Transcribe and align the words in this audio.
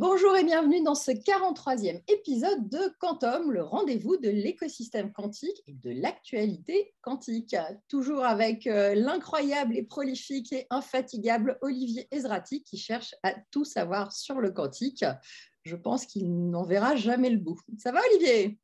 Bonjour 0.00 0.34
et 0.34 0.44
bienvenue 0.44 0.82
dans 0.82 0.94
ce 0.94 1.10
43e 1.10 2.02
épisode 2.08 2.70
de 2.70 2.90
Quantum, 3.00 3.52
le 3.52 3.62
rendez-vous 3.62 4.16
de 4.16 4.30
l'écosystème 4.30 5.12
quantique 5.12 5.62
et 5.66 5.74
de 5.74 5.90
l'actualité 5.90 6.94
quantique. 7.02 7.54
Toujours 7.86 8.24
avec 8.24 8.66
euh, 8.66 8.94
l'incroyable 8.94 9.76
et 9.76 9.82
prolifique 9.82 10.54
et 10.54 10.66
infatigable 10.70 11.58
Olivier 11.60 12.08
Ezrati 12.12 12.62
qui 12.62 12.78
cherche 12.78 13.14
à 13.22 13.34
tout 13.50 13.66
savoir 13.66 14.10
sur 14.10 14.40
le 14.40 14.52
quantique. 14.52 15.04
Je 15.64 15.76
pense 15.76 16.06
qu'il 16.06 16.48
n'en 16.48 16.64
verra 16.64 16.96
jamais 16.96 17.28
le 17.28 17.36
bout. 17.36 17.60
Ça 17.76 17.92
va 17.92 18.00
Olivier? 18.10 18.58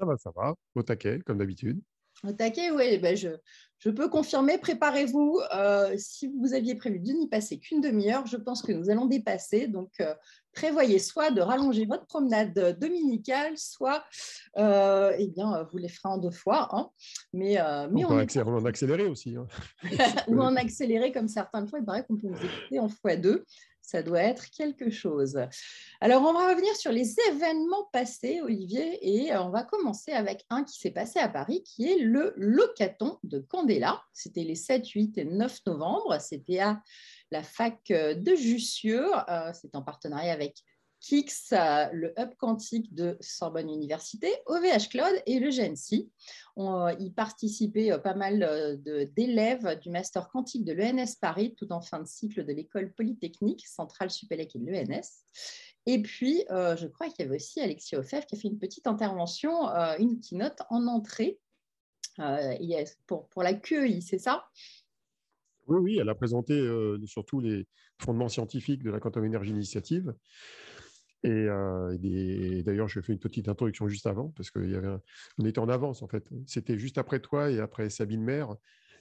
Ça 0.00 0.06
va, 0.06 0.16
ça 0.16 0.32
va. 0.34 0.54
Au 0.74 0.82
taquet, 0.82 1.20
comme 1.24 1.38
d'habitude. 1.38 1.80
Au 2.26 2.32
taquet, 2.32 2.70
oui. 2.70 2.98
Ben 2.98 3.16
je, 3.16 3.28
je 3.84 3.90
peux 3.90 4.08
confirmer, 4.08 4.56
préparez-vous. 4.56 5.40
Euh, 5.54 5.94
si 5.98 6.32
vous 6.40 6.54
aviez 6.54 6.74
prévu 6.74 7.00
de 7.00 7.12
n'y 7.12 7.28
passer 7.28 7.58
qu'une 7.58 7.82
demi-heure, 7.82 8.26
je 8.26 8.38
pense 8.38 8.62
que 8.62 8.72
nous 8.72 8.88
allons 8.88 9.04
dépasser. 9.04 9.68
Donc, 9.68 9.90
euh, 10.00 10.14
prévoyez 10.54 10.98
soit 10.98 11.30
de 11.30 11.42
rallonger 11.42 11.84
votre 11.84 12.06
promenade 12.06 12.78
dominicale, 12.80 13.58
soit 13.58 14.02
euh, 14.56 15.12
eh 15.18 15.28
bien, 15.28 15.68
vous 15.70 15.76
les 15.76 15.88
ferez 15.88 16.08
en 16.08 16.16
deux 16.16 16.30
fois. 16.30 16.68
Hein. 16.72 16.88
Mais, 17.34 17.58
mais 17.90 18.06
on, 18.06 18.08
peut 18.08 18.14
en 18.14 18.64
accélérer 18.64 19.04
aussi. 19.06 19.36
Hein. 19.36 19.46
Ou 20.28 20.40
en 20.40 20.56
accélérer 20.56 21.12
comme 21.12 21.28
certaines 21.28 21.68
fois. 21.68 21.78
Il 21.78 21.84
paraît 21.84 22.06
qu'on 22.06 22.16
peut 22.16 22.28
vous 22.28 22.44
écouter 22.46 22.78
en 22.80 22.86
x2 22.86 23.42
ça 23.84 24.02
doit 24.02 24.22
être 24.22 24.50
quelque 24.50 24.90
chose. 24.90 25.38
Alors, 26.00 26.22
on 26.22 26.32
va 26.32 26.48
revenir 26.48 26.74
sur 26.74 26.90
les 26.90 27.14
événements 27.28 27.88
passés, 27.92 28.40
Olivier, 28.40 28.98
et 29.02 29.36
on 29.36 29.50
va 29.50 29.62
commencer 29.62 30.12
avec 30.12 30.44
un 30.48 30.64
qui 30.64 30.78
s'est 30.78 30.90
passé 30.90 31.18
à 31.18 31.28
Paris, 31.28 31.62
qui 31.62 31.90
est 31.90 31.98
le 31.98 32.32
Locaton 32.36 33.18
de 33.24 33.40
Candela. 33.40 34.02
C'était 34.12 34.44
les 34.44 34.54
7, 34.54 34.88
8 34.88 35.18
et 35.18 35.24
9 35.26 35.66
novembre. 35.66 36.18
C'était 36.18 36.60
à 36.60 36.80
la 37.30 37.42
fac 37.42 37.78
de 37.88 38.34
Jussieu. 38.34 39.04
Euh, 39.28 39.52
c'est 39.52 39.76
en 39.76 39.82
partenariat 39.82 40.32
avec 40.32 40.64
KIX, 41.04 41.54
le 41.92 42.14
hub 42.18 42.34
quantique 42.38 42.94
de 42.94 43.18
Sorbonne 43.20 43.68
Université, 43.68 44.32
OVH 44.46 44.88
Cloud 44.88 45.22
et 45.26 45.38
le 45.38 45.50
GNC. 45.50 46.08
On 46.56 46.88
y 46.98 47.10
participait 47.10 47.92
euh, 47.92 47.98
pas 47.98 48.14
mal 48.14 48.42
euh, 48.42 48.76
d'élèves 49.14 49.78
du 49.80 49.90
master 49.90 50.30
quantique 50.30 50.64
de 50.64 50.72
l'ENS 50.72 51.16
Paris, 51.20 51.54
tout 51.56 51.70
en 51.72 51.82
fin 51.82 52.00
de 52.00 52.06
cycle 52.06 52.46
de 52.46 52.52
l'école 52.52 52.92
polytechnique 52.94 53.66
centrale 53.66 54.10
Supélec 54.10 54.56
et 54.56 54.58
de 54.58 54.70
l'ENS. 54.70 55.24
Et 55.84 56.00
puis, 56.00 56.42
euh, 56.50 56.74
je 56.76 56.86
crois 56.86 57.08
qu'il 57.08 57.26
y 57.26 57.28
avait 57.28 57.36
aussi 57.36 57.60
Alexis 57.60 57.96
Offev 57.96 58.24
qui 58.24 58.36
a 58.36 58.38
fait 58.38 58.48
une 58.48 58.58
petite 58.58 58.86
intervention, 58.86 59.66
une 59.98 60.20
keynote 60.20 60.62
en 60.70 60.86
entrée 60.86 61.38
pour, 63.06 63.28
pour 63.28 63.42
la 63.42 63.52
QEI, 63.52 64.00
c'est 64.00 64.18
ça? 64.18 64.46
Oui, 65.66 65.78
oui, 65.78 65.98
elle 65.98 66.08
a 66.08 66.14
présenté 66.14 66.58
surtout 67.04 67.40
les 67.40 67.66
fondements 68.00 68.28
scientifiques 68.28 68.82
de 68.82 68.90
la 68.90 69.00
Quantum 69.00 69.24
Energy 69.24 69.50
Initiative. 69.50 70.14
Euh, 71.24 71.96
et, 72.02 72.62
d'ailleurs, 72.62 72.88
je 72.88 73.00
fais 73.00 73.12
une 73.12 73.18
petite 73.18 73.48
introduction 73.48 73.88
juste 73.88 74.06
avant, 74.06 74.32
parce 74.36 74.50
qu'on 74.50 75.00
était 75.44 75.58
en 75.58 75.68
avance, 75.68 76.02
en 76.02 76.08
fait. 76.08 76.28
C'était 76.46 76.78
juste 76.78 76.98
après 76.98 77.20
toi 77.20 77.50
et 77.50 77.60
après 77.60 77.90
Sabine 77.90 78.22
Maire 78.22 78.54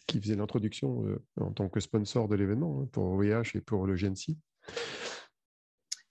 qui 0.05 0.19
faisait 0.19 0.35
l'introduction 0.35 1.05
euh, 1.05 1.23
en 1.39 1.51
tant 1.51 1.69
que 1.69 1.79
sponsor 1.79 2.27
de 2.27 2.35
l'événement 2.35 2.81
hein, 2.81 2.89
pour 2.91 3.05
OVH 3.05 3.55
et 3.55 3.61
pour 3.61 3.87
le 3.87 3.95
GNC. 3.95 4.35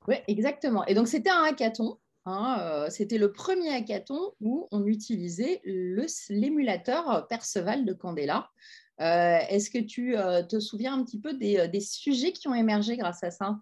Oui, 0.08 0.16
exactement. 0.28 0.84
Et 0.86 0.94
donc, 0.94 1.08
c'était 1.08 1.30
un 1.30 1.44
hackathon. 1.44 1.98
Hein, 2.24 2.58
euh, 2.60 2.86
c'était 2.88 3.18
le 3.18 3.32
premier 3.32 3.68
hackathon 3.68 4.32
où 4.40 4.68
on 4.70 4.86
utilisait 4.86 5.60
l'émulateur 5.64 7.26
Perceval 7.28 7.84
de 7.84 7.92
Candela. 7.92 8.50
Est-ce 8.98 9.68
que 9.68 9.78
tu 9.78 10.14
te 10.48 10.60
souviens 10.60 10.94
un 10.94 11.04
petit 11.04 11.18
peu 11.18 11.34
des, 11.34 11.80
sujets 11.80 12.32
qui 12.32 12.46
ont 12.46 12.54
émergé 12.54 12.96
grâce 12.96 13.24
à 13.24 13.32
ça? 13.32 13.58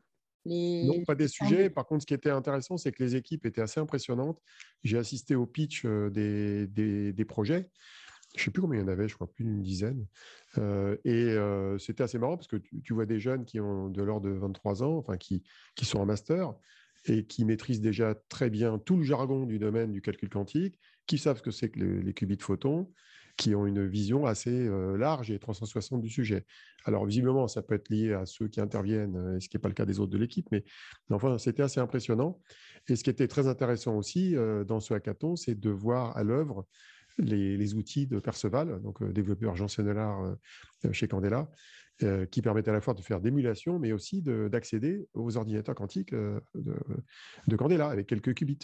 Non, 0.46 1.04
pas 1.04 1.14
des 1.14 1.28
sujets. 1.28 1.70
Par 1.70 1.86
contre, 1.86 2.02
ce 2.02 2.06
qui 2.06 2.14
était 2.14 2.30
intéressant, 2.30 2.76
c'est 2.76 2.92
que 2.92 3.02
les 3.02 3.16
équipes 3.16 3.46
étaient 3.46 3.60
assez 3.60 3.80
impressionnantes. 3.80 4.40
J'ai 4.84 4.98
assisté 4.98 5.34
au 5.34 5.46
pitch 5.46 5.84
euh, 5.84 6.10
des, 6.10 6.66
des, 7.12 7.24
projets. 7.24 7.70
Je 8.36 8.40
ne 8.40 8.44
sais 8.44 8.50
plus 8.50 8.62
combien 8.62 8.80
il 8.80 8.82
y 8.82 8.84
en 8.84 8.88
avait, 8.88 9.08
je 9.08 9.14
crois 9.14 9.30
plus 9.30 9.44
d'une 9.44 9.62
dizaine. 9.62 10.06
Euh, 10.58 10.96
et 11.04 11.12
euh, 11.12 11.78
c'était 11.78 12.02
assez 12.02 12.18
marrant 12.18 12.36
parce 12.36 12.48
que 12.48 12.56
tu, 12.56 12.94
vois 12.94 13.06
des 13.06 13.20
jeunes 13.20 13.44
qui 13.44 13.60
ont 13.60 13.88
de 13.88 14.02
l'ordre 14.02 14.28
de 14.28 14.34
23 14.34 14.82
ans, 14.82 14.96
enfin 14.96 15.16
qui, 15.16 15.42
qui 15.74 15.84
sont 15.84 15.98
en 15.98 16.06
master 16.06 16.54
et 17.06 17.26
qui 17.26 17.44
maîtrisent 17.44 17.80
déjà 17.80 18.14
très 18.28 18.50
bien 18.50 18.78
tout 18.78 18.96
le 18.96 19.04
jargon 19.04 19.46
du 19.46 19.58
domaine 19.58 19.90
du 19.90 20.02
calcul 20.02 20.28
quantique, 20.28 20.78
qui 21.06 21.18
savent 21.18 21.38
ce 21.38 21.42
que 21.42 21.50
c'est 21.50 21.70
que 21.70 21.80
les, 21.80 22.02
les 22.02 22.14
qubits 22.14 22.36
photons, 22.40 22.92
qui 23.40 23.54
ont 23.54 23.66
une 23.66 23.86
vision 23.86 24.26
assez 24.26 24.68
large 24.98 25.30
et 25.30 25.38
360 25.38 26.02
du 26.02 26.10
sujet. 26.10 26.44
Alors, 26.84 27.06
visiblement, 27.06 27.48
ça 27.48 27.62
peut 27.62 27.74
être 27.74 27.88
lié 27.88 28.12
à 28.12 28.26
ceux 28.26 28.48
qui 28.48 28.60
interviennent, 28.60 29.40
ce 29.40 29.48
qui 29.48 29.56
n'est 29.56 29.60
pas 29.60 29.68
le 29.68 29.74
cas 29.74 29.86
des 29.86 29.98
autres 29.98 30.12
de 30.12 30.18
l'équipe, 30.18 30.46
mais, 30.52 30.62
enfin, 31.10 31.38
c'était 31.38 31.62
assez 31.62 31.80
impressionnant. 31.80 32.38
Et 32.88 32.96
ce 32.96 33.02
qui 33.02 33.08
était 33.08 33.28
très 33.28 33.48
intéressant 33.48 33.96
aussi 33.96 34.34
dans 34.66 34.80
ce 34.80 34.92
hackathon, 34.92 35.36
c'est 35.36 35.58
de 35.58 35.70
voir 35.70 36.14
à 36.18 36.22
l'œuvre 36.22 36.66
les, 37.16 37.74
outils 37.74 38.06
de 38.06 38.18
Perceval, 38.18 38.80
donc 38.82 39.02
développeur 39.10 39.56
Jean 39.56 39.68
Senelard 39.68 40.36
chez 40.92 41.08
Candela, 41.08 41.48
qui 42.30 42.42
permettent 42.42 42.68
à 42.68 42.72
la 42.72 42.82
fois 42.82 42.92
de 42.92 43.00
faire 43.00 43.22
d'émulation, 43.22 43.78
mais 43.78 43.92
aussi 43.92 44.22
d'accéder 44.22 45.08
aux 45.14 45.38
ordinateurs 45.38 45.74
quantiques 45.74 46.12
de, 46.12 46.42
de, 47.46 47.56
Candela 47.56 47.88
avec 47.88 48.06
quelques 48.06 48.34
qubits. 48.34 48.58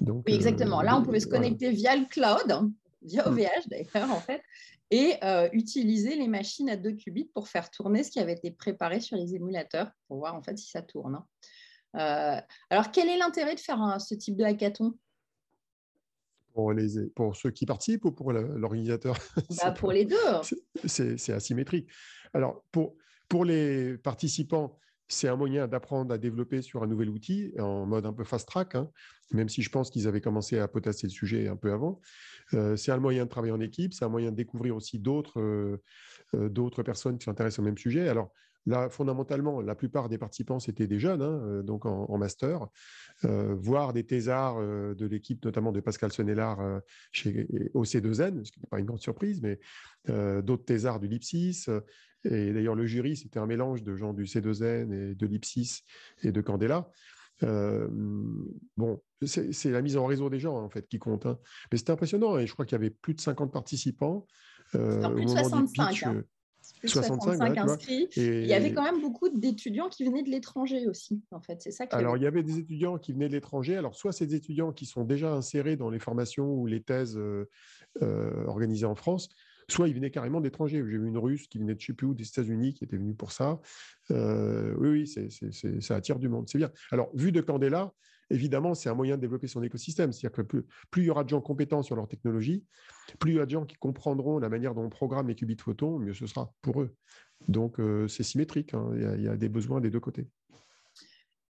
Donc, 0.00 0.24
oui, 0.26 0.34
exactement. 0.34 0.82
Là, 0.82 0.98
on 0.98 1.02
pouvait 1.02 1.20
se 1.20 1.26
connecter 1.26 1.70
via 1.70 1.96
le 1.96 2.04
cloud 2.10 2.70
via 3.02 3.26
OVH 3.28 3.38
mm. 3.38 3.68
d'ailleurs, 3.68 4.10
en 4.10 4.20
fait, 4.20 4.42
et 4.90 5.14
euh, 5.22 5.48
utiliser 5.52 6.16
les 6.16 6.28
machines 6.28 6.68
à 6.68 6.76
2 6.76 6.92
qubits 6.92 7.30
pour 7.32 7.48
faire 7.48 7.70
tourner 7.70 8.02
ce 8.02 8.10
qui 8.10 8.20
avait 8.20 8.32
été 8.32 8.50
préparé 8.50 9.00
sur 9.00 9.16
les 9.16 9.34
émulateurs, 9.34 9.90
pour 10.08 10.18
voir 10.18 10.34
en 10.34 10.42
fait 10.42 10.58
si 10.58 10.70
ça 10.70 10.82
tourne. 10.82 11.14
Hein. 11.14 11.26
Euh, 11.96 12.40
alors, 12.70 12.90
quel 12.90 13.08
est 13.08 13.18
l'intérêt 13.18 13.54
de 13.54 13.60
faire 13.60 14.00
ce 14.00 14.14
type 14.14 14.36
de 14.36 14.44
hackathon? 14.44 14.94
Pour, 16.52 16.72
les, 16.72 17.08
pour 17.14 17.36
ceux 17.36 17.50
qui 17.50 17.66
participent 17.66 18.04
ou 18.04 18.12
pour 18.12 18.32
l'organisateur? 18.32 19.16
Bah, 19.62 19.70
Pour 19.78 19.92
les 19.92 20.04
deux. 20.04 20.16
C'est 20.84 21.32
asymétrique. 21.32 21.88
Alors, 22.34 22.64
pour, 22.72 22.96
pour 23.28 23.44
les 23.44 23.96
participants, 23.98 24.78
c'est 25.10 25.28
un 25.28 25.36
moyen 25.36 25.66
d'apprendre 25.66 26.14
à 26.14 26.18
développer 26.18 26.62
sur 26.62 26.82
un 26.82 26.86
nouvel 26.86 27.08
outil 27.08 27.52
en 27.58 27.84
mode 27.84 28.06
un 28.06 28.12
peu 28.12 28.24
fast 28.24 28.48
track, 28.48 28.76
hein, 28.76 28.88
même 29.32 29.48
si 29.48 29.60
je 29.60 29.68
pense 29.68 29.90
qu'ils 29.90 30.06
avaient 30.06 30.20
commencé 30.20 30.58
à 30.58 30.68
potasser 30.68 31.06
le 31.06 31.12
sujet 31.12 31.48
un 31.48 31.56
peu 31.56 31.72
avant. 31.72 32.00
Euh, 32.54 32.76
c'est 32.76 32.92
un 32.92 32.98
moyen 32.98 33.24
de 33.24 33.28
travailler 33.28 33.52
en 33.52 33.60
équipe, 33.60 33.92
c'est 33.92 34.04
un 34.04 34.08
moyen 34.08 34.30
de 34.30 34.36
découvrir 34.36 34.76
aussi 34.76 35.00
d'autres 35.00 35.40
euh, 35.40 35.82
euh, 36.34 36.82
personnes 36.84 37.18
qui 37.18 37.24
s'intéressent 37.24 37.58
au 37.58 37.62
même 37.62 37.76
sujet. 37.76 38.08
Alors 38.08 38.32
là, 38.66 38.88
fondamentalement, 38.88 39.60
la 39.60 39.74
plupart 39.74 40.08
des 40.08 40.18
participants, 40.18 40.58
c'était 40.58 40.86
des 40.86 40.98
jeunes, 40.98 41.22
hein, 41.22 41.62
donc 41.62 41.86
en, 41.86 42.18
master, 42.18 42.68
voire 43.22 43.92
des 43.92 44.04
thésards 44.04 44.60
de 44.60 45.06
l'équipe, 45.06 45.44
notamment 45.44 45.72
de 45.72 45.80
Pascal 45.80 46.12
Sonnellard 46.12 46.80
chez, 47.12 47.48
au 47.74 47.84
C2N, 47.84 48.44
ce 48.44 48.52
qui 48.52 48.60
n'est 48.60 48.68
pas 48.70 48.78
une 48.78 48.86
grande 48.86 49.00
surprise, 49.00 49.40
mais 49.42 49.58
d'autres 50.42 50.64
thésards 50.64 51.00
du 51.00 51.08
LIPSIS, 51.08 51.66
et 52.24 52.52
d'ailleurs, 52.52 52.74
le 52.74 52.86
jury, 52.86 53.16
c'était 53.16 53.38
un 53.38 53.46
mélange 53.46 53.82
de 53.82 53.96
gens 53.96 54.12
du 54.12 54.24
C2N 54.24 54.92
et 54.92 55.14
de 55.14 55.26
l'Ipsis 55.26 55.82
et 56.22 56.32
de 56.32 56.40
Candela. 56.40 56.90
Euh, 57.42 57.88
bon, 58.76 59.00
c'est 59.22 59.70
la 59.70 59.80
mise 59.80 59.96
en 59.96 60.04
réseau 60.04 60.28
des 60.28 60.38
gens 60.38 60.56
en 60.56 60.68
fait 60.68 60.86
qui 60.86 60.98
compte. 60.98 61.24
Hein. 61.24 61.38
Mais 61.72 61.78
c'était 61.78 61.92
impressionnant 61.92 62.36
et 62.38 62.46
je 62.46 62.52
crois 62.52 62.66
qu'il 62.66 62.76
y 62.76 62.80
avait 62.80 62.90
plus 62.90 63.14
de 63.14 63.20
50 63.20 63.50
participants. 63.50 64.26
Euh, 64.74 65.08
plus 65.08 65.24
de 65.24 65.30
65. 65.30 66.02
Hein. 66.02 66.22
Plus 66.80 66.88
65, 66.88 67.58
inscrits. 67.58 68.08
Et... 68.16 68.40
Il 68.40 68.46
y 68.46 68.54
avait 68.54 68.72
quand 68.72 68.82
même 68.82 69.00
beaucoup 69.00 69.28
d'étudiants 69.28 69.88
qui 69.88 70.04
venaient 70.04 70.22
de 70.22 70.30
l'étranger 70.30 70.88
aussi, 70.88 71.22
en 71.30 71.40
fait. 71.40 71.60
C'est 71.60 71.70
ça. 71.70 71.84
Alors, 71.90 72.16
il 72.16 72.22
y 72.22 72.26
avait 72.26 72.42
des 72.42 72.58
étudiants 72.58 72.98
qui 72.98 73.12
venaient 73.12 73.28
de 73.28 73.34
l'étranger. 73.34 73.76
Alors, 73.76 73.94
soit 73.94 74.12
ces 74.12 74.34
étudiants 74.34 74.72
qui 74.72 74.86
sont 74.86 75.04
déjà 75.04 75.32
insérés 75.32 75.76
dans 75.76 75.90
les 75.90 75.98
formations 75.98 76.52
ou 76.54 76.66
les 76.66 76.82
thèses 76.82 77.18
euh, 77.18 77.46
organisées 78.46 78.86
en 78.86 78.94
France, 78.94 79.28
soit 79.68 79.88
ils 79.88 79.94
venaient 79.94 80.10
carrément 80.10 80.40
d'étrangers. 80.40 80.78
J'ai 80.78 80.98
vu 80.98 81.06
une 81.06 81.18
Russe 81.18 81.46
qui 81.46 81.58
venait 81.58 81.74
de 81.74 81.80
je 81.80 81.86
sais 81.86 81.92
plus 81.92 82.06
où, 82.06 82.14
des 82.14 82.26
États-Unis, 82.26 82.74
qui 82.74 82.84
était 82.84 82.96
venue 82.96 83.14
pour 83.14 83.32
ça. 83.32 83.60
Euh, 84.10 84.74
oui, 84.78 85.06
oui, 85.06 85.80
ça 85.80 85.96
attire 85.96 86.18
du 86.18 86.28
monde. 86.28 86.48
C'est 86.48 86.58
bien. 86.58 86.70
Alors, 86.90 87.10
vu 87.14 87.32
de 87.32 87.40
Candela, 87.40 87.92
évidemment, 88.30 88.74
c'est 88.74 88.88
un 88.88 88.94
moyen 88.94 89.16
de 89.16 89.20
développer 89.20 89.46
son 89.46 89.62
écosystème. 89.62 90.12
C'est-à-dire 90.12 90.36
que 90.36 90.42
plus, 90.90 91.02
il 91.02 91.04
y 91.04 91.10
aura 91.10 91.24
de 91.24 91.28
gens 91.28 91.40
compétents 91.40 91.82
sur 91.82 91.96
leur 91.96 92.08
technologie, 92.08 92.64
plus 93.18 93.32
il 93.32 93.34
y 93.34 93.36
aura 93.38 93.46
de 93.46 93.50
gens 93.50 93.64
qui 93.64 93.76
comprendront 93.76 94.38
la 94.38 94.48
manière 94.48 94.74
dont 94.74 94.84
on 94.84 94.90
programme 94.90 95.28
les 95.28 95.34
qubits 95.34 95.56
photons, 95.58 95.98
mieux 95.98 96.14
ce 96.14 96.26
sera 96.26 96.52
pour 96.62 96.82
eux. 96.82 96.94
Donc, 97.48 97.80
euh, 97.80 98.08
c'est 98.08 98.22
symétrique. 98.22 98.74
Hein. 98.74 98.90
il 98.94 99.22
y 99.22 99.28
a 99.28 99.36
des 99.36 99.48
besoins 99.48 99.80
des 99.80 99.90
deux 99.90 100.00
côtés. 100.00 100.28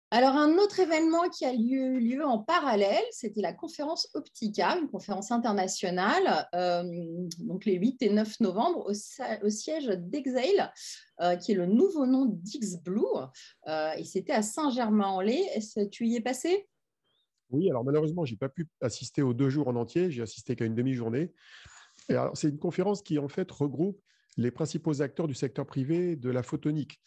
Alors, 0.09 0.37
un 0.37 0.57
autre 0.57 0.79
événement 0.79 1.27
qui 1.27 1.43
a 1.43 1.51
lieu, 1.51 1.99
lieu 1.99 2.23
en 2.23 2.39
parallèle, 2.39 3.03
c'était 3.11 3.41
la 3.41 3.51
conférence 3.51 4.07
Optica, 4.13 4.77
une 4.77 4.87
conférence 4.87 5.31
internationale, 5.31 6.47
euh, 6.55 6.83
donc 7.39 7.65
les 7.65 7.73
8 7.73 8.01
et 8.03 8.09
9 8.09 8.39
novembre, 8.39 8.85
au, 8.87 9.49
siège 9.49 9.87
d'Exail, 9.87 10.71
euh, 11.19 11.35
qui 11.35 11.51
est 11.51 11.55
le 11.55 11.65
nouveau 11.65 12.05
nom 12.05 12.23
d'XBlue. 12.23 13.01
Euh, 13.67 13.91
et 13.97 14.05
c'était 14.05 14.31
à 14.31 14.41
Saint-Germain-en-Laye. 14.41 15.45
Est-ce 15.53 15.81
que 15.81 15.89
tu 15.89 16.07
y 16.07 16.15
es 16.15 16.21
passé? 16.21 16.69
Oui, 17.49 17.69
alors 17.69 17.83
malheureusement, 17.83 18.23
je 18.23 18.31
n'ai 18.31 18.37
pas 18.37 18.49
pu 18.49 18.65
assister 18.79 19.21
aux 19.21 19.33
deux 19.33 19.49
jours 19.49 19.67
en 19.67 19.75
entier. 19.75 20.09
J'ai 20.09 20.21
assisté 20.21 20.55
qu'à 20.55 20.63
une 20.63 20.75
demi-journée. 20.75 21.33
C'est 22.33 22.47
une 22.47 22.59
conférence 22.59 23.01
qui, 23.01 23.19
en 23.19 23.27
fait, 23.27 23.51
regroupe 23.51 24.01
les 24.37 24.51
principaux 24.51 25.01
acteurs 25.01 25.27
du 25.27 25.33
secteur 25.33 25.65
privé 25.65 26.15
de 26.15 26.29
la 26.29 26.43
photonique. 26.43 27.01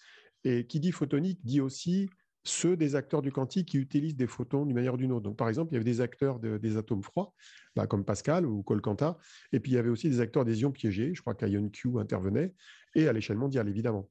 Et 0.44 0.66
qui 0.66 0.80
dit 0.80 0.92
photonique 0.92 1.40
dit 1.44 1.62
aussi 1.62 2.10
ceux 2.44 2.76
des 2.76 2.96
acteurs 2.96 3.22
du 3.22 3.30
quantique 3.30 3.68
qui 3.68 3.78
utilisent 3.78 4.16
des 4.16 4.26
photons 4.26 4.64
d'une 4.64 4.74
manière 4.74 4.94
ou 4.94 4.96
d'une 4.96 5.12
autre. 5.12 5.22
Donc, 5.22 5.36
par 5.36 5.48
exemple, 5.48 5.72
il 5.72 5.74
y 5.74 5.76
avait 5.76 5.84
des 5.84 6.00
acteurs 6.00 6.38
des 6.38 6.76
atomes 6.76 7.02
froids, 7.02 7.34
bah, 7.76 7.86
comme 7.86 8.04
Pascal 8.04 8.46
ou 8.46 8.62
Colcanta, 8.62 9.18
et 9.52 9.60
puis 9.60 9.72
il 9.72 9.74
y 9.74 9.78
avait 9.78 9.90
aussi 9.90 10.08
des 10.08 10.20
acteurs 10.20 10.44
des 10.44 10.60
ions 10.62 10.72
piégés. 10.72 11.14
Je 11.14 11.20
crois 11.20 11.34
qu'IonQ 11.34 11.98
intervenait, 11.98 12.54
et 12.94 13.08
à 13.08 13.12
l'échelle 13.12 13.36
mondiale, 13.36 13.68
évidemment. 13.68 14.08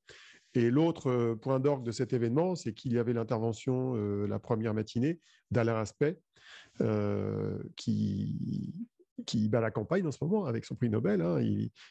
Et 0.55 0.71
l'autre 0.71 1.07
euh, 1.07 1.35
point 1.35 1.59
d'orgue 1.59 1.83
de 1.83 1.91
cet 1.91 2.13
événement, 2.13 2.55
c'est 2.55 2.73
qu'il 2.73 2.93
y 2.93 2.97
avait 2.97 3.13
l'intervention 3.13 3.95
euh, 3.95 4.27
la 4.27 4.39
première 4.39 4.73
matinée 4.73 5.19
d'Alain 5.51 5.79
Aspect, 5.79 6.19
euh, 6.81 7.59
qui, 7.75 8.73
qui 9.25 9.47
bat 9.49 9.61
la 9.61 9.71
campagne 9.71 10.05
en 10.07 10.11
ce 10.11 10.17
moment 10.21 10.45
avec 10.45 10.65
son 10.65 10.75
prix 10.75 10.89
Nobel. 10.89 11.21
Hein. 11.21 11.41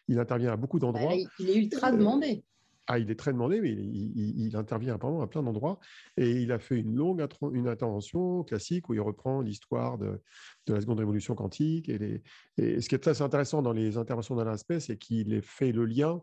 Il, 0.08 0.18
intervient 0.18 0.52
à 0.52 0.56
beaucoup 0.56 0.78
d'endroits. 0.78 1.10
Bah, 1.10 1.30
il 1.38 1.50
est 1.50 1.56
ultra 1.56 1.92
demandé. 1.92 2.42
Ah, 2.90 2.98
il 2.98 3.10
est 3.10 3.18
très 3.18 3.34
demandé, 3.34 3.60
mais 3.60 3.70
il, 3.70 4.56
intervient 4.56 4.94
apparemment 4.94 5.20
à 5.20 5.26
plein 5.26 5.42
d'endroits. 5.42 5.78
Et 6.16 6.30
il 6.30 6.50
a 6.52 6.58
fait 6.58 6.78
une 6.78 6.94
longue 6.94 7.22
une 7.52 7.68
intervention 7.68 8.44
classique 8.44 8.88
où 8.88 8.94
il 8.94 9.00
reprend 9.00 9.42
l'histoire 9.42 9.98
de, 9.98 10.22
la 10.68 10.80
seconde 10.80 10.98
révolution 10.98 11.34
quantique. 11.34 11.90
Et, 11.90 12.22
ce 12.56 12.88
qui 12.88 12.94
est 12.94 12.98
très 12.98 13.20
intéressant 13.20 13.60
dans 13.60 13.74
les 13.74 13.98
interventions 13.98 14.36
d'Alain 14.36 14.52
Aspect, 14.52 14.80
c'est 14.80 14.96
qu'il 14.96 15.42
fait 15.42 15.70
le 15.70 15.84
lien 15.84 16.22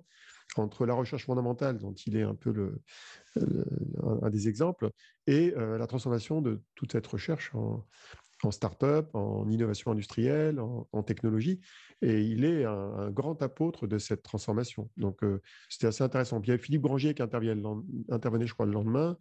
entre 0.56 0.88
la 0.88 0.96
recherche 0.96 1.26
fondamentale, 1.26 1.78
dont 1.78 1.94
il 1.94 2.18
est 2.18 2.24
un 2.24 2.36
peu 2.36 2.52
le, 2.52 2.82
un, 4.24 4.30
des 4.32 4.48
exemples, 4.48 4.90
et 5.28 5.54
euh, 5.58 5.78
la 5.78 5.86
transformation 5.86 6.42
de 6.42 6.62
toute 6.76 6.94
cette 6.94 7.08
recherche 7.08 7.54
en, 7.54 7.86
en 8.44 8.52
start-up, 8.52 9.10
en 9.14 9.50
innovation 9.50 9.92
industrielle, 9.92 10.60
en, 10.60 11.04
technologie. 11.04 11.60
Et 12.02 12.22
il 12.22 12.44
est 12.44 12.66
un, 12.66 13.10
grand 13.12 13.42
apôtre 13.42 13.88
de 13.88 13.98
cette 13.98 14.24
transformation. 14.24 14.90
Donc, 14.98 15.24
euh, 15.24 15.42
c'était 15.70 15.88
assez 15.88 16.04
intéressant. 16.04 16.42
il 16.44 16.50
y 16.50 16.52
a 16.52 16.58
Philippe 16.58 16.82
Granger 16.82 17.14
qui 17.14 17.22
intervenait, 17.22 18.48
je 18.48 18.54
crois, 18.54 18.66
le 18.66 18.74
lendemain. 18.74 19.18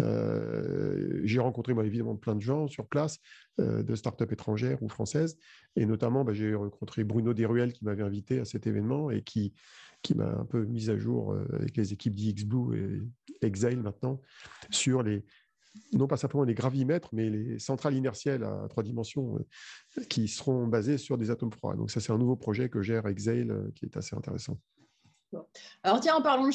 Euh, 0.00 1.20
j'ai 1.24 1.40
rencontré, 1.40 1.72
évidemment, 1.84 2.16
plein 2.16 2.34
de 2.34 2.40
gens 2.40 2.68
sur 2.68 2.86
place, 2.86 3.20
euh, 3.60 3.82
de 3.82 3.94
start-up 3.94 4.30
étrangères 4.32 4.82
ou 4.82 4.88
françaises. 4.88 5.38
Et 5.76 5.86
notamment, 5.86 6.24
bah, 6.24 6.32
j'ai 6.32 6.54
rencontré 6.54 7.04
Bruno 7.04 7.34
Desruelles 7.34 7.72
qui 7.72 7.84
m'avait 7.84 8.02
invité 8.02 8.38
à 8.38 8.44
cet 8.44 8.66
événement 8.66 9.10
et 9.10 9.22
qui, 9.22 9.52
qui 10.02 10.14
m'a 10.14 10.30
un 10.30 10.44
peu 10.44 10.64
mis 10.64 10.90
à 10.90 10.96
jour 10.96 11.36
avec 11.52 11.76
les 11.76 11.92
équipes 11.92 12.14
d'IXBlue 12.14 12.76
et 12.76 13.46
Exile 13.46 13.80
maintenant 13.80 14.20
sur 14.70 15.02
les, 15.02 15.24
non 15.92 16.06
pas 16.06 16.16
simplement 16.16 16.44
les 16.44 16.54
gravimètres, 16.54 17.08
mais 17.12 17.30
les 17.30 17.58
centrales 17.58 17.94
inertielles 17.94 18.44
à 18.44 18.66
trois 18.68 18.82
dimensions 18.82 19.38
euh, 19.98 20.04
qui 20.08 20.28
seront 20.28 20.66
basées 20.66 20.98
sur 20.98 21.18
des 21.18 21.30
atomes 21.30 21.52
froids. 21.52 21.74
Donc 21.76 21.90
ça, 21.90 22.00
c'est 22.00 22.12
un 22.12 22.18
nouveau 22.18 22.36
projet 22.36 22.68
que 22.68 22.82
gère 22.82 23.06
Exale 23.06 23.50
euh, 23.50 23.70
qui 23.74 23.86
est 23.86 23.96
assez 23.96 24.16
intéressant. 24.16 24.58
Alors 25.82 25.98
tiens, 25.98 26.14
en 26.14 26.22
parlant 26.22 26.46
de, 26.46 26.52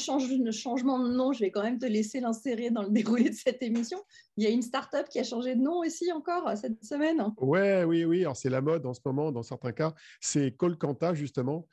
changement 0.50 0.98
de 0.98 1.12
nom, 1.12 1.34
je 1.34 1.40
vais 1.40 1.50
quand 1.50 1.62
même 1.62 1.78
te 1.78 1.84
laisser 1.84 2.18
l'insérer 2.20 2.70
dans 2.70 2.82
le 2.82 2.88
déroulé 2.90 3.28
de 3.28 3.34
cette 3.34 3.62
émission. 3.62 3.98
Il 4.38 4.44
y 4.44 4.46
a 4.46 4.50
une 4.50 4.62
start-up 4.62 5.06
qui 5.10 5.18
a 5.18 5.24
changé 5.24 5.54
de 5.54 5.60
nom 5.60 5.80
aussi 5.80 6.10
encore 6.12 6.48
euh, 6.48 6.56
cette 6.56 6.82
semaine. 6.82 7.22
Ouais, 7.36 7.84
oui, 7.84 8.06
oui. 8.06 8.22
Alors 8.22 8.38
c'est 8.38 8.48
la 8.48 8.62
mode 8.62 8.86
en 8.86 8.94
ce 8.94 9.00
moment, 9.04 9.32
dans 9.32 9.42
certains 9.42 9.72
cas. 9.72 9.92
C'est 10.20 10.52
Colcanta, 10.52 11.12
justement, 11.14 11.66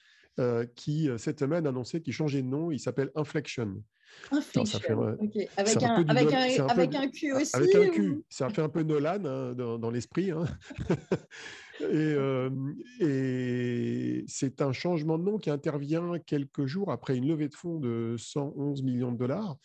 qui 0.75 1.09
cette 1.17 1.39
semaine 1.39 1.65
a 1.65 1.69
annoncé 1.69 1.99
qu'il 2.03 2.13
changeait 2.13 2.43
de 2.43 2.47
nom. 2.47 2.69
Il 2.69 2.79
s'appelle 2.79 3.09
Inflection. 3.15 3.81
Avec, 4.31 5.83
un, 5.83 6.05
avec, 6.07 6.33
un, 6.33 6.67
avec 6.67 6.95
un 6.95 7.09
Q 7.09 7.33
aussi 7.33 7.55
Avec 7.55 7.75
un 7.75 7.89
Q. 7.89 8.23
Ça 8.29 8.49
fait 8.49 8.61
un 8.61 8.69
peu 8.69 8.83
Nolan 8.83 9.23
hein, 9.25 9.53
dans, 9.53 9.89
l'esprit. 9.89 10.31
Hein. 10.31 10.45
Euh, 11.81 12.49
et, 12.99 14.25
c'est 14.27 14.63
un 14.63 14.71
changement 14.71 15.19
de 15.19 15.23
nom 15.23 15.37
qui 15.37 15.51
intervient 15.51 16.17
quelques 16.17 16.65
jours 16.65 16.91
après 16.91 17.15
une 17.15 17.27
levée 17.27 17.49
de 17.49 17.53
fonds 17.53 17.77
de 17.77 18.15
111 18.17 18.81
millions 18.81 19.11
de 19.11 19.17
dollars. 19.19 19.57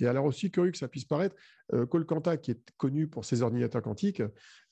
Et 0.00 0.08
alors 0.08 0.24
aussi 0.24 0.50
curieux 0.50 0.72
que 0.72 0.76
ça 0.76 0.88
puisse 0.88 1.04
paraître, 1.04 1.36
euh, 1.72 1.86
Colcanta, 1.86 2.36
qui 2.36 2.50
est 2.50 2.70
connu 2.76 3.06
pour 3.06 3.24
ses 3.24 3.42
ordinateurs 3.42 3.82
quantiques 3.82 4.22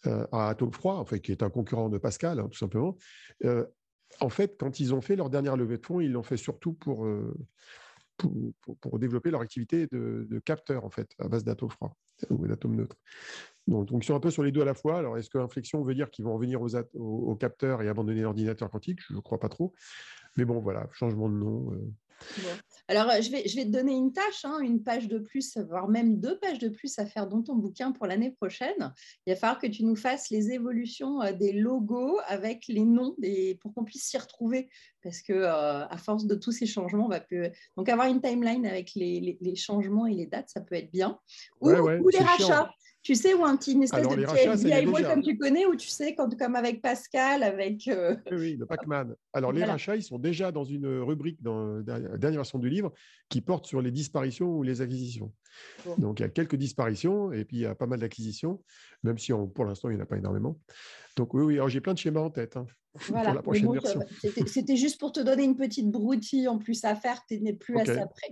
euh, 0.07 0.27
à 0.33 0.49
atome 0.49 0.73
froid, 0.73 0.97
enfin, 0.97 1.19
qui 1.19 1.31
est 1.31 1.45
un 1.45 1.49
concurrent 1.49 1.89
de 1.89 1.99
Pascal, 1.99 2.41
hein, 2.41 2.49
tout 2.51 2.59
simplement, 2.59 2.97
en 4.21 4.29
fait, 4.29 4.57
quand 4.59 4.81
ils 4.81 4.95
ont 4.95 5.01
fait 5.01 5.15
leur 5.15 5.31
dernière 5.31 5.57
levée 5.57 5.79
de 5.79 5.87
fonds, 5.87 6.01
ils 6.01 6.11
l'ont 6.11 6.25
fait 6.25 6.37
surtout 6.37 6.73
pour 6.73 7.07
pour, 8.17 8.99
développer 8.99 9.31
leur 9.31 9.41
activité 9.41 9.87
de, 9.91 10.39
capteur, 10.45 10.85
en 10.85 10.91
fait, 10.91 11.11
à 11.19 11.29
base 11.29 11.45
d'atomes 11.45 11.71
froids 11.71 11.97
ou 12.31 12.47
d'atomes 12.47 12.77
neutres. 12.77 12.97
Donc, 13.67 13.91
ils 13.93 14.05
sont 14.05 14.15
un 14.15 14.21
peu 14.21 14.31
sur 14.31 14.43
les 14.43 14.53
deux 14.53 14.63
à 14.63 14.65
la 14.65 14.75
fois. 14.75 14.99
Alors, 14.99 15.19
est-ce 15.19 15.31
que 15.31 15.39
l'inflexion 15.39 15.83
veut 15.83 15.95
dire 15.95 16.11
qu'ils 16.11 16.25
vont 16.25 16.35
revenir 16.35 16.61
aux, 16.61 16.77
aux, 16.95 17.37
capteurs 17.37 17.83
et 17.83 17.89
abandonner 17.89 18.23
l'ordinateur 18.23 18.71
quantique? 18.71 19.01
Je 19.09 19.15
ne 19.15 19.21
crois 19.21 19.41
pas 19.41 19.49
trop. 19.49 19.73
Mais 20.37 20.45
bon, 20.45 20.61
voilà, 20.61 20.89
changement 20.93 21.29
de 21.29 21.35
nom. 21.35 21.73
Euh, 21.73 21.93
alors, 22.89 23.11
euh, 23.11 23.21
je 23.21 23.31
vais, 23.31 23.49
je 23.49 23.57
vais 23.57 23.65
te 23.65 23.71
donner 23.71 23.93
une 23.93 24.13
tâche, 24.13 24.45
hein, 24.45 24.59
une 24.61 24.83
page 24.83 25.09
de 25.09 25.19
plus, 25.19 25.57
voire 25.57 25.89
même 25.89 26.21
deux 26.21 26.39
pages 26.39 26.59
de 26.59 26.69
plus 26.69 26.99
à 26.99 27.07
faire 27.07 27.27
dans 27.27 27.43
ton 27.43 27.55
bouquin 27.55 27.93
pour 27.93 28.07
l'année 28.07 28.31
prochaine. 28.31 28.93
Il 29.27 29.33
va 29.33 29.37
falloir 29.37 29.61
que 29.61 29.67
tu 29.67 29.85
nous 29.85 29.97
fasses 29.97 30.31
les 30.31 30.51
évolutions 30.51 31.23
euh, 31.23 31.33
des 31.33 31.53
logos 31.53 32.19
avec 32.27 32.65
les 32.69 32.85
noms 32.85 33.15
des, 33.19 33.59
pour 33.61 33.75
qu'on 33.75 33.85
puisse 33.85 34.05
s'y 34.05 34.19
retrouver. 34.19 34.69
Parce 35.03 35.21
que 35.21 35.33
euh, 35.33 35.87
à 35.87 35.97
force 35.99 36.27
de 36.27 36.35
tous 36.35 36.53
ces 36.53 36.67
changements, 36.67 37.07
on 37.07 37.11
va 37.11 37.21
peut... 37.21 37.51
donc 37.77 37.89
avoir 37.89 38.09
une 38.09 38.21
timeline 38.21 38.67
avec 38.67 38.95
les, 38.95 39.39
les, 39.41 39.57
changements 39.57 40.07
et 40.07 40.15
les 40.15 40.27
dates, 40.27 40.49
ça 40.49 40.61
peut 40.61 40.75
être 40.75 40.91
bien. 40.91 41.19
Ou, 41.61 41.71
ou 41.71 42.09
les 42.09 42.19
rachats. 42.19 42.71
Tu 43.05 43.15
sais, 43.17 43.35
ou 43.35 43.45
un 43.45 43.55
petit 43.57 43.73
une 43.73 43.83
espèce 43.83 44.09
de 44.09 44.15
petit 44.15 45.05
comme 45.05 45.23
tu 45.23 45.37
connais, 45.37 45.67
ou 45.67 45.77
tu 45.77 45.89
sais, 45.89 46.15
quand, 46.15 46.35
comme 46.39 46.57
avec 46.57 46.81
Pascal, 46.81 47.43
avec. 47.43 47.87
Euh, 47.87 48.17
oui, 48.33 48.57
le 48.57 48.65
Pac-Man. 48.65 49.15
Alors, 49.35 49.53
les 49.53 49.63
rachats, 49.63 49.95
ils 49.95 50.03
sont 50.03 50.19
déjà 50.19 50.51
dans 50.51 50.65
une 50.65 50.87
rubrique 50.87 51.43
dans 51.43 51.83
la 51.87 52.01
dernière 52.17 52.41
version 52.41 52.59
du 52.59 52.71
livre 52.71 52.93
qui 53.29 53.43
porte 53.43 53.67
sur 53.67 53.83
les 53.83 53.91
disparitions 53.91 54.49
ou 54.49 54.63
les 54.63 54.81
acquisitions. 54.81 55.31
Donc, 55.99 56.21
il 56.21 56.23
y 56.23 56.27
a 56.27 56.31
quelques 56.31 56.57
disparitions 56.57 57.31
et 57.31 57.45
puis 57.45 57.59
il 57.59 57.61
y 57.61 57.67
a 57.67 57.75
pas 57.75 57.87
mal 57.87 58.01
d'acquisitions, 58.01 58.65
même 59.03 59.19
si 59.19 59.33
pour 59.55 59.67
l'instant, 59.67 59.91
il 59.91 59.97
n'y 59.97 60.01
en 60.01 60.05
a 60.05 60.07
pas 60.07 60.17
énormément. 60.17 60.59
Donc, 61.17 61.35
oui, 61.35 61.59
oui, 61.59 61.71
j'ai 61.71 61.83
plein 61.83 61.93
de 61.93 61.99
schémas 61.99 62.21
en 62.21 62.31
tête. 62.31 62.57
Hein, 62.57 62.67
voilà. 63.09 63.31
Pour 63.31 63.35
la 63.35 63.43
prochaine 63.43 63.73
version. 63.73 64.01
C'était 64.47 64.77
juste 64.77 65.01
pour 65.01 65.13
te 65.13 65.21
donner 65.21 65.45
une 65.45 65.57
petite 65.57 65.91
broutille 65.91 66.49
en 66.49 66.59
plus 66.59 66.85
à 66.85 66.95
faire, 66.95 67.25
tu 67.27 67.41
n'es 67.41 67.53
plus 67.53 67.79
assez 67.79 67.99
après. 67.99 68.29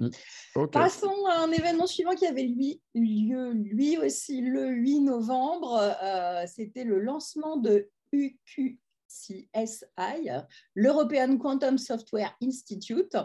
Passons 0.71 1.27
à 1.31 1.41
un 1.41 1.51
événement 1.51 1.87
suivant 1.87 2.15
qui 2.15 2.27
avait 2.27 2.45
lui, 2.45 2.81
lieu 2.95 3.53
lui 3.53 3.99
aussi 3.99 4.41
le 4.41 4.69
8 4.69 5.01
novembre. 5.01 5.97
Euh, 6.03 6.45
c'était 6.47 6.85
le 6.85 7.01
lancement 7.01 7.57
de 7.57 7.89
UQ 8.13 8.79
CSI, 9.13 10.31
l'European 10.75 11.37
Quantum 11.39 11.79
Software 11.79 12.37
Institute, 12.43 13.17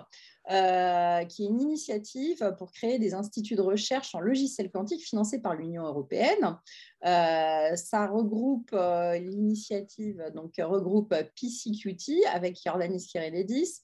euh, 0.52 1.26
qui 1.26 1.44
est 1.44 1.48
une 1.48 1.62
initiative 1.62 2.56
pour 2.58 2.72
créer 2.72 3.00
des 3.00 3.14
instituts 3.14 3.56
de 3.56 3.62
recherche 3.62 4.16
en 4.16 4.20
logiciel 4.20 4.70
quantique 4.72 5.04
financés 5.06 5.42
par 5.42 5.56
l'Union 5.56 5.84
européenne. 5.84 6.58
Euh, 7.06 7.76
ça 7.76 8.08
regroupe 8.08 8.70
euh, 8.74 9.18
l'initiative, 9.18 10.24
donc 10.36 10.54
regroupe 10.58 11.14
PCQT 11.36 12.26
avec 12.34 12.58
Jordanis 12.64 13.08
Kyriledis, 13.08 13.82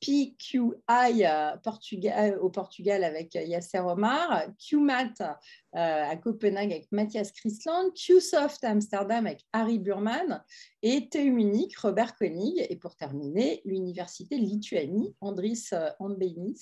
PQI 0.00 1.24
euh, 1.24 1.56
Portugal, 1.62 2.38
au 2.40 2.50
Portugal 2.50 3.04
avec 3.04 3.34
Yasser 3.34 3.80
Omar, 3.80 4.44
QMAT 4.58 5.14
euh, 5.20 5.28
à 5.72 6.16
Copenhague 6.16 6.72
avec 6.72 6.88
Mathias 6.92 7.32
Christland, 7.32 7.92
QSoft 7.94 8.62
à 8.64 8.70
Amsterdam 8.70 9.26
avec 9.26 9.44
Harry 9.52 9.78
Burman 9.78 10.42
et 10.82 11.08
TU 11.08 11.30
Munich, 11.30 11.76
Robert 11.78 12.14
Koenig. 12.16 12.66
Et 12.68 12.76
pour 12.76 12.96
terminer, 12.96 13.62
l'Université 13.64 14.38
de 14.38 14.44
Lituanie, 14.44 15.14
Andris 15.20 15.68
euh, 15.72 15.90
Ambeinis. 15.98 16.60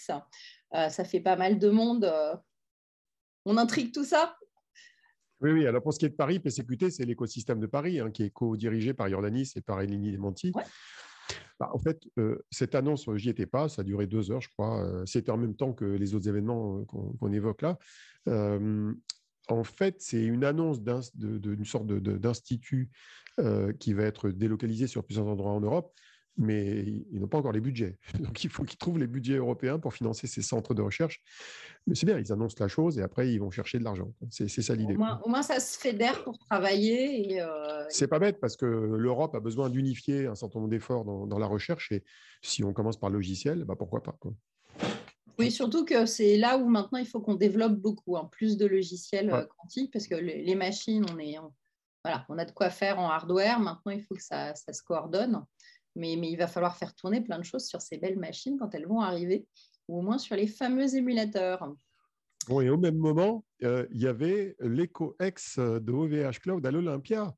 ça 0.73 1.05
fait 1.05 1.21
pas 1.21 1.37
mal 1.37 1.59
de 1.59 1.71
monde. 1.71 2.13
On 3.45 3.57
intrigue 3.57 3.93
tout 3.93 4.05
ça? 4.05 4.37
Oui, 5.41 5.51
oui. 5.51 5.67
Alors 5.67 5.83
pour 5.83 5.93
ce 5.93 5.99
qui 5.99 6.07
est 6.07 6.11
de 6.11 6.15
Paris, 6.15 6.39
PCQT, 6.39 6.91
c'est 6.91 7.05
l'écosystème 7.05 7.61
de 7.61 7.67
Paris 7.67 8.01
hein, 8.01 8.11
qui 8.11 8.23
est 8.23 8.31
co-dirigé 8.31 8.95
par 8.95 9.09
Jordanis 9.09 9.53
et 9.57 9.61
par 9.61 9.81
Eleni 9.83 10.13
Demonti. 10.13 10.53
Bah, 11.65 11.71
en 11.73 11.79
fait, 11.79 12.03
euh, 12.19 12.45
cette 12.51 12.75
annonce, 12.75 13.09
j'y 13.17 13.31
étais 13.31 13.47
pas, 13.47 13.71
ça 13.71 13.81
a 13.81 13.85
duré 13.85 14.07
deux 14.07 14.31
heures, 14.31 14.43
je 14.43 14.51
crois. 14.51 14.85
Euh, 14.85 15.07
c'était 15.07 15.31
en 15.31 15.39
même 15.39 15.57
temps 15.57 15.73
que 15.73 15.85
les 15.85 16.15
autres 16.15 16.29
événements 16.29 16.81
euh, 16.81 16.85
qu'on 17.19 17.33
évoque 17.33 17.63
là. 17.63 17.79
en 19.49 19.65
fait, 19.65 19.97
c'est 19.99 20.23
une 20.23 20.45
annonce 20.45 20.83
d'une 20.83 21.65
sorte 21.65 21.87
d'institut 21.87 22.91
qui 23.79 23.93
va 23.93 24.05
être 24.05 24.31
délocalisé 24.31 24.87
sur 24.87 25.05
plusieurs 25.05 25.27
endroits 25.27 25.53
en 25.53 25.61
Europe 25.61 25.93
mais 26.37 26.85
ils 27.13 27.21
n'ont 27.21 27.29
pas 27.29 27.39
encore 27.39 27.53
les 27.53 27.61
budgets. 27.61 27.97
Donc 28.21 28.45
il 28.45 28.51
faut 28.51 28.65
qu'ils 28.65 28.79
trouvent 28.79 28.99
les 28.99 29.07
budgets 29.07 29.37
européens 29.37 29.79
pour 29.79 29.95
financer 29.95 30.27
ces 30.27 30.43
centres 30.43 30.75
de 30.75 30.83
recherche. 30.83 31.21
Mais 31.87 31.95
c'est 31.95 32.07
bien, 32.07 32.19
ils 32.19 32.33
annoncent 32.33 32.57
la 32.59 32.69
chose 32.69 32.99
et 32.99 33.03
après 33.03 33.33
ils 33.33 33.39
vont 33.39 33.51
chercher 33.51 33.79
de 33.79 33.85
l'argent. 33.85 34.13
C'est 34.31 34.49
ça 34.49 34.75
l'idée. 34.75 34.95
Au, 34.95 35.29
moins, 35.29 35.43
ça 35.43 35.61
se 35.61 35.79
fédère 35.79 36.25
pour 36.25 36.39
travailler. 36.39 37.41
Euh... 37.41 37.85
C'est 37.89 38.09
pas 38.09 38.19
bête 38.19 38.41
parce 38.41 38.57
que 38.57 38.67
l'Europe 38.67 39.35
a 39.35 39.41
besoin 39.41 39.71
d'unifier 39.71 40.27
un 40.27 40.35
certain 40.35 40.59
nombre 40.59 40.71
d'efforts 40.71 41.05
dans, 41.05 41.39
la 41.39 41.47
recherche 41.47 41.93
et 41.93 42.05
si 42.43 42.65
on 42.65 42.73
commence 42.73 42.97
par 42.97 43.11
le 43.11 43.17
logiciel, 43.17 43.65
bah 43.65 43.75
pourquoi 43.77 44.03
pas. 44.03 44.17
Oui, 45.39 45.51
surtout 45.51 45.85
que 45.85 46.07
c'est 46.07 46.37
là 46.37 46.57
où 46.59 46.69
maintenant 46.69 46.99
il 46.99 47.07
faut 47.07 47.21
qu'on 47.21 47.35
développe 47.35 47.75
beaucoup, 47.75 48.15
en 48.15 48.27
plus 48.27 48.57
de 48.57 48.67
logiciels 48.67 49.31
euh, 49.31 49.45
quantiques, 49.59 49.93
parce 49.93 50.07
que 50.07 50.15
les, 50.15 50.55
machines, 50.55 51.05
on, 51.13 51.19
est, 51.19 51.37
voilà, 52.05 52.25
on 52.29 52.39
a 52.39 52.45
de 52.45 52.53
quoi 52.53 52.71
faire 52.71 53.01
en 53.01 53.11
hardware. 53.11 53.59
Maintenant, 53.59 53.93
il 53.93 54.03
faut 54.05 54.15
que 54.15 54.23
ça, 54.23 54.55
ça 54.55 54.73
se 54.73 54.83
coordonne. 54.83 55.45
Mais, 55.97 56.13
il 56.15 56.37
va 56.37 56.47
falloir 56.47 56.77
faire 56.77 56.95
tourner 56.95 57.21
plein 57.21 57.39
de 57.39 57.45
choses 57.45 57.67
sur 57.67 57.81
ces 57.81 57.99
belles 57.99 58.19
machines 58.19 58.57
quand 58.59 58.75
elles 58.75 58.87
vont 58.87 59.01
arriver, 59.01 59.47
ou 59.89 59.99
au 59.99 60.03
moins 60.03 60.19
sur 60.19 60.37
les 60.37 60.47
fameux 60.47 60.95
émulateurs. 60.97 61.73
Bon, 62.49 62.61
et 62.61 62.69
au 62.69 62.77
même 62.77 62.97
moment, 62.97 63.45
il 63.61 63.87
y 63.93 64.07
avait 64.07 64.57
l'éco-ex 64.61 65.59
de 65.59 65.93
OVH 65.93 66.41
Cloud 66.41 66.67
à 66.67 66.71
l'Olympia. 66.71 67.35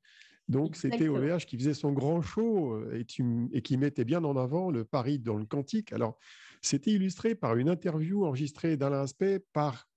Donc, 0.49 0.77
c'était 0.77 1.09
OVH 1.09 1.45
qui 1.47 1.59
faisait 1.59 1.75
son 1.75 1.93
grand 1.93 2.23
show 2.23 2.81
et, 2.93 3.05
et, 3.53 3.63
qui 3.63 3.77
mettait 3.77 4.05
bien 4.05 4.23
en 4.25 4.37
avant 4.37 4.71
le 4.71 4.85
pari 4.85 5.19
dans 5.19 5.37
le 5.37 5.45
quantique. 5.45 5.93
Alors, 5.93 6.19
c'était 6.61 6.93
illustré 6.93 7.35
par 7.35 7.57
une 7.57 7.69
interview 7.69 8.25
enregistrée 8.25 8.77
d'Alain 8.77 9.03
Aspect 9.03 9.41
par 9.53 9.89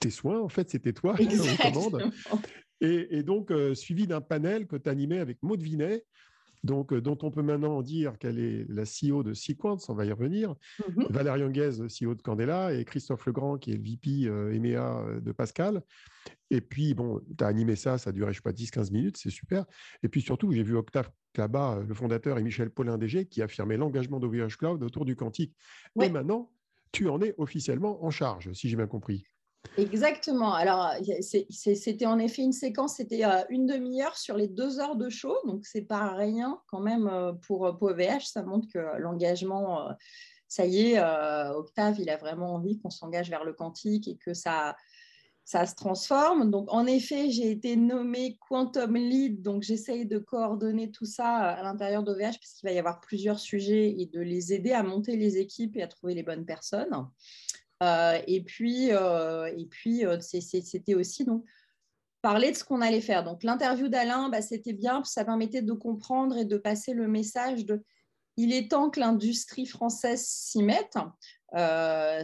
tes 0.00 0.10
soins. 0.10 0.40
En 0.40 0.48
fait, 0.48 0.70
c'était 0.70 0.92
toi 0.92 1.16
qui 1.16 1.56
commande. 1.56 2.10
Et, 2.80 3.18
et 3.18 3.22
donc, 3.22 3.52
suivi 3.74 4.06
d'un 4.06 4.20
panel 4.20 4.66
que 4.66 4.76
tu 4.76 4.88
animais 4.88 5.18
avec 5.18 5.40
Maud 5.42 5.62
Vinet, 5.62 6.04
donc, 6.64 6.94
dont 6.94 7.18
on 7.22 7.30
peut 7.30 7.42
maintenant 7.42 7.82
dire 7.82 8.18
qu'elle 8.18 8.38
est 8.38 8.66
la 8.68 8.84
CEO 8.84 9.22
de 9.22 9.34
Sequence, 9.34 9.88
on 9.88 9.94
va 9.94 10.04
y 10.04 10.12
revenir, 10.12 10.54
mmh 10.78 11.04
Valérie 11.10 11.42
Anguez, 11.42 11.70
CEO 11.88 12.14
de 12.14 12.22
Candela, 12.22 12.72
et 12.72 12.84
Christophe 12.84 13.26
Legrand, 13.26 13.58
qui 13.58 13.72
est 13.72 13.76
le 13.76 13.82
VP 13.82 14.28
EMEA 14.54 15.20
de 15.20 15.32
Pascal. 15.32 15.82
Et 16.50 16.60
puis, 16.60 16.94
bon, 16.94 17.20
tu 17.36 17.42
as 17.42 17.46
animé 17.46 17.76
ça, 17.76 17.98
ça 17.98 18.10
a 18.10 18.12
duré, 18.12 18.32
je 18.32 18.38
sais 18.38 18.42
pas, 18.42 18.52
10-15 18.52 18.92
minutes, 18.92 19.16
c'est 19.16 19.30
super. 19.30 19.64
Et 20.02 20.08
puis 20.08 20.20
surtout, 20.20 20.52
j'ai 20.52 20.62
vu 20.62 20.76
Octave 20.76 21.10
Clabat, 21.32 21.82
le 21.86 21.94
fondateur, 21.94 22.38
et 22.38 22.42
Michel 22.42 22.70
Paulin 22.70 22.98
DG, 22.98 23.26
qui 23.26 23.42
affirmait 23.42 23.76
l'engagement 23.76 24.20
d'OVH 24.20 24.56
Cloud 24.58 24.82
autour 24.82 25.04
du 25.04 25.16
quantique. 25.16 25.56
Et 26.00 26.10
maintenant, 26.10 26.52
tu 26.92 27.08
en 27.08 27.22
es 27.22 27.34
officiellement 27.38 28.04
en 28.04 28.10
charge, 28.10 28.52
si 28.52 28.68
j'ai 28.68 28.76
bien 28.76 28.86
compris. 28.86 29.24
Exactement. 29.78 30.52
Alors, 30.52 30.92
c'était 31.50 32.06
en 32.06 32.18
effet 32.18 32.42
une 32.42 32.52
séquence, 32.52 32.96
c'était 32.96 33.24
euh, 33.24 33.42
une 33.48 33.66
demi-heure 33.66 34.16
sur 34.18 34.36
les 34.36 34.48
deux 34.48 34.80
heures 34.80 34.96
de 34.96 35.08
show, 35.08 35.34
donc 35.46 35.64
c'est 35.64 35.82
pas 35.82 36.12
rien 36.14 36.60
quand 36.66 36.80
même 36.80 37.06
euh, 37.06 37.32
pour, 37.32 37.76
pour 37.78 37.90
EVH. 37.90 38.26
Ça 38.26 38.42
montre 38.42 38.68
que 38.72 38.98
l'engagement, 38.98 39.88
euh, 39.88 39.92
ça 40.46 40.66
y 40.66 40.92
est, 40.92 41.00
Octave, 41.54 41.98
il 41.98 42.10
a 42.10 42.18
vraiment 42.18 42.54
envie 42.54 42.78
qu'on 42.78 42.90
s'engage 42.90 43.30
vers 43.30 43.44
le 43.44 43.54
quantique 43.54 44.06
et 44.08 44.18
que 44.18 44.34
ça, 44.34 44.76
ça 45.46 45.64
se 45.64 45.74
transforme. 45.74 46.50
Donc, 46.50 46.70
en 46.70 46.86
effet, 46.86 47.30
j'ai 47.30 47.50
été 47.50 47.76
nommée 47.76 48.36
Quantum 48.48 48.94
Lead, 48.94 49.40
donc 49.40 49.62
j'essaye 49.62 50.04
de 50.04 50.18
coordonner 50.18 50.90
tout 50.90 51.06
ça 51.06 51.36
à 51.36 51.62
l'intérieur 51.62 52.02
d'OVH, 52.02 52.38
puisqu'il 52.38 52.66
va 52.66 52.72
y 52.72 52.78
avoir 52.78 53.00
plusieurs 53.00 53.38
sujets 53.38 53.94
et 53.98 54.04
de 54.04 54.20
les 54.20 54.52
aider 54.52 54.72
à 54.72 54.82
monter 54.82 55.16
les 55.16 55.38
équipes 55.38 55.78
et 55.78 55.82
à 55.82 55.88
trouver 55.88 56.12
les 56.12 56.22
bonnes 56.22 56.44
personnes. 56.44 57.08
Euh, 57.82 58.20
et 58.26 58.42
puis, 58.42 58.92
euh, 58.92 59.52
et 59.56 59.66
puis 59.66 60.06
euh, 60.06 60.18
c'était 60.20 60.94
aussi 60.94 61.24
donc, 61.24 61.44
parler 62.20 62.52
de 62.52 62.56
ce 62.56 62.64
qu'on 62.64 62.80
allait 62.80 63.00
faire. 63.00 63.24
Donc 63.24 63.42
l'interview 63.42 63.88
d'Alain, 63.88 64.28
bah, 64.28 64.40
c'était 64.40 64.72
bien, 64.72 65.02
ça 65.04 65.24
permettait 65.24 65.62
de 65.62 65.72
comprendre 65.72 66.36
et 66.36 66.44
de 66.44 66.56
passer 66.56 66.94
le 66.94 67.08
message 67.08 67.64
de 67.66 67.82
il 68.38 68.54
est 68.54 68.70
temps 68.70 68.88
que 68.88 68.98
l'industrie 68.98 69.66
française 69.66 70.24
s'y 70.24 70.62
mette. 70.62 70.96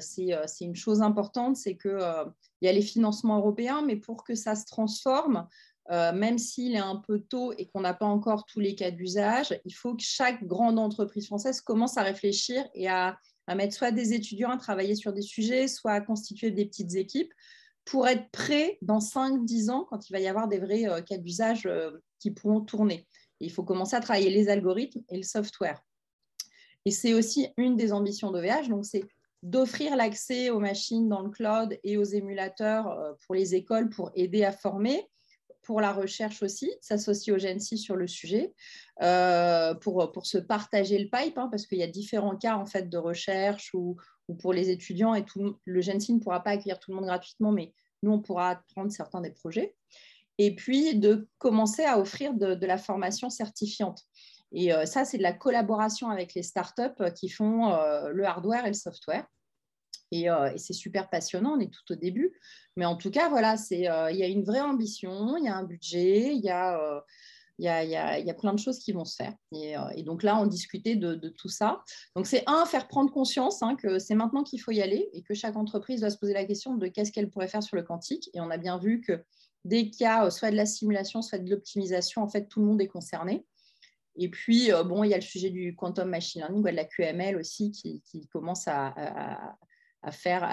c'est 0.00 0.64
une 0.64 0.76
chose 0.76 1.02
importante, 1.02 1.56
c'est 1.56 1.76
qu'il 1.76 2.24
il 2.62 2.66
y 2.66 2.68
a 2.68 2.72
les 2.72 2.82
financements 2.82 3.38
européens, 3.38 3.82
mais 3.82 3.96
pour 3.96 4.24
que 4.24 4.34
ça 4.34 4.54
se 4.54 4.64
transforme, 4.64 5.46
même 5.90 6.38
s'il 6.38 6.76
est 6.76 6.78
un 6.78 6.96
peu 6.96 7.20
tôt 7.20 7.52
et 7.58 7.68
qu'on 7.68 7.82
n'a 7.82 7.92
pas 7.92 8.06
encore 8.06 8.46
tous 8.46 8.60
les 8.60 8.74
cas 8.74 8.90
d'usage, 8.90 9.60
il 9.66 9.74
faut 9.74 9.94
que 9.94 10.02
chaque 10.02 10.42
grande 10.44 10.78
entreprise 10.78 11.26
française 11.26 11.60
commence 11.60 11.98
à 11.98 12.02
réfléchir 12.02 12.66
et 12.72 12.88
à, 12.88 13.18
à 13.48 13.54
mettre 13.54 13.74
soit 13.74 13.90
des 13.90 14.12
étudiants 14.12 14.50
à 14.50 14.58
travailler 14.58 14.94
sur 14.94 15.12
des 15.12 15.22
sujets, 15.22 15.68
soit 15.68 15.92
à 15.92 16.00
constituer 16.02 16.50
des 16.50 16.66
petites 16.66 16.94
équipes 16.94 17.32
pour 17.86 18.06
être 18.06 18.30
prêt 18.30 18.78
dans 18.82 18.98
5-10 18.98 19.70
ans 19.70 19.86
quand 19.88 20.08
il 20.08 20.12
va 20.12 20.20
y 20.20 20.28
avoir 20.28 20.48
des 20.48 20.58
vrais 20.58 20.86
euh, 20.86 21.00
cas 21.00 21.16
d'usage 21.16 21.64
euh, 21.66 21.90
qui 22.20 22.30
pourront 22.30 22.60
tourner. 22.60 23.08
il 23.40 23.50
faut 23.50 23.64
commencer 23.64 23.96
à 23.96 24.00
travailler 24.00 24.28
les 24.28 24.50
algorithmes 24.50 25.00
et 25.08 25.16
le 25.16 25.22
software. 25.22 25.82
Et 26.84 26.90
c'est 26.90 27.14
aussi 27.14 27.48
une 27.56 27.76
des 27.76 27.92
ambitions 27.92 28.30
d'OVH, 28.30 28.68
donc 28.68 28.84
c'est 28.84 29.04
d'offrir 29.42 29.96
l'accès 29.96 30.50
aux 30.50 30.60
machines 30.60 31.08
dans 31.08 31.22
le 31.22 31.30
cloud 31.30 31.78
et 31.84 31.96
aux 31.96 32.04
émulateurs 32.04 32.88
euh, 32.88 33.12
pour 33.24 33.34
les 33.34 33.54
écoles 33.54 33.88
pour 33.88 34.10
aider 34.14 34.44
à 34.44 34.52
former, 34.52 35.08
pour 35.68 35.82
la 35.82 35.92
recherche 35.92 36.42
aussi, 36.42 36.72
s'associer 36.80 37.30
au 37.30 37.36
GENSI 37.36 37.76
sur 37.76 37.94
le 37.94 38.06
sujet, 38.06 38.54
euh, 39.02 39.74
pour, 39.74 40.10
pour 40.12 40.24
se 40.24 40.38
partager 40.38 40.98
le 40.98 41.10
pipe, 41.10 41.36
hein, 41.36 41.48
parce 41.50 41.66
qu'il 41.66 41.76
y 41.76 41.82
a 41.82 41.86
différents 41.86 42.38
cas 42.38 42.56
en 42.56 42.64
fait, 42.64 42.88
de 42.88 42.96
recherche 42.96 43.74
ou, 43.74 43.98
ou 44.28 44.34
pour 44.34 44.54
les 44.54 44.70
étudiants, 44.70 45.14
et 45.14 45.26
tout, 45.26 45.58
le 45.66 45.80
GENSI 45.82 46.14
ne 46.14 46.20
pourra 46.20 46.42
pas 46.42 46.52
accueillir 46.52 46.78
tout 46.78 46.90
le 46.90 46.96
monde 46.96 47.04
gratuitement, 47.04 47.52
mais 47.52 47.74
nous, 48.02 48.12
on 48.12 48.18
pourra 48.18 48.62
prendre 48.74 48.90
certains 48.90 49.20
des 49.20 49.30
projets. 49.30 49.74
Et 50.38 50.54
puis, 50.54 50.96
de 50.96 51.28
commencer 51.36 51.84
à 51.84 52.00
offrir 52.00 52.32
de, 52.32 52.54
de 52.54 52.66
la 52.66 52.78
formation 52.78 53.28
certifiante. 53.28 54.06
Et 54.52 54.72
euh, 54.72 54.86
ça, 54.86 55.04
c'est 55.04 55.18
de 55.18 55.22
la 55.22 55.34
collaboration 55.34 56.08
avec 56.08 56.32
les 56.32 56.42
startups 56.42 57.12
qui 57.14 57.28
font 57.28 57.74
euh, 57.74 58.08
le 58.08 58.24
hardware 58.24 58.64
et 58.64 58.68
le 58.68 58.74
software. 58.74 59.26
Euh, 60.14 60.50
et, 60.52 60.58
c'est 60.58 60.72
super 60.72 61.08
passionnant, 61.10 61.54
on 61.56 61.60
est 61.60 61.72
tout 61.72 61.92
au 61.92 61.96
début. 61.96 62.32
Mais 62.76 62.84
en 62.84 62.96
tout 62.96 63.10
cas, 63.10 63.28
voilà, 63.28 63.54
euh, 63.54 64.10
il 64.10 64.16
y 64.16 64.22
a 64.22 64.26
une 64.26 64.44
vraie 64.44 64.60
ambition, 64.60 65.36
il 65.36 65.44
y 65.44 65.48
a 65.48 65.56
un 65.56 65.64
budget, 65.64 66.34
il 66.34 66.44
y 66.44 66.50
a, 66.50 66.78
euh, 66.80 67.00
y, 67.58 67.68
a, 67.68 67.84
y, 67.84 68.30
a, 68.30 68.34
plein 68.34 68.54
de 68.54 68.58
choses 68.58 68.78
qui 68.78 68.92
vont 68.92 69.04
se 69.04 69.16
faire. 69.16 69.34
Et, 69.52 70.02
donc 70.02 70.22
là, 70.22 70.38
on 70.40 70.46
discutait 70.46 70.96
de, 70.96 71.14
tout 71.28 71.48
ça. 71.48 71.82
Donc 72.14 72.26
c'est 72.26 72.44
un, 72.46 72.64
faire 72.66 72.88
prendre 72.88 73.12
conscience 73.12 73.62
hein, 73.62 73.76
que 73.76 73.98
c'est 73.98 74.14
maintenant 74.14 74.44
qu'il 74.44 74.60
faut 74.60 74.70
y 74.70 74.80
aller 74.80 75.08
et 75.12 75.22
que 75.22 75.34
chaque 75.34 75.56
entreprise 75.56 76.00
doit 76.00 76.10
se 76.10 76.18
poser 76.18 76.34
la 76.34 76.44
question 76.44 76.76
de 76.76 76.86
qu'est-ce 76.86 77.12
qu'elle 77.12 77.30
pourrait 77.30 77.48
faire 77.48 77.62
sur 77.62 77.76
le 77.76 77.82
quantique. 77.82 78.30
Et 78.34 78.40
on 78.40 78.50
a 78.50 78.58
bien 78.58 78.78
vu 78.78 79.00
que 79.00 79.24
dès 79.64 79.90
qu'il 79.90 80.04
y 80.04 80.06
a 80.06 80.30
soit 80.30 80.50
de 80.50 80.56
la 80.56 80.66
simulation, 80.66 81.20
soit 81.20 81.38
de 81.38 81.50
l'optimisation, 81.50 82.22
en 82.22 82.28
fait, 82.28 82.46
tout 82.46 82.60
le 82.60 82.66
monde 82.66 82.80
est 82.80 82.88
concerné. 82.88 83.44
Et 84.20 84.28
puis, 84.30 84.70
bon, 84.86 85.04
il 85.04 85.10
y 85.10 85.14
a 85.14 85.18
le 85.18 85.22
sujet 85.22 85.50
du 85.50 85.76
quantum 85.76 86.08
machine 86.08 86.40
learning, 86.40 86.60
ou 86.60 86.64
de 86.64 86.70
la 86.70 86.84
QML 86.84 87.36
aussi, 87.36 87.70
qui, 87.70 88.02
commence 88.32 88.66
à 88.66 89.56
faire, 90.10 90.44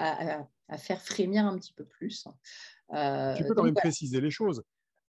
à, 0.68 0.78
faire 0.78 1.00
frémir 1.02 1.46
un 1.46 1.56
petit 1.58 1.72
peu 1.72 1.84
plus. 1.84 2.26
Euh, 2.92 3.34
tu 3.34 3.44
peux 3.44 3.54
quand 3.54 3.64
même 3.64 3.74
préciser 3.74 4.20
les 4.20 4.30
choses. 4.30 4.62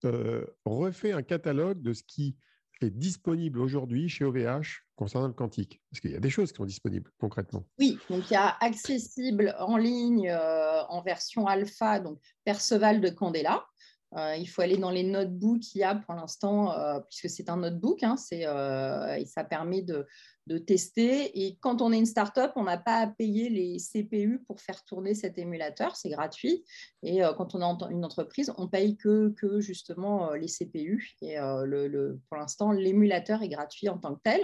Euh, 0.05 0.45
refais 0.65 1.11
un 1.11 1.23
catalogue 1.23 1.81
de 1.81 1.93
ce 1.93 2.03
qui 2.03 2.37
est 2.81 2.91
disponible 2.91 3.59
aujourd'hui 3.59 4.07
chez 4.09 4.23
OVH 4.23 4.83
concernant 4.95 5.27
le 5.27 5.33
quantique 5.33 5.81
Parce 5.89 5.99
qu'il 5.99 6.11
y 6.11 6.15
a 6.15 6.19
des 6.19 6.29
choses 6.29 6.51
qui 6.51 6.57
sont 6.57 6.65
disponibles 6.65 7.11
concrètement. 7.19 7.65
Oui, 7.79 7.97
donc 8.09 8.29
il 8.29 8.33
y 8.33 8.37
a 8.37 8.55
accessible 8.59 9.55
en 9.59 9.77
ligne 9.77 10.29
euh, 10.29 10.83
en 10.89 11.01
version 11.01 11.47
alpha, 11.47 11.99
donc 11.99 12.19
Perceval 12.43 13.01
de 13.01 13.09
Candela. 13.09 13.65
Euh, 14.15 14.35
il 14.37 14.47
faut 14.47 14.61
aller 14.61 14.77
dans 14.77 14.91
les 14.91 15.03
notebooks 15.03 15.59
qu'il 15.59 15.81
y 15.81 15.83
a 15.83 15.95
pour 15.95 16.13
l'instant, 16.13 16.73
puisque 17.09 17.29
c'est 17.29 17.49
un 17.49 17.57
notebook, 17.57 18.03
hein, 18.03 18.15
et 18.31 19.25
ça 19.25 19.43
permet 19.43 19.81
de, 19.81 20.05
de 20.47 20.57
tester. 20.57 21.45
Et 21.45 21.57
quand 21.59 21.81
on 21.81 21.91
est 21.91 21.97
une 21.97 22.05
startup, 22.05 22.51
on 22.55 22.63
n'a 22.63 22.77
pas 22.77 22.99
à 22.99 23.07
payer 23.07 23.49
les 23.49 23.77
CPU 23.77 24.39
pour 24.47 24.61
faire 24.61 24.83
tourner 24.85 25.13
cet 25.13 25.37
émulateur, 25.37 25.95
c'est 25.95 26.09
gratuit. 26.09 26.63
Et 27.03 27.23
euh, 27.23 27.33
quand 27.33 27.53
on 27.53 27.61
est 27.61 27.91
une 27.91 28.05
entreprise, 28.05 28.51
on 28.57 28.67
paye 28.67 28.95
que, 28.97 29.29
que 29.37 29.59
justement 29.59 30.31
euh, 30.31 30.37
les 30.37 30.47
CPU. 30.47 31.15
Et 31.21 31.37
euh, 31.37 31.65
le, 31.65 32.19
pour 32.29 32.37
l'instant, 32.37 32.71
l'émulateur 32.71 33.43
est 33.43 33.49
gratuit 33.49 33.89
en 33.89 33.97
tant 33.97 34.15
que 34.15 34.21
tel. 34.23 34.41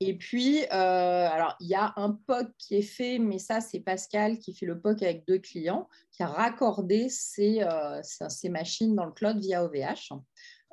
Et 0.00 0.16
puis, 0.16 0.64
alors, 0.64 1.56
il 1.60 1.68
y 1.68 1.74
a 1.74 1.92
un 1.96 2.12
POC 2.26 2.48
qui 2.56 2.76
est 2.76 2.82
fait, 2.82 3.18
mais 3.18 3.38
ça, 3.38 3.60
c'est 3.60 3.80
Pascal 3.80 4.38
qui 4.38 4.54
fait 4.54 4.66
le 4.66 4.80
POC 4.80 5.02
avec 5.02 5.26
deux 5.26 5.38
clients, 5.38 5.88
qui 6.10 6.22
a 6.22 6.26
raccordé 6.26 7.08
ses, 7.10 7.62
ses 8.02 8.48
machines 8.48 8.94
dans 8.94 9.04
le 9.04 9.12
cloud 9.12 9.38
via 9.38 9.62
OVH. 9.62 10.12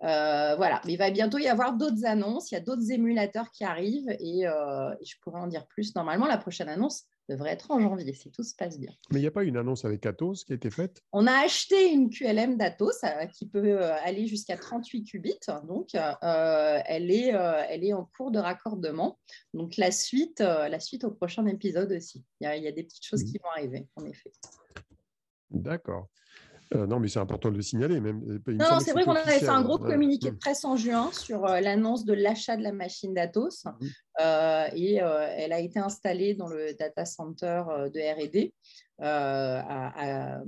Euh, 0.04 0.56
voilà, 0.56 0.80
mais 0.86 0.94
il 0.94 0.98
va 0.98 1.10
bientôt 1.10 1.40
y 1.40 1.48
avoir 1.48 1.74
d'autres 1.74 2.06
annonces, 2.06 2.52
il 2.52 2.56
y 2.56 2.58
a 2.58 2.62
d'autres 2.62 2.92
émulateurs 2.92 3.50
qui 3.52 3.64
arrivent 3.64 4.16
et, 4.20 4.48
euh, 4.48 4.94
je 5.04 5.16
pourrais 5.22 5.40
en 5.40 5.48
dire 5.48 5.66
plus. 5.66 5.96
Normalement, 5.96 6.28
la 6.28 6.38
prochaine 6.38 6.70
annonce 6.70 7.06
devrait 7.30 7.52
être 7.52 7.72
en 7.72 7.80
janvier 7.80 8.14
si 8.14 8.32
tout 8.32 8.44
se 8.44 8.56
passe 8.56 8.80
bien. 8.80 8.92
Mais 9.12 9.20
il 9.20 9.22
n'y 9.22 9.28
a 9.28 9.32
pas 9.32 9.44
une 9.44 9.58
annonce 9.58 9.86
avec 9.86 10.06
Atos 10.06 10.44
qui 10.44 10.54
a 10.54 10.56
été 10.56 10.70
faite? 10.70 11.02
On 11.12 11.28
a 11.28 11.34
acheté 11.34 11.92
une 11.92 12.10
QLM 12.10 12.58
d'Atos 12.58 13.04
euh, 13.04 13.26
qui 13.28 13.48
peut 13.48 13.82
aller 13.84 14.28
jusqu'à 14.28 14.58
38 14.58 15.04
qubits, 15.04 15.40
donc 15.68 15.90
elle, 15.94 17.12
est, 17.12 17.28
elle 17.70 17.84
est 17.84 17.94
en 17.94 18.06
cours 18.18 18.32
de 18.32 18.40
raccordement. 18.40 19.20
Donc 19.54 19.78
la 19.78 19.92
suite, 19.92 20.40
la 20.40 20.80
suite 20.80 21.04
au 21.04 21.12
prochain 21.12 21.46
épisode 21.46 21.92
aussi. 21.92 22.24
Il 22.40 22.46
y 22.46 22.48
a, 22.48 22.56
il 22.56 22.64
y 22.64 22.68
a 22.68 22.72
des 22.72 22.84
petites 22.84 23.06
choses 23.06 23.24
mmh. 23.24 23.28
qui 23.28 23.38
vont 23.40 23.50
arriver, 23.50 23.88
en 23.96 24.06
effet. 24.06 24.32
D'accord. 25.50 26.10
Euh, 26.76 26.86
non, 26.86 27.00
mais 27.00 27.08
c'est 27.08 27.20
important 27.20 27.50
de 27.50 27.56
le 27.56 27.62
signaler. 27.62 28.00
Même. 28.00 28.22
Euh, 28.48 28.54
non, 28.54 28.80
c'est 28.80 28.92
vrai 28.92 29.04
qu'on 29.04 29.16
avait 29.16 29.40
fait 29.40 29.48
un 29.48 29.62
gros 29.62 29.78
communiqué 29.78 30.32
de 30.32 30.36
presse 30.36 30.66
en 30.66 30.76
juin 30.76 31.10
sur 31.14 31.46
euh, 31.46 31.62
l'annonce 31.62 32.06
de 32.06 32.14
l'achat 32.14 32.58
de 32.58 32.64
la 32.64 32.74
machine 32.74 33.14
d'Atos. 33.14 33.66
Mmh. 33.66 33.86
et 34.76 34.96
elle 34.96 35.54
a 35.54 35.60
été 35.60 35.80
installée 35.80 36.34
dans 36.34 36.48
le 36.48 36.74
data 36.74 37.06
center 37.06 37.64
de 37.94 38.00
RD. 38.00 38.52
Dans 39.00 40.44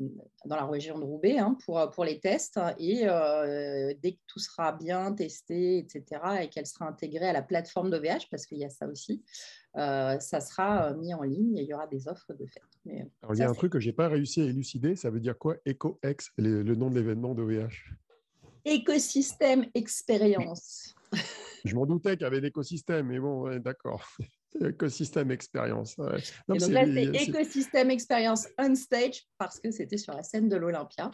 la 0.56 0.66
région 0.66 0.98
de 0.98 1.04
Roubaix 1.04 1.38
hein, 1.38 1.58
pour, 1.66 1.90
pour 1.92 2.04
les 2.04 2.20
tests. 2.20 2.60
Et 2.78 3.06
dès 4.02 4.14
que 4.14 4.20
tout 4.28 4.40
sera 4.40 4.72
bien 4.72 5.14
testé, 5.14 5.78
etc., 5.80 6.04
et 6.42 6.50
qu'elle 6.50 6.66
sera 6.66 6.88
intégrée 6.88 7.28
à 7.28 7.34
la 7.34 7.42
plateforme 7.42 7.90
d'OVH, 7.90 8.28
parce 8.32 8.46
qu'il 8.46 8.58
y 8.58 8.66
a 8.66 8.70
ça 8.70 8.88
aussi, 8.88 9.24
ça 9.76 10.42
sera 10.42 10.94
mis 10.94 11.14
en 11.14 11.24
ligne 11.24 11.58
et 11.58 11.62
il 11.62 11.68
y 11.68 11.74
aura 11.74 11.88
des 11.88 12.08
offres 12.08 12.34
de 12.34 12.46
fait. 12.46 12.62
Euh, 12.88 13.04
Alors, 13.22 13.36
il 13.36 13.40
y 13.40 13.44
a 13.44 13.50
un 13.50 13.54
truc 13.54 13.74
que 13.74 13.80
je 13.80 13.88
n'ai 13.88 13.94
pas 13.94 14.08
réussi 14.08 14.42
à 14.42 14.46
élucider, 14.46 14.96
ça 14.96 15.10
veut 15.10 15.20
dire 15.20 15.38
quoi 15.38 15.58
EcoX, 15.68 16.32
le, 16.38 16.64
le 16.64 16.76
nom 16.76 16.90
de 16.90 16.96
l'événement 16.96 17.36
d'OVH 17.36 17.96
Écosystème 18.66 19.66
expérience. 19.74 20.96
je 21.66 21.76
m'en 21.76 21.86
doutais 21.86 22.14
qu'il 22.14 22.24
y 22.24 22.26
avait 22.26 22.42
l'écosystème, 22.42 23.08
mais 23.08 23.20
bon, 23.20 23.58
d'accord. 23.60 24.06
Écosystème 24.60 25.32
expérience. 25.32 25.96
donc 25.96 26.60
là, 26.70 26.86
c'est 26.86 27.28
écosystème 27.28 27.92
expérience 27.92 28.48
on 28.58 28.76
stage 28.76 29.28
parce 29.38 29.60
que 29.60 29.72
c'était 29.72 29.98
sur 29.98 30.14
la 30.14 30.24
scène 30.24 30.50
de 30.50 30.56
l'Olympia. 30.56 31.12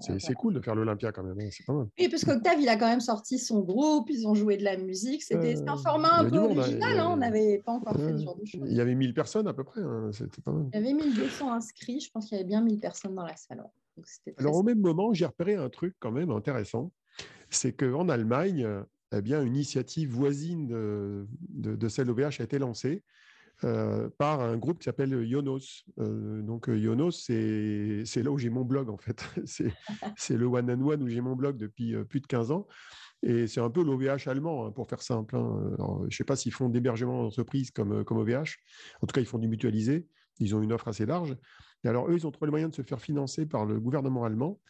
C'est 0.00 0.34
cool 0.34 0.54
de 0.54 0.60
faire 0.60 0.74
l'Olympia 0.74 1.12
quand 1.12 1.22
même. 1.22 1.38
Hein, 1.38 1.88
oui, 1.98 2.08
parce 2.08 2.24
qu'Octave, 2.24 2.60
il 2.60 2.68
a 2.68 2.76
quand 2.76 2.88
même 2.88 3.00
sorti 3.00 3.38
son 3.38 3.60
groupe, 3.60 4.10
ils 4.10 4.26
ont 4.26 4.34
joué 4.34 4.56
de 4.56 4.64
la 4.64 4.76
musique. 4.76 5.22
C'était 5.22 5.56
un 5.68 5.74
euh, 5.74 5.76
format 5.76 6.18
un 6.18 6.28
peu 6.28 6.38
hein. 6.38 6.44
original, 6.44 7.00
on 7.00 7.16
n'avait 7.16 7.62
pas 7.64 7.72
encore 7.72 7.96
fait 7.96 8.18
ce 8.18 8.24
genre 8.24 8.36
de 8.36 8.44
choses. 8.44 8.68
Il 8.68 8.76
y 8.76 8.80
avait 8.80 8.94
1000 8.94 9.14
personnes 9.14 9.46
à 9.48 9.54
peu 9.54 9.64
près. 9.64 9.80
Hein, 9.80 10.10
pas 10.44 10.52
Il 10.72 10.74
y 10.74 10.78
avait 10.78 10.92
1200 10.92 11.52
inscrits, 11.52 12.00
je 12.00 12.10
pense 12.10 12.28
qu'il 12.28 12.36
y 12.36 12.40
avait 12.40 12.48
bien 12.48 12.62
1000 12.62 12.80
personnes 12.80 13.14
dans 13.14 13.24
la 13.24 13.36
salle. 13.36 13.64
Alors 14.38 14.56
au 14.56 14.62
même 14.62 14.80
moment, 14.80 15.12
j'ai 15.14 15.26
repéré 15.26 15.54
un 15.54 15.70
truc 15.70 15.94
quand 16.00 16.12
même 16.12 16.30
intéressant. 16.30 16.92
C'est 17.48 17.72
qu'en 17.72 18.08
Allemagne, 18.08 18.66
eh 19.12 19.22
bien, 19.22 19.42
une 19.42 19.54
initiative 19.54 20.10
voisine 20.10 20.66
de, 20.66 21.26
de, 21.48 21.76
de 21.76 21.88
celle 21.88 22.10
OVH 22.10 22.40
a 22.40 22.44
été 22.44 22.58
lancée 22.58 23.04
euh, 23.64 24.10
par 24.18 24.40
un 24.42 24.58
groupe 24.58 24.80
qui 24.80 24.84
s'appelle 24.84 25.12
Yonos. 25.26 25.84
Euh, 25.98 26.42
donc 26.42 26.68
euh, 26.68 26.78
Yonos, 26.78 27.12
c'est 27.12 28.22
là 28.22 28.30
où 28.30 28.36
j'ai 28.36 28.50
mon 28.50 28.64
blog 28.64 28.90
en 28.90 28.98
fait. 28.98 29.24
c'est 30.16 30.36
le 30.36 30.46
one 30.46 30.70
and 30.70 30.86
one 30.86 31.02
où 31.02 31.08
j'ai 31.08 31.22
mon 31.22 31.34
blog 31.34 31.56
depuis 31.56 31.94
plus 32.04 32.20
de 32.20 32.26
15 32.26 32.50
ans. 32.50 32.66
Et 33.22 33.46
c'est 33.46 33.60
un 33.60 33.70
peu 33.70 33.82
l'OVH 33.82 34.28
allemand, 34.28 34.66
hein, 34.66 34.72
pour 34.72 34.88
faire 34.88 35.00
simple. 35.00 35.36
Hein. 35.36 35.74
je 35.78 36.04
ne 36.04 36.10
sais 36.10 36.24
pas 36.24 36.36
s'ils 36.36 36.52
font 36.52 36.68
d'hébergement 36.68 37.22
d'entreprise 37.22 37.70
comme, 37.70 38.04
comme 38.04 38.18
OVH. 38.18 38.58
En 39.00 39.06
tout 39.06 39.14
cas, 39.14 39.22
ils 39.22 39.26
font 39.26 39.38
du 39.38 39.48
mutualisé. 39.48 40.06
Ils 40.38 40.54
ont 40.54 40.60
une 40.60 40.72
offre 40.74 40.88
assez 40.88 41.06
large. 41.06 41.34
Et 41.82 41.88
alors, 41.88 42.10
eux, 42.10 42.14
ils 42.14 42.26
ont 42.26 42.30
trouvé 42.30 42.46
le 42.46 42.50
moyen 42.50 42.68
de 42.68 42.74
se 42.74 42.82
faire 42.82 43.00
financer 43.00 43.46
par 43.46 43.64
le 43.64 43.80
gouvernement 43.80 44.24
allemand, 44.24 44.60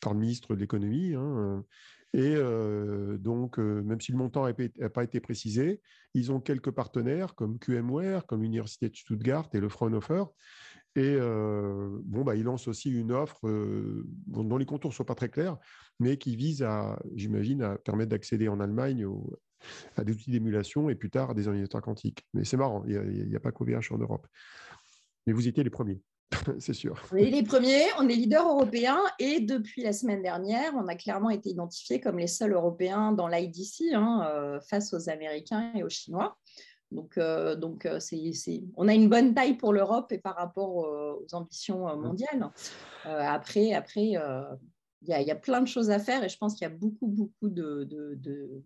par 0.00 0.14
le 0.14 0.20
ministre 0.20 0.54
de 0.54 0.60
l'économie. 0.60 1.14
Hein, 1.14 1.62
et 2.12 2.34
euh, 2.34 3.18
donc, 3.18 3.58
euh, 3.58 3.82
même 3.82 4.00
si 4.00 4.10
le 4.10 4.18
montant 4.18 4.46
n'a 4.46 4.90
pas 4.90 5.04
été 5.04 5.20
précisé, 5.20 5.80
ils 6.14 6.32
ont 6.32 6.40
quelques 6.40 6.72
partenaires 6.72 7.34
comme 7.34 7.58
QMware, 7.58 8.26
comme 8.26 8.42
l'Université 8.42 8.88
de 8.88 8.96
Stuttgart 8.96 9.48
et 9.52 9.60
le 9.60 9.68
Fraunhofer. 9.68 10.24
Et 10.96 11.14
euh, 11.16 12.00
bon, 12.02 12.24
bah, 12.24 12.34
ils 12.34 12.42
lancent 12.42 12.66
aussi 12.66 12.90
une 12.90 13.12
offre 13.12 13.40
dont 14.26 14.56
les 14.56 14.66
contours 14.66 14.90
ne 14.90 14.94
sont 14.94 15.04
pas 15.04 15.14
très 15.14 15.28
clairs, 15.28 15.56
mais 16.00 16.16
qui 16.16 16.34
vise 16.34 16.64
à, 16.64 17.00
j'imagine, 17.14 17.62
à 17.62 17.78
permettre 17.78 18.10
d'accéder 18.10 18.48
en 18.48 18.58
Allemagne 18.58 19.06
à 19.96 20.02
des 20.02 20.12
outils 20.12 20.32
d'émulation 20.32 20.90
et 20.90 20.96
plus 20.96 21.10
tard 21.10 21.30
à 21.30 21.34
des 21.34 21.46
ordinateurs 21.46 21.82
quantiques. 21.82 22.26
Mais 22.34 22.44
c'est 22.44 22.56
marrant, 22.56 22.82
il 22.86 23.28
n'y 23.28 23.34
a, 23.34 23.36
a, 23.36 23.40
pas 23.40 23.52
qu'OVH 23.52 23.92
en 23.92 23.98
Europe. 23.98 24.26
Mais 25.28 25.32
vous 25.32 25.46
étiez 25.46 25.62
les 25.62 25.70
premiers. 25.70 26.00
c'est 26.58 26.72
sûr. 26.72 27.02
On 27.12 27.16
est 27.16 27.30
les 27.30 27.42
premiers, 27.42 27.84
on 27.98 28.08
est 28.08 28.14
leader 28.14 28.46
européen 28.46 28.98
et 29.18 29.40
depuis 29.40 29.82
la 29.82 29.92
semaine 29.92 30.22
dernière, 30.22 30.72
on 30.76 30.86
a 30.88 30.94
clairement 30.94 31.30
été 31.30 31.50
identifiés 31.50 32.00
comme 32.00 32.18
les 32.18 32.26
seuls 32.26 32.52
Européens 32.52 33.12
dans 33.12 33.28
l'IDC 33.28 33.92
hein, 33.92 34.26
euh, 34.28 34.60
face 34.60 34.92
aux 34.94 35.08
Américains 35.08 35.72
et 35.74 35.82
aux 35.82 35.88
Chinois. 35.88 36.36
Donc, 36.90 37.18
euh, 37.18 37.54
donc 37.54 37.86
euh, 37.86 38.00
on 38.76 38.88
a 38.88 38.94
une 38.94 39.08
bonne 39.08 39.34
taille 39.34 39.56
pour 39.56 39.72
l'Europe 39.72 40.10
et 40.12 40.18
par 40.18 40.36
rapport 40.36 40.74
aux 40.76 41.26
ambitions 41.32 41.96
mondiales. 41.96 42.50
après, 43.04 43.74
après, 43.74 44.06
il 44.06 45.08
y, 45.08 45.12
y, 45.12 45.30
a 45.30 45.36
plein 45.36 45.60
de 45.60 45.68
choses 45.68 45.90
à 45.90 45.98
faire 45.98 46.24
et 46.24 46.28
je 46.28 46.36
pense 46.36 46.54
qu'il 46.54 46.66
y 46.66 46.70
a 46.70 46.74
beaucoup, 46.74 47.06
beaucoup 47.06 47.48
de, 47.48 47.84
de 47.84 48.14
de 48.16 48.62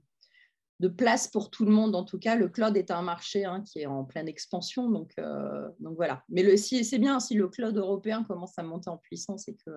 place 0.88 1.28
pour 1.28 1.50
tout 1.50 1.64
le 1.64 1.72
monde. 1.72 1.94
En 1.94 2.04
tout 2.04 2.18
cas, 2.18 2.36
le 2.36 2.48
cloud 2.48 2.76
est 2.76 2.90
un 2.90 3.02
marché 3.02 3.44
hein, 3.44 3.62
qui 3.62 3.80
est 3.80 3.86
en 3.86 4.04
pleine 4.04 4.28
expansion. 4.28 4.90
Donc, 4.90 5.12
euh, 5.18 5.68
donc 5.80 5.96
voilà. 5.96 6.22
Mais 6.28 6.42
le, 6.42 6.56
si, 6.56 6.84
c'est 6.84 6.98
bien 6.98 7.20
si 7.20 7.34
le 7.34 7.48
cloud 7.48 7.76
européen 7.76 8.24
commence 8.24 8.58
à 8.58 8.62
monter 8.62 8.90
en 8.90 8.98
puissance 8.98 9.48
et 9.48 9.56
que 9.64 9.70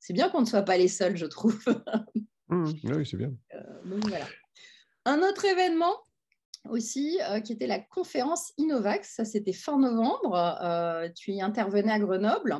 c'est 0.00 0.12
bien 0.12 0.28
qu'on 0.28 0.40
ne 0.40 0.46
soit 0.46 0.62
pas 0.62 0.76
les 0.76 0.88
seuls, 0.88 1.16
je 1.16 1.26
trouve. 1.26 1.58
Mmh, 2.48 2.72
oui, 2.84 3.06
c'est 3.06 3.16
bien. 3.16 3.32
Euh, 3.54 3.98
voilà. 4.02 4.26
Un 5.06 5.20
autre 5.20 5.46
événement 5.46 5.94
aussi, 6.68 7.18
euh, 7.30 7.40
qui 7.40 7.54
était 7.54 7.66
la 7.66 7.80
conférence 7.80 8.52
Innovax. 8.58 9.14
Ça, 9.14 9.24
c'était 9.24 9.54
fin 9.54 9.78
novembre. 9.78 11.10
tu 11.16 11.32
y 11.32 11.40
intervenais 11.40 11.90
à 11.90 11.98
Grenoble. 11.98 12.58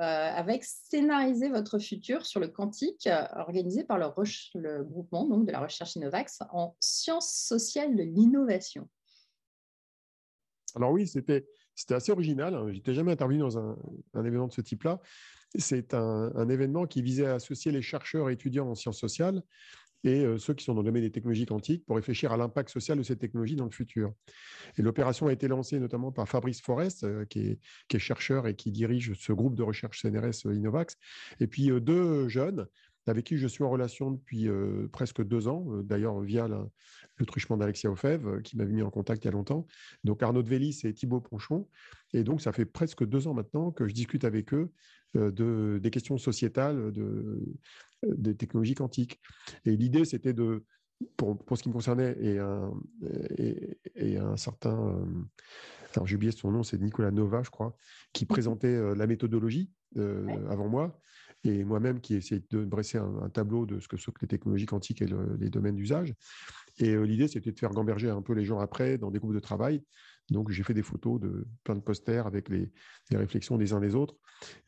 Euh, 0.00 0.04
avec 0.04 0.64
Scénariser 0.64 1.50
votre 1.50 1.78
futur 1.78 2.24
sur 2.24 2.40
le 2.40 2.48
quantique, 2.48 3.06
euh, 3.06 3.26
organisé 3.36 3.84
par 3.84 3.98
le, 3.98 4.82
groupement 4.84 5.26
donc, 5.26 5.46
de 5.46 5.52
la 5.52 5.60
recherche 5.60 5.96
Innovax 5.96 6.40
en 6.50 6.74
sciences 6.80 7.30
sociales 7.30 7.94
de 7.94 8.02
l'innovation. 8.02 8.88
Alors 10.74 10.92
oui, 10.92 11.06
c'était 11.06 11.44
assez 11.90 12.10
original. 12.10 12.54
Hein. 12.54 12.68
Je 12.68 12.72
n'étais 12.72 12.94
jamais 12.94 13.12
intervenu 13.12 13.40
dans 13.40 13.58
un, 13.58 13.76
événement 14.14 14.48
de 14.48 14.54
ce 14.54 14.62
type-là. 14.62 14.98
C'est 15.58 15.92
un, 15.92 16.32
un, 16.34 16.48
événement 16.48 16.86
qui 16.86 17.02
visait 17.02 17.26
à 17.26 17.34
associer 17.34 17.70
les 17.70 17.82
chercheurs 17.82 18.30
et 18.30 18.32
étudiants 18.32 18.70
en 18.70 18.74
sciences 18.74 18.98
sociales 18.98 19.42
et 20.04 20.24
euh, 20.24 20.38
ceux 20.38 20.54
qui 20.54 20.64
sont 20.64 20.74
dans 20.74 20.82
le 20.82 20.86
domaine 20.86 21.02
des 21.02 21.10
technologies 21.10 21.46
quantiques 21.46 21.84
pour 21.86 21.96
réfléchir 21.96 22.32
à 22.32 22.36
l'impact 22.36 22.70
social 22.70 22.98
de 22.98 23.02
ces 23.02 23.16
technologies 23.16 23.56
dans 23.56 23.64
le 23.64 23.70
futur. 23.70 24.12
Et 24.76 24.82
l'opération 24.82 25.28
a 25.28 25.32
été 25.32 25.48
lancée 25.48 25.78
notamment 25.78 26.12
par 26.12 26.28
Fabrice 26.28 26.60
Forest, 26.60 27.04
euh, 27.04 27.24
qui 27.24 27.58
est, 27.90 27.98
chercheur 27.98 28.48
et 28.48 28.56
qui 28.56 28.72
dirige 28.72 29.12
ce 29.14 29.32
groupe 29.32 29.54
de 29.54 29.62
recherche 29.62 30.02
CNRS 30.02 30.46
euh, 30.46 30.54
Innovax, 30.54 30.96
et 31.40 31.46
puis 31.46 31.70
deux 31.80 32.28
jeunes 32.28 32.66
avec 33.06 33.24
qui 33.26 33.36
je 33.36 33.46
suis 33.46 33.64
en 33.64 33.70
relation 33.70 34.12
depuis 34.12 34.48
presque 34.92 35.24
deux 35.24 35.48
ans, 35.48 35.66
d'ailleurs 35.82 36.20
via 36.20 36.46
le 36.48 37.26
truchement 37.26 37.56
d'Alexia 37.56 37.90
Ofev, 37.90 38.42
qui 38.42 38.56
m'avait 38.56 38.72
mis 38.72 38.82
en 38.82 38.90
contact 38.90 39.24
il 39.24 39.26
y 39.26 39.28
a 39.28 39.32
longtemps. 39.32 39.66
Donc 40.04 40.22
Arnaud 40.22 40.42
Vélis 40.42 40.80
et 40.84 40.94
Thibaut 40.94 41.20
Ponchon. 41.20 41.68
Et 42.12 42.22
donc 42.22 42.40
ça 42.40 42.52
fait 42.52 42.64
presque 42.64 43.04
deux 43.04 43.26
ans 43.26 43.34
maintenant 43.34 43.72
que 43.72 43.88
je 43.88 43.92
discute 43.92 44.24
avec 44.24 44.54
eux 44.54 44.70
de, 45.14 45.78
des 45.82 45.90
questions 45.90 46.18
sociétales, 46.18 46.92
de, 46.92 47.42
des 48.06 48.34
technologies 48.34 48.74
quantiques. 48.74 49.20
Et 49.64 49.76
l'idée, 49.76 50.04
c'était 50.04 50.32
de, 50.32 50.64
pour, 51.16 51.38
pour, 51.44 51.56
ce 51.56 51.62
qui 51.62 51.68
me 51.68 51.74
concernait, 51.74 52.16
et 52.20 52.38
un, 52.38 52.72
et, 53.96 54.16
un 54.16 54.36
certain, 54.36 54.88
euh, 54.88 55.04
alors 55.94 56.06
j'ai 56.06 56.16
oublié 56.16 56.32
son 56.32 56.50
nom, 56.50 56.62
c'est 56.62 56.78
Nicolas 56.78 57.10
Nova, 57.10 57.42
je 57.42 57.50
crois, 57.50 57.76
qui 58.12 58.26
présentait 58.26 58.68
euh, 58.68 58.94
la 58.94 59.06
méthodologie 59.06 59.70
euh, 59.96 60.26
avant 60.48 60.68
moi, 60.68 61.00
et 61.44 61.64
moi-même 61.64 62.00
qui 62.00 62.14
essayé 62.14 62.42
de 62.50 62.64
dresser 62.64 62.98
un, 62.98 63.28
tableau 63.30 63.66
de 63.66 63.80
ce 63.80 63.88
que 63.88 63.96
sont 63.96 64.12
les 64.20 64.28
technologies 64.28 64.66
quantiques 64.66 65.02
et 65.02 65.08
les 65.40 65.50
domaines 65.50 65.74
d'usage. 65.74 66.14
Et 66.78 66.96
l'idée, 66.96 67.26
c'était 67.26 67.50
de 67.50 67.58
faire 67.58 67.70
gamberger 67.70 68.10
un 68.10 68.22
peu 68.22 68.32
les 68.32 68.44
gens 68.44 68.60
après 68.60 68.96
dans 68.96 69.10
des 69.10 69.18
groupes 69.18 69.34
de 69.34 69.40
travail 69.40 69.82
donc, 70.30 70.50
j'ai 70.50 70.62
fait 70.62 70.74
des 70.74 70.82
photos 70.82 71.20
de 71.20 71.46
plein 71.64 71.74
de 71.74 71.80
posters 71.80 72.26
avec 72.26 72.48
les, 72.48 72.70
réflexions 73.12 73.58
des 73.58 73.72
uns 73.72 73.80
des 73.80 73.94
autres 73.94 74.16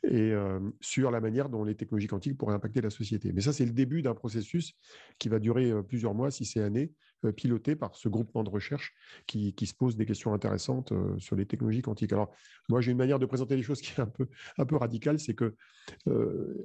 et 0.02 0.32
euh, 0.32 0.60
sur 0.80 1.10
la 1.10 1.20
manière 1.20 1.48
dont 1.48 1.64
les 1.64 1.74
technologies 1.74 2.06
quantiques 2.06 2.36
pourraient 2.36 2.54
impacter 2.54 2.80
la 2.80 2.90
société. 2.90 3.32
Mais 3.32 3.40
ça, 3.40 3.52
c'est 3.52 3.64
le 3.64 3.72
début 3.72 4.02
d'un 4.02 4.14
processus 4.14 4.74
qui 5.18 5.28
va 5.28 5.38
durer 5.38 5.70
euh, 5.70 5.82
plusieurs 5.82 6.14
mois, 6.14 6.30
si 6.30 6.44
c'est 6.44 6.60
années, 6.60 6.92
euh, 7.24 7.32
piloté 7.32 7.74
par 7.74 7.94
ce 7.94 8.08
groupement 8.08 8.44
de 8.44 8.50
recherche 8.50 8.94
qui, 9.26 9.54
se 9.64 9.74
pose 9.74 9.96
des 9.96 10.04
questions 10.04 10.34
intéressantes 10.34 10.92
sur 11.18 11.36
les 11.36 11.46
technologies 11.46 11.82
quantiques. 11.82 12.12
Alors, 12.12 12.34
moi, 12.68 12.80
j'ai 12.80 12.92
une 12.92 12.98
manière 12.98 13.18
de 13.18 13.26
présenter 13.26 13.56
les 13.56 13.62
choses 13.62 13.80
qui 13.80 13.92
est 13.98 14.00
un 14.00 14.06
peu, 14.06 14.28
un 14.58 14.66
peu 14.66 14.76
radicale, 14.76 15.18
c'est 15.18 15.34
que 15.34 15.54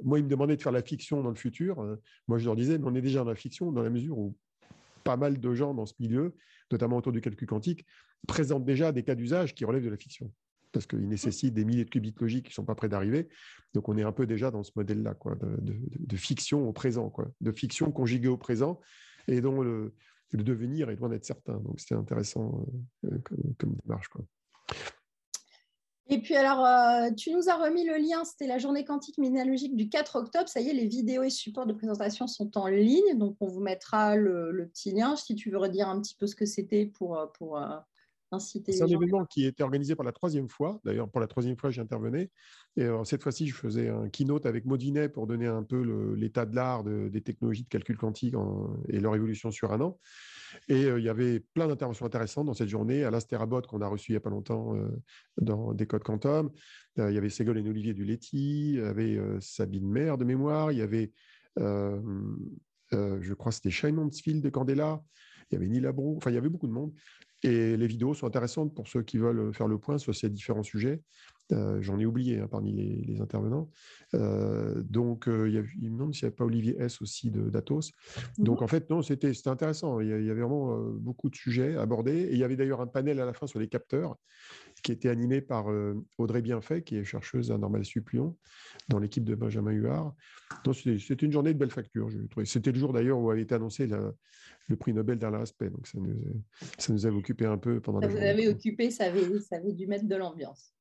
moi, 0.04 0.19
ils 0.19 0.25
me 0.25 0.30
demandaient 0.30 0.58
de 0.58 0.62
faire 0.62 0.73
la 0.73 0.84
fiction 0.84 1.23
dans 1.23 1.30
le 1.30 1.36
futur. 1.36 1.78
moi, 2.28 2.38
je 2.38 2.45
leur 2.45 2.58
disais, 2.58 2.78
mais 2.78 2.86
on 2.86 2.95
est 2.95 3.02
déjà 3.02 3.19
dans 3.19 3.30
la 3.30 3.36
fiction 3.36 3.71
dans 3.71 3.84
la 3.84 3.89
mesure 3.89 4.17
où 4.17 4.36
pas 5.04 5.17
mal 5.17 5.39
de 5.39 5.54
gens 5.54 5.73
dans 5.73 5.86
ce 5.86 5.93
milieu, 5.99 6.36
notamment 6.71 6.97
autour 6.97 7.12
du 7.12 7.21
calcul 7.21 7.47
quantique, 7.47 7.86
présentent 8.27 8.65
déjà 8.65 8.91
des 8.91 9.03
cas 9.03 9.15
d'usage 9.15 9.55
qui 9.55 9.65
relèvent 9.65 9.86
de 9.86 9.89
la 9.89 9.97
fiction. 9.97 10.32
Parce 10.71 10.86
qu'ils 10.86 11.08
nécessitent 11.08 11.53
des 11.55 11.65
milliers 11.65 11.86
de 11.86 11.89
qubits 11.89 12.13
logiques 12.19 12.45
qui 12.45 12.51
ne 12.51 12.55
sont 12.55 12.65
pas 12.65 12.75
prêts 12.75 12.89
d'arriver. 12.89 13.27
Donc, 13.73 13.89
on 13.89 13.97
est 13.97 14.03
un 14.03 14.12
peu 14.12 14.27
déjà 14.27 14.51
dans 14.51 14.63
ce 14.63 14.71
modèle-là, 14.75 15.15
de, 15.41 16.15
fiction 16.15 16.67
au 16.67 16.73
présent, 16.73 17.12
de 17.41 17.51
fiction 17.51 17.91
conjuguée 17.91 18.27
au 18.27 18.38
présent, 18.38 18.79
et 19.27 19.41
dont 19.41 19.62
le, 19.62 19.93
devenir 20.32 20.91
est 20.91 20.95
loin 20.95 21.10
d'être 21.10 21.25
certain. 21.25 21.58
Donc, 21.58 21.79
c'était 21.79 21.95
intéressant 21.95 22.67
euh, 23.05 23.17
comme, 23.58 23.75
démarche. 23.84 24.10
Et 26.12 26.19
puis 26.19 26.36
alors, 26.36 26.65
euh, 26.65 27.12
tu 27.15 27.32
nous 27.32 27.50
as 27.50 27.56
remis 27.56 27.86
le 27.86 27.98
lien, 27.98 28.26
c'était 28.26 28.48
la 28.48 28.58
journée 28.58 28.84
quantique 28.84 29.19
minalogique 29.19 29.76
du 29.76 29.89
4 29.89 30.15
octobre. 30.15 30.50
Ça 30.50 30.60
y 30.60 30.69
est, 30.69 30.74
les 30.74 30.88
vidéos 30.88 31.22
et 31.22 31.30
supports 31.30 31.67
de 31.67 31.74
présentation 31.74 32.26
sont 32.26 32.58
en 32.58 32.65
ligne, 32.65 33.15
donc 33.15 33.38
on 33.41 33.48
vous 33.48 33.60
mettra 33.60 34.15
le, 34.15 34.67
petit 34.74 34.91
lien. 34.91 35.15
Si 35.15 35.36
tu 35.36 35.52
veux 35.52 35.60
redire 35.60 35.88
un 35.88 36.02
petit 36.02 36.15
peu 36.15 36.26
ce 36.26 36.36
que 36.36 36.45
c'était 36.45 36.88
pour, 36.88 37.19
euh, 37.19 37.28
pour 37.38 37.60
euh, 37.60 37.78
inciter 38.32 38.72
C'est 38.72 38.82
un 38.82 38.88
événement 38.88 39.24
qui 39.26 39.45
était 39.45 39.62
organisé 39.62 39.93
pour 39.93 40.04
la 40.04 40.12
troisième 40.12 40.50
fois. 40.50 40.82
D'ailleurs, 40.84 41.10
pour 41.12 41.22
la 41.22 41.28
troisième 41.28 41.58
fois, 41.58 41.69
j'intervenais. 41.69 42.32
Et 42.76 42.88
cette 43.04 43.22
fois-ci, 43.22 43.48
je 43.48 43.54
faisais 43.54 43.89
un 43.89 44.10
keynote 44.10 44.48
avec 44.48 44.65
Maudinet 44.65 45.10
pour 45.10 45.28
donner 45.28 45.48
un 45.48 45.63
peu 45.63 46.15
l'état 46.15 46.45
de 46.45 46.56
l'art 46.56 46.84
des 46.84 47.22
technologies 47.22 47.63
de 47.63 47.69
calcul 47.69 47.98
quantique 47.98 48.36
et 48.88 49.00
leur 49.00 49.15
évolution 49.15 49.50
sur 49.52 49.74
un 49.74 49.82
an. 49.82 50.00
Et 50.67 50.83
il 50.83 51.03
y 51.03 51.09
avait 51.09 51.39
plein 51.39 51.67
d'interventions 51.67 52.05
intéressantes 52.05 52.45
dans 52.45 52.53
cette 52.53 52.69
journée. 52.69 53.03
Alain 53.03 53.19
Sterabot, 53.19 53.62
qu'on 53.62 53.81
a 53.81 53.88
reçu 53.88 54.12
il 54.12 54.13
n'y 54.13 54.17
a 54.17 54.21
pas 54.21 54.29
longtemps 54.29 54.75
dans 55.38 55.73
Des 55.73 55.85
Codes 55.85 56.03
Quantum. 56.03 56.51
il 56.97 57.12
y 57.12 57.17
avait 57.17 57.29
Ségolène 57.29 57.67
Olivier 57.67 57.93
Duletti. 57.93 58.73
Il 58.73 58.75
y 58.75 58.81
avait 58.81 59.19
Sabine 59.39 59.89
Maire 59.89 60.17
de 60.17 60.25
mémoire. 60.25 60.71
Il 60.71 60.77
y 60.77 60.81
avait, 60.81 61.12
je 61.57 63.33
crois, 63.33 63.51
c'était 63.51 63.71
Shane 63.71 63.95
Mansfield 63.95 64.43
de 64.43 64.49
Candela. 64.49 65.01
Il 65.51 65.55
y 65.55 65.57
avait 65.57 65.67
Neil 65.67 65.85
Abrou. 65.85 66.17
Enfin, 66.17 66.31
il 66.31 66.35
y 66.35 66.38
avait 66.38 66.49
beaucoup 66.49 66.67
de 66.67 66.73
monde. 66.73 66.93
Et 67.41 67.77
les 67.77 67.88
vidéos 67.88 68.13
sont 68.13 68.27
intéressantes 68.27 68.75
pour 68.75 68.88
ceux 68.88 69.01
qui 69.01 69.17
veulent 69.17 69.53
faire 69.53 69.67
le 69.67 69.77
point 69.77 69.97
sur 69.97 70.13
ces 70.13 70.29
différents 70.29 70.63
sujets. 70.63 71.01
J'en 71.79 71.99
ai 71.99 72.05
oublié 72.05 72.39
hein, 72.39 72.47
parmi 72.49 72.71
les, 72.73 73.21
intervenants. 73.21 73.69
donc, 74.13 75.25
il, 75.27 75.51
y 75.51 75.57
a, 75.57 75.63
il, 75.81 75.91
me 75.91 75.97
demande 75.97 76.13
s'il 76.13 76.27
n'y 76.27 76.33
a 76.33 76.35
pas 76.35 76.45
Olivier 76.45 76.75
S 76.79 77.01
aussi 77.01 77.31
d'Atos. 77.31 77.91
Donc, 78.38 78.62
en 78.62 78.67
fait, 78.67 78.89
non, 78.89 79.01
c'était 79.01 79.31
intéressant. 79.45 79.99
Il 79.99 80.09
y, 80.09 80.13
avait 80.13 80.41
vraiment 80.41 80.77
beaucoup 80.77 81.29
de 81.29 81.35
sujets 81.35 81.75
abordés. 81.75 82.21
Et 82.21 82.33
il 82.33 82.38
y 82.38 82.43
avait 82.43 82.55
d'ailleurs 82.55 82.81
un 82.81 82.88
panel 82.88 83.19
à 83.19 83.25
la 83.25 83.33
fin 83.33 83.47
sur 83.47 83.59
les 83.59 83.67
capteurs 83.67 84.17
qui 84.81 84.91
était 84.91 85.09
animé 85.09 85.41
par 85.41 85.67
Audrey 86.17 86.41
Bienfait, 86.41 86.81
qui 86.83 86.97
est 86.97 87.03
chercheuse 87.03 87.51
à 87.51 87.57
Normal 87.57 87.85
Supplion, 87.85 88.35
dans 88.87 88.99
l'équipe 88.99 89.23
de 89.23 89.35
Benjamin 89.35 89.71
Huard. 89.71 90.15
C'était 90.73 91.25
une 91.25 91.31
journée 91.31 91.53
de 91.53 91.59
belle 91.59 91.71
facture, 91.71 92.09
C'était 92.45 92.71
le 92.71 92.79
jour 92.79 92.93
d'ailleurs 92.93 93.19
où 93.19 93.29
avait 93.31 93.41
été 93.41 93.55
annoncé 93.55 93.87
le 93.87 94.75
prix 94.75 94.93
Nobel 94.93 95.17
d'Alain 95.17 95.41
Aspect. 95.41 95.69
Donc 95.69 95.87
ça 95.87 95.97
nous, 95.99 96.43
ça 96.77 96.93
nous 96.93 97.05
avait 97.05 97.15
occupé 97.15 97.45
un 97.45 97.57
peu 97.57 97.79
pendant 97.79 98.01
ça 98.01 98.07
la 98.07 98.13
vous 98.13 98.19
avez 98.19 98.47
occupé, 98.47 98.91
ça 98.91 99.05
avait, 99.05 99.39
ça 99.39 99.57
avait 99.57 99.73
dû 99.73 99.87
mettre 99.87 100.05
de 100.05 100.15
l'ambiance. 100.15 100.73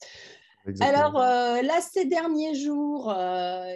Alors, 0.80 1.16
euh, 1.16 1.62
là, 1.62 1.80
ces 1.80 2.04
derniers 2.04 2.54
jours, 2.54 3.11
euh, 3.11 3.74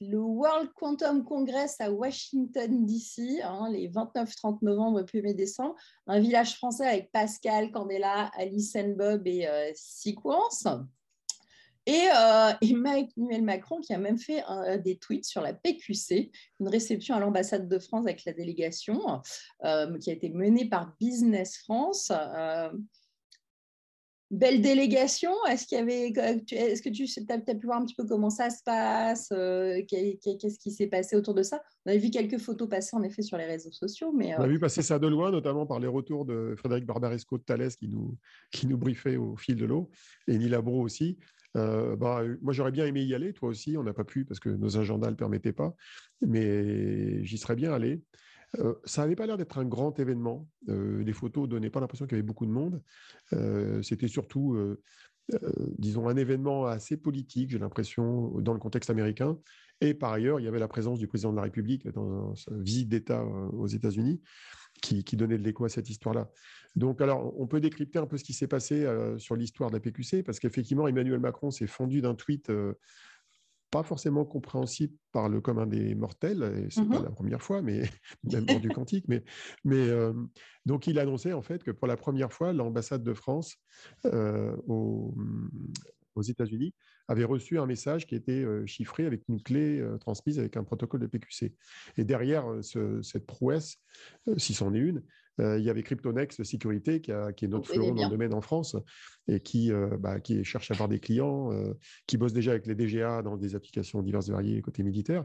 le 0.00 0.18
World 0.18 0.70
Quantum 0.74 1.22
Congress 1.22 1.76
à 1.80 1.92
Washington, 1.92 2.86
D.C., 2.86 3.40
hein, 3.42 3.68
les 3.70 3.88
29-30 3.88 4.58
novembre, 4.62 5.02
1er 5.02 5.34
décembre, 5.34 5.76
un 6.06 6.18
village 6.18 6.56
français 6.56 6.86
avec 6.86 7.12
Pascal, 7.12 7.70
Candela, 7.70 8.30
Alice 8.36 8.76
Bob 8.96 9.26
et 9.26 9.37
euh, 9.46 9.70
Sequence. 9.74 10.66
Et, 11.86 12.06
Emmanuel 12.62 13.42
Macron 13.42 13.80
qui 13.80 13.94
a 13.94 13.98
même 13.98 14.18
fait 14.18 14.42
des 14.84 14.98
tweets 14.98 15.24
sur 15.24 15.40
la 15.40 15.54
PQC, 15.54 16.30
une 16.60 16.68
réception 16.68 17.14
à 17.14 17.20
l'ambassade 17.20 17.66
de 17.66 17.78
France 17.78 18.04
avec 18.04 18.26
la 18.26 18.34
délégation 18.34 19.22
qui 19.62 20.10
a 20.10 20.12
été 20.12 20.28
menée 20.28 20.68
par 20.68 20.94
Business 21.00 21.56
France 21.56 22.12
belle 24.30 24.60
délégation. 24.60 25.32
Est-ce 25.48 25.66
qu'il 25.66 25.78
y 25.78 25.80
avait, 25.80 26.08
est-ce 26.08 26.82
que 26.82 26.90
tu 26.90 27.04
as, 27.30 27.54
pu 27.54 27.66
voir 27.66 27.80
un 27.80 27.84
petit 27.84 27.94
peu 27.94 28.04
comment 28.04 28.30
ça 28.30 28.50
se 28.50 28.62
passe 28.62 29.28
euh, 29.32 29.80
Qu'est-ce 29.88 30.58
qui 30.58 30.70
s'est 30.70 30.86
passé 30.86 31.16
autour 31.16 31.34
de 31.34 31.42
ça? 31.42 31.62
On 31.86 31.92
a 31.92 31.96
vu 31.96 32.10
quelques 32.10 32.38
photos 32.38 32.68
passer 32.68 32.96
en 32.96 33.02
effet 33.02 33.22
sur 33.22 33.38
les 33.38 33.46
réseaux 33.46 33.72
sociaux, 33.72 34.12
mais 34.12 34.34
on 34.36 34.40
a 34.40 34.44
euh, 34.44 34.48
vu 34.48 34.58
passer 34.58 34.82
ça 34.82 34.98
de 34.98 35.06
loin, 35.06 35.30
notamment 35.30 35.66
par 35.66 35.80
les 35.80 35.88
retours 35.88 36.24
de 36.24 36.54
Frédéric 36.56 36.84
Barbaresco 36.84 37.38
de 37.38 37.42
Thalès 37.42 37.76
qui 37.76 37.88
nous 37.88 38.16
qui 38.52 38.66
nous 38.66 38.76
briefait 38.76 39.16
au 39.16 39.36
fil 39.36 39.56
de 39.56 39.64
l'eau 39.64 39.90
et 40.26 40.36
Nila 40.36 40.60
Bro 40.60 40.82
aussi. 40.82 41.18
Euh, 41.56 41.96
bah, 41.96 42.22
moi, 42.42 42.52
j'aurais 42.52 42.70
bien 42.70 42.86
aimé 42.86 43.02
y 43.02 43.14
aller, 43.14 43.32
toi 43.32 43.48
aussi. 43.48 43.76
On 43.76 43.82
n'a 43.82 43.94
pas 43.94 44.04
pu 44.04 44.24
parce 44.24 44.40
que 44.40 44.50
nos 44.50 44.76
agendas 44.76 45.06
ne 45.06 45.12
le 45.12 45.16
permettaient 45.16 45.52
pas, 45.52 45.74
mais 46.20 47.24
j'y 47.24 47.38
serais 47.38 47.56
bien 47.56 47.72
allé. 47.72 48.02
Euh, 48.58 48.74
ça 48.84 49.02
n'avait 49.02 49.16
pas 49.16 49.26
l'air 49.26 49.36
d'être 49.36 49.58
un 49.58 49.64
grand 49.64 49.98
événement. 49.98 50.48
Euh, 50.68 51.02
les 51.02 51.12
photos 51.12 51.44
ne 51.44 51.50
donnaient 51.50 51.70
pas 51.70 51.80
l'impression 51.80 52.06
qu'il 52.06 52.16
y 52.16 52.18
avait 52.18 52.26
beaucoup 52.26 52.46
de 52.46 52.50
monde. 52.50 52.82
Euh, 53.32 53.82
c'était 53.82 54.08
surtout, 54.08 54.56
disons, 55.78 56.08
un 56.08 56.16
événement 56.16 56.66
assez 56.66 56.96
politique, 56.96 57.50
j'ai 57.50 57.58
l'impression, 57.58 58.30
dans 58.40 58.52
le 58.52 58.58
contexte 58.58 58.90
américain. 58.90 59.38
Et 59.80 59.94
par 59.94 60.12
ailleurs, 60.12 60.40
il 60.40 60.44
y 60.44 60.48
avait 60.48 60.58
la 60.58 60.68
présence 60.68 60.98
du 60.98 61.06
président 61.06 61.30
de 61.30 61.36
la 61.36 61.42
République 61.42 61.86
dans 61.88 62.34
sa 62.34 62.52
visite 62.54 62.88
d'État 62.88 63.24
aux 63.24 63.68
États-Unis 63.68 64.20
qui, 64.80 65.02
donnait 65.16 65.38
de 65.38 65.42
l'écho 65.42 65.64
à 65.64 65.68
cette 65.68 65.90
histoire-là. 65.90 66.30
Donc, 66.76 67.00
alors, 67.00 67.38
on 67.38 67.46
peut 67.46 67.60
décrypter 67.60 67.98
un 67.98 68.06
peu 68.06 68.16
ce 68.16 68.24
qui 68.24 68.32
s'est 68.32 68.46
passé 68.46 68.86
sur 69.18 69.36
l'histoire 69.36 69.70
de 69.70 69.76
la 69.76 69.80
PQC, 69.80 70.22
parce 70.22 70.40
qu'effectivement, 70.40 70.88
Emmanuel 70.88 71.20
Macron 71.20 71.50
s'est 71.50 71.66
fendu 71.66 72.00
d'un 72.00 72.14
tweet 72.14 72.50
pas 73.70 73.82
forcément 73.82 74.24
compréhensible 74.24 74.94
par 75.12 75.28
le 75.28 75.40
commun 75.40 75.66
des 75.66 75.94
mortels, 75.94 76.42
et 76.42 76.70
c'est 76.70 76.88
pas 76.88 77.00
mmh 77.00 77.04
la 77.04 77.10
première 77.10 77.42
fois, 77.42 77.62
mais 77.62 77.82
même 78.24 78.46
hors 78.48 78.60
du 78.60 78.68
quantique. 78.70 79.06
Mais, 79.08 79.24
mais 79.64 79.88
donc 80.66 80.86
il 80.86 80.98
annonçait 80.98 81.32
en 81.32 81.42
fait 81.42 81.62
que 81.62 81.70
pour 81.70 81.86
la 81.86 81.96
première 81.96 82.32
fois, 82.32 82.52
l'ambassade 82.52 83.02
de 83.02 83.14
France 83.14 83.56
aux, 84.04 85.14
aux 86.14 86.22
États-Unis 86.22 86.74
avait 87.08 87.24
reçu 87.24 87.58
un 87.58 87.66
message 87.66 88.06
qui 88.06 88.14
était 88.14 88.44
chiffré 88.66 89.06
avec 89.06 89.22
une 89.28 89.42
clé 89.42 89.84
transmise 90.00 90.38
avec 90.38 90.56
un 90.56 90.64
protocole 90.64 91.00
de 91.00 91.06
PQC. 91.06 91.54
Et 91.96 92.04
derrière 92.04 92.44
cette 92.62 93.26
prouesse, 93.26 93.78
si 94.36 94.54
c'en 94.54 94.74
est 94.74 94.78
une, 94.78 95.02
il 95.38 95.62
y 95.62 95.70
avait 95.70 95.82
Cryptonext 95.82 96.42
Sécurité, 96.44 97.00
qui, 97.00 97.12
qui 97.36 97.44
est 97.44 97.48
notre 97.48 97.68
fleuron 97.68 97.94
dans 97.94 98.04
le 98.04 98.10
domaine 98.10 98.34
en 98.34 98.40
France, 98.40 98.76
et 99.28 99.40
qui, 99.40 99.70
bah, 99.98 100.20
qui 100.20 100.42
cherche 100.44 100.70
à 100.70 100.74
avoir 100.74 100.88
des 100.88 100.98
clients, 100.98 101.50
qui 102.06 102.16
bosse 102.16 102.32
déjà 102.32 102.52
avec 102.52 102.66
les 102.66 102.74
DGA 102.74 103.22
dans 103.22 103.36
des 103.36 103.54
applications 103.54 104.02
diverses 104.02 104.28
et 104.28 104.32
variées 104.32 104.60
côté 104.62 104.82
militaire. 104.82 105.24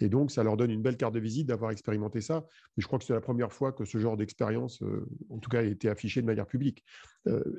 Et 0.00 0.08
donc, 0.08 0.30
ça 0.30 0.44
leur 0.44 0.56
donne 0.56 0.70
une 0.70 0.82
belle 0.82 0.96
carte 0.96 1.14
de 1.14 1.20
visite 1.20 1.48
d'avoir 1.48 1.70
expérimenté 1.70 2.20
ça. 2.20 2.44
Mais 2.76 2.82
je 2.82 2.86
crois 2.86 2.98
que 2.98 3.04
c'est 3.04 3.14
la 3.14 3.20
première 3.20 3.52
fois 3.52 3.72
que 3.72 3.84
ce 3.84 3.98
genre 3.98 4.16
d'expérience, 4.16 4.82
en 5.28 5.38
tout 5.38 5.50
cas, 5.50 5.60
a 5.60 5.62
été 5.62 5.88
affiché 5.88 6.20
de 6.20 6.26
manière 6.26 6.46
publique. 6.46 6.84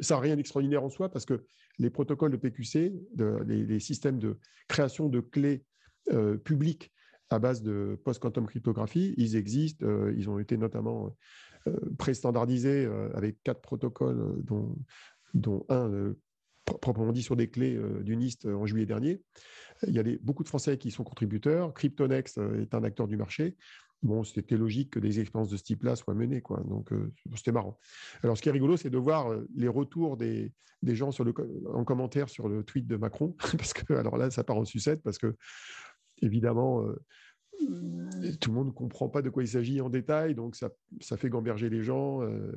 ça 0.02 0.16
n'a 0.16 0.22
rien 0.22 0.36
d'extraordinaire 0.36 0.84
en 0.84 0.90
soi, 0.90 1.10
parce 1.10 1.26
que 1.26 1.44
les 1.80 1.90
protocoles 1.90 2.32
de 2.32 2.38
PQC, 2.38 2.94
de, 3.16 3.40
les, 3.46 3.80
systèmes 3.80 4.20
de 4.20 4.38
création 4.68 5.10
de 5.10 5.20
clés 5.20 5.64
publiques 6.44 6.92
à 7.30 7.40
base 7.40 7.62
de 7.62 8.00
post-quantum 8.04 8.48
cryptographie, 8.48 9.14
ils 9.18 9.36
existent, 9.36 9.86
ils 10.16 10.30
ont 10.30 10.40
été 10.40 10.58
notamment 10.58 11.08
euh, 11.08 11.10
pré-standardisé 11.98 12.86
euh, 12.86 13.10
avec 13.16 13.42
quatre 13.44 13.62
protocoles, 13.62 14.20
euh, 14.20 14.42
dont, 14.44 14.76
dont 15.34 15.66
un 15.70 16.14
proprement 16.66 17.12
dit 17.12 17.24
sur 17.24 17.36
des 17.36 17.50
clés 17.50 17.80
d'Unist 18.02 18.46
en 18.46 18.68
juillet 18.68 18.86
dernier. 18.86 19.24
Il 19.88 19.94
y 19.94 20.00
a 20.00 20.04
beaucoup 20.22 20.44
de 20.44 20.50
Français 20.50 20.78
qui 20.78 20.92
sont 20.92 21.04
contributeurs. 21.04 21.74
Cryptonext 21.74 22.40
est 22.60 22.76
un 22.76 22.84
acteur 22.84 23.08
du 23.08 23.18
marché. 23.18 23.58
Bon, 24.04 24.24
c'était 24.24 24.56
logique 24.56 24.92
que 24.92 25.00
des 25.00 25.20
expériences 25.20 25.50
de 25.50 25.58
ce 25.58 25.64
type-là 25.64 25.96
soient 25.96 26.14
menées, 26.14 26.42
quoi. 26.42 26.62
Donc, 26.68 26.92
c'était 27.36 27.52
marrant. 27.52 27.80
Alors, 28.22 28.38
ce 28.38 28.44
qui 28.44 28.50
est 28.50 28.52
rigolo, 28.52 28.78
c'est 28.78 28.92
de 28.92 29.00
voir 29.00 29.36
les 29.56 29.68
retours 29.68 30.16
des, 30.16 30.54
des 30.84 30.96
gens 30.96 31.10
en 31.74 31.84
commentaire 31.84 32.30
sur 32.30 32.48
le 32.48 32.64
tweet 32.64 32.86
de 32.86 32.98
Macron, 32.98 33.36
parce 33.58 33.74
que, 33.74 33.94
alors 33.94 34.18
là, 34.18 34.30
ça 34.30 34.44
part 34.44 34.58
en 34.58 34.66
sucette, 34.66 35.02
parce 35.02 35.18
que, 35.18 35.36
évidemment, 36.22 36.86
tout 38.40 38.50
le 38.50 38.56
monde 38.56 38.68
ne 38.68 38.72
comprend 38.72 39.10
pas 39.10 39.22
de 39.22 39.30
quoi 39.30 39.44
il 39.44 39.48
s'agit 39.48 39.82
en 39.82 39.90
détail, 39.90 40.36
donc 40.36 40.56
ça, 40.56 40.70
ça 41.00 41.18
fait 41.18 41.30
gamberger 41.30 41.70
les 41.70 41.82
gens 41.82 42.22
euh, 42.22 42.52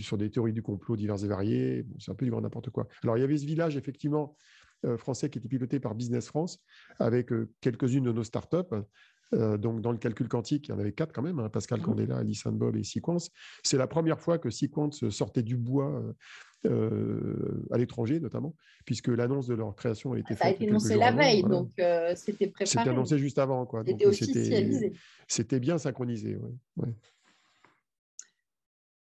sur 0.00 0.18
des 0.18 0.30
théories 0.30 0.52
du 0.52 0.62
complot 0.62 0.96
diverses 0.96 1.22
et 1.24 1.28
variées. 1.28 1.86
c'est 1.98 2.10
un 2.10 2.14
peu 2.14 2.24
du 2.24 2.30
grand 2.30 2.40
n'importe 2.40 2.70
quoi. 2.70 2.88
Alors, 3.02 3.16
il 3.16 3.20
y 3.20 3.24
avait 3.24 3.38
ce 3.38 3.46
village, 3.46 3.76
effectivement, 3.76 4.36
euh, 4.84 4.96
français 4.96 5.30
qui 5.30 5.38
était 5.38 5.48
piloté 5.48 5.80
par 5.80 5.94
Business 5.94 6.26
France, 6.26 6.62
avec 6.98 7.32
euh, 7.32 7.50
quelques-unes 7.60 8.04
de 8.04 8.12
nos 8.12 8.24
startups. 8.24 8.56
donc, 9.32 9.80
dans 9.80 9.92
le 9.92 9.98
calcul 9.98 10.28
quantique, 10.28 10.68
il 10.68 10.72
y 10.72 10.74
en 10.74 10.78
avait 10.78 10.92
quatre 10.92 11.12
quand 11.12 11.22
même, 11.22 11.38
hein, 11.38 11.48
Pascal 11.48 11.80
mmh. 11.80 11.84
Candela, 11.84 12.18
Alice 12.18 12.44
Bob 12.46 12.76
et 12.76 12.84
Sequence. 12.84 13.30
C'est 13.62 13.78
la 13.78 13.86
première 13.86 14.20
fois 14.20 14.38
que 14.38 14.50
Sequence 14.50 15.08
sortait 15.08 15.42
du 15.42 15.56
bois 15.56 16.02
euh, 16.64 17.64
à 17.70 17.78
l'étranger 17.78 18.20
notamment, 18.20 18.54
puisque 18.84 19.08
l'annonce 19.08 19.46
de 19.46 19.54
leur 19.54 19.74
création 19.74 20.12
a 20.12 20.18
été 20.18 20.34
Ça 20.36 20.46
a 20.46 20.50
été 20.50 20.68
annoncé 20.68 20.96
la 20.96 21.10
veille, 21.10 21.42
donc 21.42 21.70
euh, 21.78 22.12
c'était 22.14 22.46
préparé. 22.46 22.66
C'était 22.66 22.90
annoncé 22.90 23.18
juste 23.18 23.38
avant. 23.38 23.68
C'était 23.84 24.06
officialisé. 24.06 24.92
C'était 25.26 25.60
bien 25.60 25.78
synchronisé. 25.78 26.38
Ouais. 26.76 26.94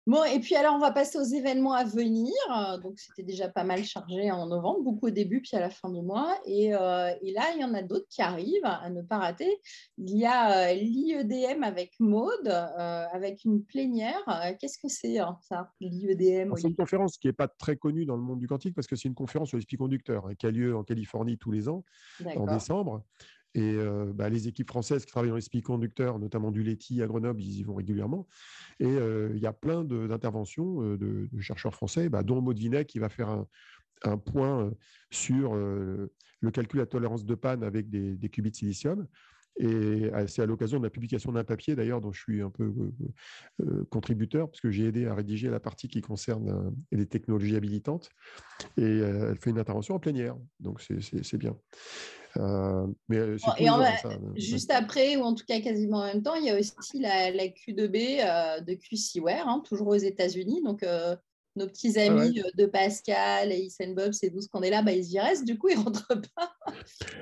Bon, 0.07 0.23
et 0.23 0.39
puis 0.39 0.55
alors, 0.55 0.77
on 0.77 0.79
va 0.79 0.93
passer 0.93 1.19
aux 1.19 1.25
événements 1.25 1.73
à 1.73 1.83
venir. 1.83 2.33
Donc, 2.81 2.97
c'était 3.01 3.25
déjà 3.25 3.49
pas 3.49 3.65
mal 3.65 3.83
chargé 3.83 4.31
en 4.31 4.47
novembre, 4.47 4.83
beaucoup 4.83 5.09
au 5.09 5.11
début, 5.11 5.41
puis 5.41 5.57
à 5.57 5.61
la 5.61 5.69
fin 5.69 5.91
du 5.91 6.01
mois. 6.01 6.33
Et, 6.45 6.73
euh, 6.75 6.79
là, 6.79 7.53
il 7.55 7.61
y 7.61 7.65
en 7.65 7.75
a 7.75 7.83
d'autres 7.83 8.07
qui 8.09 8.23
arrivent 8.23 8.65
à 8.65 8.89
ne 8.89 9.03
pas 9.03 9.19
rater. 9.19 9.61
Il 9.99 10.17
y 10.17 10.25
a 10.25 10.69
euh, 10.69 10.75
l'IEDM 10.75 11.65
avec 11.65 11.99
Maude, 11.99 12.47
euh, 12.47 13.05
avec 13.13 13.45
une 13.45 13.65
plénière. 13.65 14.23
Qu'est-ce 14.61 14.79
que 14.79 14.89
c'est 14.89 15.19
hein, 15.19 15.39
ça, 15.43 15.73
l'IEDM 15.81 16.55
C'est 16.55 16.69
une 16.69 16.77
conférence 16.77 17.19
qui 17.19 17.27
n'est 17.27 17.33
pas 17.33 17.49
très 17.49 17.77
connue 17.77 18.07
dans 18.07 18.17
le 18.17 18.23
monde 18.23 18.39
du 18.39 18.47
quantique 18.47 18.77
parce 18.77 18.87
que 18.87 18.95
c'est 18.95 19.09
une 19.09 19.15
conférence 19.15 19.49
sur 19.49 19.59
les 19.59 19.65
semi-conducteurs 19.65 20.27
hein, 20.27 20.35
qui 20.39 20.47
a 20.47 20.53
lieu 20.53 20.77
en 20.77 20.85
Californie 20.85 21.37
tous 21.37 21.51
les 21.51 21.69
ans, 21.69 21.83
en 22.37 22.47
décembre. 22.47 23.03
Et 23.57 23.75
euh, 23.75 24.13
bah, 24.15 24.29
les 24.29 24.49
équipes 24.49 24.69
françaises 24.69 25.07
qui 25.07 25.13
travaillent 25.13 25.31
dans 25.31 25.37
les 25.37 25.41
semi-conducteurs, 25.41 26.19
notamment 26.19 26.51
du 26.51 26.63
Leti 26.63 27.03
à 27.03 27.07
Grenoble, 27.07 27.41
ils 27.43 27.61
y 27.61 27.63
vont 27.63 27.75
régulièrement. 27.75 28.29
Et 28.81 28.87
euh, 28.87 29.31
il 29.35 29.41
y 29.41 29.47
a 29.47 29.55
plein 29.55 29.83
d'interventions 29.83 30.83
euh, 30.83 30.99
de, 30.99 31.41
chercheurs 31.41 31.75
français, 31.75 32.11
bah, 32.11 32.23
dont 32.23 32.43
Maud 32.43 32.59
Vinet 32.59 32.85
qui 32.85 32.99
va 32.99 33.09
faire 33.09 33.31
un, 33.31 33.49
point 34.19 34.71
sur 35.11 35.55
le 35.55 36.51
calcul 36.53 36.81
à 36.81 36.87
tolérance 36.87 37.25
de 37.25 37.35
panne 37.35 37.65
avec 37.65 37.89
des, 37.89 38.29
qubits 38.29 38.51
de 38.51 38.57
silicium. 38.57 39.07
Et 39.59 40.11
c'est 40.27 40.43
à 40.43 40.47
l'occasion 40.47 40.79
de 40.79 40.85
la 40.85 40.91
publication 40.91 41.33
d'un 41.33 41.45
papier, 41.45 41.75
d'ailleurs, 41.75 42.03
dont 42.03 42.13
je 42.13 42.21
suis 42.21 42.43
un 42.43 42.51
peu 42.51 42.93
contributeur, 43.89 44.51
parce 44.51 44.61
que 44.61 44.71
j'ai 44.71 44.85
aidé 44.85 45.07
à 45.07 45.15
rédiger 45.15 45.49
la 45.49 45.61
partie 45.61 45.89
qui 45.89 46.03
concerne 46.03 46.77
les 46.93 47.07
technologies 47.07 47.57
habilitantes. 47.57 48.11
Et 48.77 48.99
elle 48.99 49.39
fait 49.39 49.49
une 49.49 49.59
intervention 49.59 49.95
en 49.95 49.99
plénière, 49.99 50.37
donc 50.61 50.83
c'est 50.83 51.39
bien. 51.39 51.57
Euh, 52.37 52.87
mais 53.09 53.19
euh, 53.19 53.37
et 53.59 54.41
juste 54.41 54.71
après, 54.71 55.17
ou 55.17 55.23
en 55.23 55.35
tout 55.35 55.45
cas 55.47 55.61
quasiment 55.61 55.99
en 55.99 56.07
même 56.07 56.23
temps, 56.23 56.35
il 56.35 56.45
y 56.45 56.51
a 56.51 56.59
aussi 56.59 56.99
la, 56.99 57.31
Q2B 57.31 58.21
euh, 58.21 58.61
de 58.61 58.75
QCware, 58.75 59.49
hein, 59.49 59.63
toujours 59.65 59.89
aux 59.89 59.95
États-Unis. 59.95 60.63
Donc, 60.63 60.85
nos 61.57 61.67
petits 61.67 61.99
amis 61.99 62.43
de 62.59 62.67
Pascal 62.67 63.51
et 63.51 63.57
Isen 63.57 63.95
Bob, 63.95 64.13
c'est 64.13 64.29
12 64.29 64.49
qu'on 64.49 64.61
est 64.61 64.69
là, 64.69 64.83
bah, 64.83 64.93
ils 64.93 65.11
y 65.11 65.19
restent, 65.19 65.47
du 65.47 65.57
coup, 65.57 65.69
ils 65.69 65.79
ne 65.79 65.85
rentrent 65.85 66.21
pas. 66.35 66.53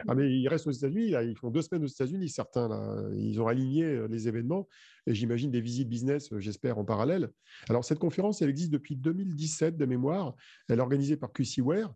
ah, 0.08 0.14
mais 0.14 0.28
ils 0.28 0.48
restent 0.48 0.66
aux 0.66 0.72
États-Unis, 0.72 1.14
ils 1.22 1.36
font 1.36 1.50
deux 1.50 1.62
semaines 1.62 1.84
aux 1.84 1.88
États-Unis, 1.88 2.28
certains. 2.28 2.68
Là. 2.68 2.96
Ils 3.16 3.40
ont 3.40 3.46
aligné 3.46 4.08
les 4.08 4.26
événements 4.26 4.66
et 5.06 5.14
j'imagine 5.14 5.50
des 5.50 5.60
visites 5.60 5.88
business, 5.88 6.30
j'espère, 6.38 6.78
en 6.78 6.84
parallèle. 6.84 7.30
Alors, 7.68 7.84
cette 7.84 8.00
conférence, 8.00 8.42
elle 8.42 8.50
existe 8.50 8.72
depuis 8.72 8.96
2017 8.96 9.76
de 9.76 9.86
mémoire. 9.86 10.34
Elle 10.68 10.78
est 10.78 10.82
organisée 10.82 11.16
par 11.16 11.32
QCware. 11.32 11.94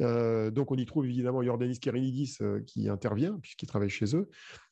Euh, 0.00 0.50
donc, 0.50 0.70
on 0.70 0.76
y 0.76 0.86
trouve 0.86 1.06
évidemment 1.06 1.42
Jordanis 1.42 1.78
Kerenidis 1.78 2.36
euh, 2.40 2.60
qui 2.66 2.88
intervient, 2.88 3.38
puisqu'il 3.40 3.66
travaille 3.66 3.90
chez 3.90 4.16
eux. 4.16 4.28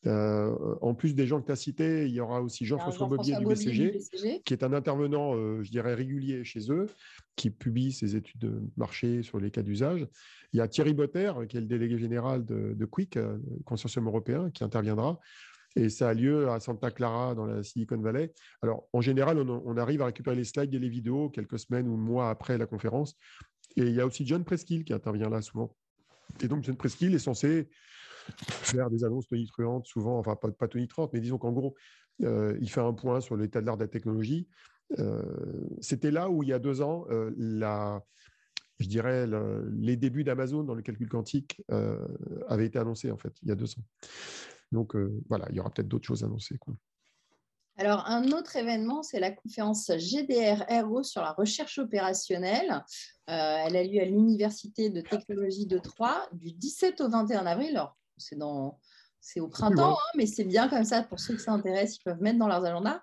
Euh, 0.06 0.54
en 0.80 0.94
plus 0.94 1.14
des 1.14 1.26
gens 1.26 1.40
que 1.40 1.46
tu 1.46 1.52
as 1.52 1.56
cités, 1.56 2.06
il 2.06 2.14
y 2.14 2.20
aura 2.20 2.42
aussi 2.42 2.64
Jean-François 2.64 3.08
Bobier, 3.08 3.36
du 3.36 3.44
BCG, 3.44 3.98
qui 4.44 4.54
est 4.54 4.62
un 4.62 4.72
intervenant, 4.72 5.34
je 5.62 5.70
dirais, 5.70 5.94
régulier 5.94 6.44
chez 6.44 6.70
eux, 6.70 6.86
qui 7.34 7.50
publie 7.50 7.92
ses 7.92 8.16
études 8.16 8.40
de 8.40 8.62
marché 8.76 9.22
sur 9.22 9.40
les 9.40 9.50
cas 9.50 9.62
d'usage. 9.62 10.06
Il 10.52 10.58
y 10.58 10.60
a 10.60 10.68
Thierry 10.68 10.94
Botter, 10.94 11.32
qui 11.48 11.56
est 11.56 11.60
le 11.60 11.66
délégué 11.66 11.98
général 11.98 12.44
de, 12.44 12.74
de 12.74 12.84
Quick, 12.84 13.18
consortium 13.64 14.06
européen, 14.06 14.50
qui 14.50 14.62
interviendra. 14.62 15.18
Et 15.76 15.90
ça 15.90 16.08
a 16.08 16.14
lieu 16.14 16.48
à 16.48 16.58
Santa 16.58 16.90
Clara, 16.90 17.34
dans 17.34 17.44
la 17.44 17.62
Silicon 17.62 17.98
Valley. 17.98 18.32
Alors, 18.62 18.88
en 18.94 19.02
général, 19.02 19.38
on, 19.38 19.76
arrive 19.76 20.00
à 20.00 20.06
récupérer 20.06 20.34
les 20.34 20.44
slides 20.44 20.74
et 20.74 20.78
les 20.78 20.88
vidéos 20.88 21.28
quelques 21.28 21.58
semaines 21.58 21.86
ou 21.86 21.96
mois 21.96 22.30
après 22.30 22.56
la 22.56 22.64
conférence. 22.64 23.14
Et 23.76 23.82
il 23.82 23.94
y 23.94 24.00
a 24.00 24.06
aussi 24.06 24.26
John 24.26 24.44
Preskill 24.44 24.84
qui 24.84 24.92
intervient 24.92 25.28
là 25.28 25.42
souvent. 25.42 25.76
Et 26.40 26.48
donc, 26.48 26.64
John 26.64 26.76
Preskill 26.76 27.14
est 27.14 27.18
censé 27.18 27.68
faire 28.38 28.90
des 28.90 29.04
annonces 29.04 29.28
tonitruantes, 29.28 29.86
souvent, 29.86 30.18
enfin, 30.18 30.36
pas, 30.36 30.50
pas 30.50 30.68
tonitruantes, 30.68 31.12
mais 31.12 31.20
disons 31.20 31.38
qu'en 31.38 31.52
gros, 31.52 31.74
euh, 32.22 32.56
il 32.60 32.70
fait 32.70 32.80
un 32.80 32.92
point 32.92 33.20
sur 33.20 33.36
l'état 33.36 33.60
de 33.60 33.66
l'art 33.66 33.76
de 33.76 33.84
la 33.84 33.88
technologie. 33.88 34.48
Euh, 34.98 35.22
c'était 35.80 36.10
là 36.10 36.30
où, 36.30 36.42
il 36.42 36.48
y 36.48 36.52
a 36.52 36.58
deux 36.58 36.80
ans, 36.80 37.06
euh, 37.10 37.30
je 38.78 38.86
dirais, 38.86 39.26
les 39.70 39.96
débuts 39.96 40.24
d'Amazon 40.24 40.64
dans 40.64 40.74
le 40.74 40.82
calcul 40.82 41.08
quantique 41.08 41.62
avaient 42.48 42.66
été 42.66 42.78
annoncés, 42.78 43.10
en 43.10 43.18
fait, 43.18 43.32
il 43.42 43.48
y 43.48 43.52
a 43.52 43.54
deux 43.54 43.70
ans. 43.70 43.84
Donc 44.72 44.96
voilà, 45.28 45.46
il 45.50 45.56
y 45.56 45.60
aura 45.60 45.70
peut-être 45.70 45.88
d'autres 45.88 46.06
choses 46.06 46.24
annoncées. 46.24 46.58
Alors, 47.78 48.06
un 48.06 48.32
autre 48.32 48.56
événement, 48.56 49.02
c'est 49.02 49.20
la 49.20 49.30
conférence 49.30 49.90
GDR-RO 49.90 51.02
sur 51.02 51.20
la 51.20 51.32
recherche 51.32 51.78
opérationnelle. 51.78 52.82
Euh, 53.28 53.64
elle 53.66 53.76
a 53.76 53.84
lieu 53.84 54.00
à 54.00 54.06
l'Université 54.06 54.88
de 54.88 55.02
technologie 55.02 55.66
de 55.66 55.78
Troyes 55.78 56.26
du 56.32 56.52
17 56.52 57.02
au 57.02 57.10
21 57.10 57.44
avril. 57.44 57.70
Alors, 57.76 57.96
c'est 58.16 58.36
dans, 58.36 58.78
c'est 59.20 59.40
au 59.40 59.48
printemps, 59.48 59.92
hein, 59.92 60.10
mais 60.16 60.26
c'est 60.26 60.44
bien 60.44 60.68
comme 60.68 60.84
ça 60.84 61.02
pour 61.02 61.20
ceux 61.20 61.34
qui 61.34 61.42
s'intéressent, 61.42 61.98
ils 61.98 62.04
peuvent 62.04 62.22
mettre 62.22 62.38
dans 62.38 62.48
leurs 62.48 62.64
agendas. 62.64 63.00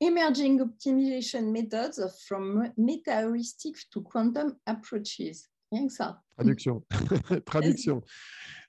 Emerging 0.00 0.60
Optimization 0.60 1.50
Methods 1.50 2.08
from 2.26 2.70
Meta 2.76 3.22
Heuristic 3.22 3.76
to 3.90 4.02
Quantum 4.02 4.54
Approaches. 4.66 5.48
Rien 5.72 5.86
que 5.86 5.92
ça. 5.92 6.22
Traduction. 6.36 6.84
Traduction. 7.46 8.02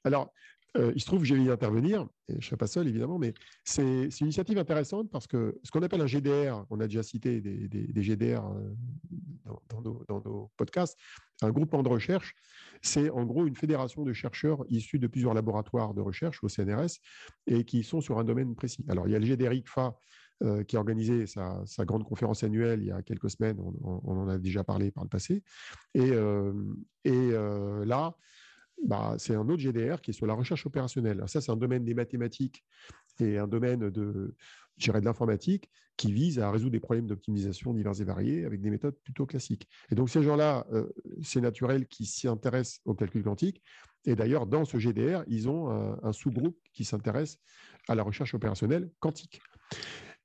Alors, 0.04 0.32
euh, 0.76 0.92
il 0.96 1.02
se 1.02 1.06
trouve 1.06 1.20
que 1.20 1.26
j'ai 1.26 1.36
vu 1.36 1.52
intervenir, 1.52 2.08
et 2.28 2.34
je 2.34 2.38
ne 2.38 2.42
suis 2.42 2.56
pas 2.56 2.68
seul 2.68 2.88
évidemment, 2.88 3.20
mais 3.20 3.34
c'est 3.64 3.84
une 3.84 4.10
initiative 4.22 4.58
intéressante 4.58 5.10
parce 5.12 5.28
que 5.28 5.60
ce 5.64 5.70
qu'on 5.70 5.84
appelle 5.84 6.02
un 6.02 6.08
GDR, 6.08 6.66
on 6.72 6.80
a 6.80 6.88
déjà 6.88 7.04
cité 7.04 7.42
des, 7.42 8.02
GDR 8.02 8.44
euh, 8.44 9.54
dans, 9.70 10.22
nos, 10.22 10.52
podcasts, 10.58 10.98
un 11.44 11.52
groupement 11.52 11.84
de 11.84 11.90
recherche, 11.90 12.34
c'est 12.82 13.10
en 13.12 13.24
gros 13.24 13.46
une 13.46 13.56
fédération 13.56 14.04
de 14.04 14.14
chercheurs 14.14 14.66
issus 14.70 14.98
de 14.98 15.08
plusieurs 15.08 15.36
laboratoires 15.36 15.94
de 15.94 16.02
recherche 16.02 16.44
au 16.44 16.50
CNRS 16.50 17.00
et 17.46 17.66
qui 17.66 17.84
sont 17.84 18.02
sur 18.02 18.18
un 18.18 18.24
domaine 18.24 18.56
précis. 18.56 18.84
Alors 18.90 19.08
il 19.08 19.12
y 19.12 19.16
a 19.16 19.20
le 19.20 19.26
GDR 19.26 19.54
ICFA 19.54 19.96
euh, 20.44 20.64
qui 20.64 20.76
a 20.76 20.80
organisé 20.80 21.28
sa, 21.28 21.64
grande 21.80 22.04
conférence 22.04 22.44
annuelle 22.44 22.82
il 22.82 22.88
y 22.88 22.92
a 22.92 23.04
quelques 23.04 23.30
semaines, 23.30 23.60
on, 23.60 24.18
en 24.18 24.28
a 24.28 24.40
déjà 24.40 24.64
parlé 24.64 24.90
par 24.90 25.04
le 25.04 25.10
passé, 25.10 25.44
et, 25.94 26.12
et 27.04 27.32
là, 27.86 28.16
bah, 28.86 29.16
c'est 29.18 29.36
un 29.36 29.48
autre 29.48 29.62
GDR 29.62 30.02
qui 30.02 30.12
est 30.12 30.14
sur 30.14 30.26
la 30.26 30.34
recherche 30.34 30.66
opérationnelle. 30.66 31.24
ça, 31.28 31.42
c'est 31.42 31.52
un 31.52 31.58
domaine 31.58 31.86
des 31.86 31.94
mathématiques 31.94 32.64
et 33.20 33.38
un 33.38 33.48
domaine 33.48 33.90
de, 33.90 34.36
de 34.78 35.00
l'informatique 35.00 35.70
qui 35.96 36.12
vise 36.12 36.40
à 36.40 36.52
résoudre 36.52 36.72
des 36.72 36.80
problèmes 36.80 37.08
d'optimisation 37.08 37.74
divers 37.74 38.00
et 38.02 38.04
variés 38.04 38.46
avec 38.46 38.62
des 38.62 38.70
méthodes 38.70 38.98
plutôt 39.04 39.26
classiques. 39.26 39.68
Et 39.92 39.96
donc, 39.96 40.10
ces 40.10 40.24
gens-là, 40.24 40.66
euh, 40.72 40.90
c'est 41.22 41.42
naturel 41.42 41.88
qu'ils 41.88 42.08
s'y 42.08 42.28
intéressent 42.28 42.82
au 42.86 42.94
calcul 42.94 43.24
quantique. 43.24 43.62
Et 44.06 44.16
d'ailleurs, 44.16 44.48
dans 44.48 44.66
ce 44.66 44.78
GDR, 44.78 45.24
ils 45.28 45.48
ont 45.48 45.70
un, 45.70 46.12
sous-groupe 46.12 46.58
qui 46.74 46.84
s'intéresse 46.84 47.40
à 47.88 47.96
la 47.96 48.04
recherche 48.04 48.34
opérationnelle 48.34 48.92
quantique. 49.00 49.42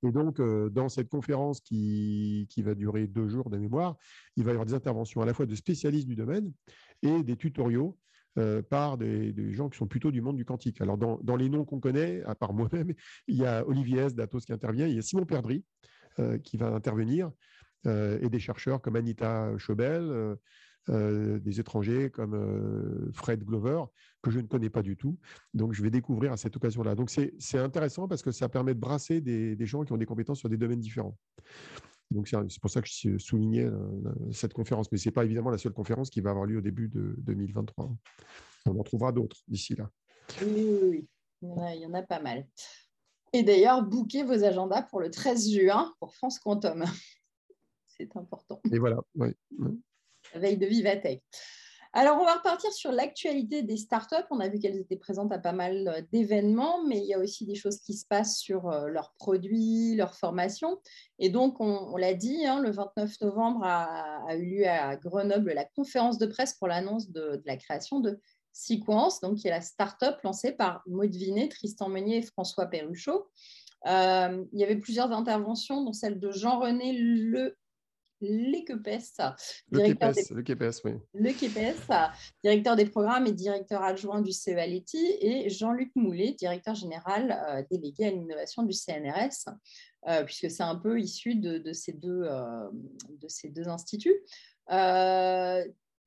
Et 0.03 0.11
donc, 0.11 0.41
euh, 0.41 0.69
dans 0.69 0.89
cette 0.89 1.09
conférence 1.09 1.61
qui, 1.61 2.47
qui, 2.51 2.63
va 2.63 2.75
durer 2.75 3.07
deux 3.07 3.29
jours 3.29 3.51
de 3.51 3.59
mémoire, 3.59 3.97
il 4.37 4.45
va 4.45 4.51
y 4.51 4.55
avoir 4.55 4.67
des 4.67 4.75
interventions 4.75 5.21
à 5.21 5.27
la 5.27 5.35
fois 5.35 5.47
de 5.47 5.55
spécialistes 5.55 6.09
du 6.09 6.17
domaine 6.17 6.53
et 7.03 7.23
des 7.23 7.37
tutoriaux 7.37 7.97
euh, 8.39 8.63
par 8.63 8.99
des, 8.99 9.53
gens 9.53 9.69
qui 9.69 9.79
sont 9.79 9.89
plutôt 9.89 10.13
du 10.13 10.21
monde 10.21 10.37
du 10.37 10.45
quantique. 10.45 10.81
Alors, 10.81 10.97
dans, 10.97 11.37
les 11.37 11.49
noms 11.49 11.65
qu'on 11.65 11.81
connaît, 11.81 12.23
à 12.25 12.35
part 12.35 12.53
moi-même, 12.53 12.93
il 13.27 13.37
y 13.37 13.45
a 13.45 13.67
Olivier 13.67 13.99
S. 13.99 14.15
d'Atos 14.15 14.45
qui 14.45 14.53
intervient, 14.53 14.87
il 14.87 14.95
y 14.95 14.99
a 14.99 15.03
Simon 15.03 15.25
Perdry 15.25 15.65
euh, 16.21 16.39
qui 16.39 16.57
va 16.57 16.69
intervenir, 16.69 17.33
euh, 17.87 18.19
et 18.21 18.29
des 18.29 18.39
chercheurs 18.39 18.81
comme 18.81 18.97
Anita 18.97 19.57
Chobel, 19.59 20.37
des 20.89 21.61
étrangers 21.61 22.09
comme 22.09 23.11
Fred 23.13 23.45
Glover, 23.45 23.83
que 24.23 24.31
je 24.31 24.41
ne 24.41 24.47
connais 24.47 24.71
pas 24.71 24.81
du 24.81 24.97
tout. 24.97 25.19
Donc, 25.53 25.75
je 25.75 25.83
vais 25.83 25.91
découvrir 25.91 26.33
à 26.33 26.39
cette 26.39 26.57
occasion-là. 26.57 26.95
Donc, 26.95 27.11
c'est 27.11 27.59
intéressant 27.59 28.09
parce 28.09 28.23
que 28.23 28.31
ça 28.31 28.49
permet 28.49 28.73
de 28.73 28.81
brasser 28.81 29.21
des, 29.21 29.55
des 29.55 29.67
gens 29.67 29.85
qui 29.85 29.93
ont 29.93 29.99
des 29.99 30.07
compétences 30.07 30.39
sur 30.39 30.49
des 30.49 30.57
domaines 30.57 30.81
différents. 30.81 31.15
Donc 32.11 32.29
c'est 32.29 32.61
pour 32.61 32.71
ça 32.71 32.81
que 32.81 32.89
je 32.89 33.19
soulignais 33.19 33.65
euh, 33.65 33.79
cette 34.33 34.55
conférence. 34.55 34.91
Mais 34.91 34.99
ce 34.99 35.09
n'est 35.09 35.13
pas 35.13 35.25
évidemment 35.25 35.51
la 35.51 35.59
seule 35.59 35.73
conférence 35.73 36.11
qui 36.11 36.21
va 36.21 36.31
avoir 36.31 36.47
lieu 36.47 36.59
au 36.59 36.63
début 36.63 36.89
de 36.89 37.15
2023. 37.19 37.91
On 38.67 38.79
en 38.79 38.83
trouvera 38.83 39.13
d'autres 39.13 39.37
d'ici 39.47 39.75
là. 39.75 39.91
Oui, 40.43 40.79
oui, 40.83 41.09
Il, 41.43 41.81
y 41.81 41.87
en 41.87 41.95
a, 41.95 42.03
pas 42.03 42.21
mal. 42.21 42.47
Et 43.33 43.43
d'ailleurs, 43.43 43.83
bouquez 43.83 44.23
vos 44.23 44.45
agendas 44.45 44.83
pour 44.83 45.01
le 45.01 45.11
13 45.11 45.51
juin 45.51 45.95
pour 46.01 46.15
France 46.15 46.39
Quantum. 46.39 46.85
C'est 47.87 48.17
important. 48.17 48.61
Et 48.71 48.79
voilà, 48.79 49.01
oui. 49.15 49.29
La 50.33 50.41
veille 50.41 50.59
de 50.59 50.67
Vivatech. 50.67 51.23
Alors, 51.99 52.21
on 52.21 52.25
va 52.25 52.35
repartir 52.35 52.73
sur 52.73 52.93
l'actualité 52.93 53.63
des 53.63 53.77
startups. 53.77 54.15
On 54.31 54.39
a 54.39 54.49
vu 54.49 54.61
qu'elles 54.61 54.79
étaient 54.79 54.95
présentes 54.97 55.33
à 55.33 55.39
pas 55.41 55.51
mal 55.51 55.89
euh, 55.89 56.01
d'événements, 56.13 56.85
mais 56.85 56.99
il 56.99 57.07
y 57.07 57.13
a 57.13 57.19
aussi 57.19 57.45
des 57.45 57.57
choses 57.57 57.81
qui 57.81 57.95
se 57.95 58.07
passent 58.07 58.39
sur 58.39 58.69
euh, 58.69 58.87
leurs 58.87 59.15
produits, 59.19 59.97
leurs 59.97 60.15
formations. 60.15 60.79
Et 61.19 61.29
donc, 61.29 61.57
on, 61.59 61.97
l'a 61.97 62.15
dit, 62.15 62.47
hein, 62.47 62.61
le 62.61 62.71
29 62.71 63.21
novembre 63.23 63.65
a, 63.65 64.33
eu 64.37 64.59
lieu 64.59 64.69
à 64.69 64.95
Grenoble 64.95 65.53
la 65.53 65.65
conférence 65.65 66.19
de 66.19 66.27
presse 66.27 66.55
pour 66.55 66.69
l'annonce 66.69 67.11
de, 67.11 67.43
la 67.45 67.57
création 67.57 67.99
de 67.99 68.21
Sequence, 68.53 69.21
donc 69.21 69.39
qui 69.39 69.49
est 69.49 69.51
la 69.51 69.61
startup 69.61 70.23
lancée 70.23 70.53
par 70.53 70.85
Maud 70.87 71.11
Vinet, 71.11 71.49
Tristan 71.49 71.89
Meunier 71.89 72.19
et 72.19 72.23
François 72.23 72.67
Perruchot. 72.67 73.27
Euh, 73.87 74.45
il 74.53 74.61
y 74.61 74.63
avait 74.63 74.77
plusieurs 74.77 75.11
interventions, 75.11 75.83
dont 75.83 75.93
celle 75.93 76.21
de 76.21 76.31
Jean-René 76.31 76.93
Le 76.93 77.58
Lekepes, 78.21 79.33
directeur, 79.71 80.13
des... 80.13 80.23
directeur 82.43 82.77
des 82.77 82.87
programmes 82.87 83.27
et 83.27 83.33
directeur 83.33 83.83
adjoint 83.83 84.21
du 84.21 84.33
CEALETI, 84.33 85.19
et 85.21 85.51
Jean-Luc 85.51 85.93
Moulet, 85.95 86.33
directeur 86.33 86.75
général 86.75 87.39
euh, 87.49 87.63
délégué 87.71 88.07
à 88.07 88.11
l'innovation 88.11 88.65
du 88.65 88.73
CNRS, 88.73 89.49
euh, 90.09 90.25
puisque 90.25 90.51
c'est 90.51 90.63
un 90.63 90.77
peu 90.77 91.01
issu 91.01 91.37
de, 91.37 91.73
ces, 91.73 91.93
deux, 91.93 92.23
euh, 92.25 92.69
de 93.21 93.29
ces 93.29 93.51
deux 93.51 93.69
instituts. 93.69 94.21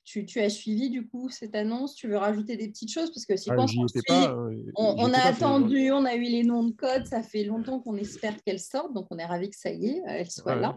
Tu, 0.03 0.25
tu, 0.25 0.41
as 0.41 0.49
suivi 0.49 0.89
du 0.89 1.07
coup 1.07 1.29
cette 1.29 1.55
annonce? 1.55 1.93
Tu 1.93 2.07
veux 2.07 2.17
rajouter 2.17 2.57
des 2.57 2.67
petites 2.69 2.91
choses? 2.91 3.11
Parce 3.11 3.25
que 3.25 3.37
si 3.37 3.51
ah, 3.51 3.55
hein, 3.55 4.49
on, 4.75 5.13
a 5.13 5.19
attendu, 5.19 5.91
on 5.91 6.05
a 6.05 6.15
eu 6.15 6.23
les 6.23 6.43
noms 6.43 6.63
de 6.63 6.71
code, 6.71 7.05
ça 7.05 7.21
fait 7.21 7.43
longtemps 7.43 7.79
qu'on 7.79 7.95
espère 7.97 8.35
qu'elle 8.43 8.59
sorte, 8.59 8.93
donc 8.93 9.05
on 9.11 9.19
est 9.19 9.25
ravi 9.25 9.51
que 9.51 9.55
ça 9.55 9.69
y 9.69 9.89
est, 9.89 10.01
elle 10.07 10.29
soit 10.29 10.55
là 10.55 10.75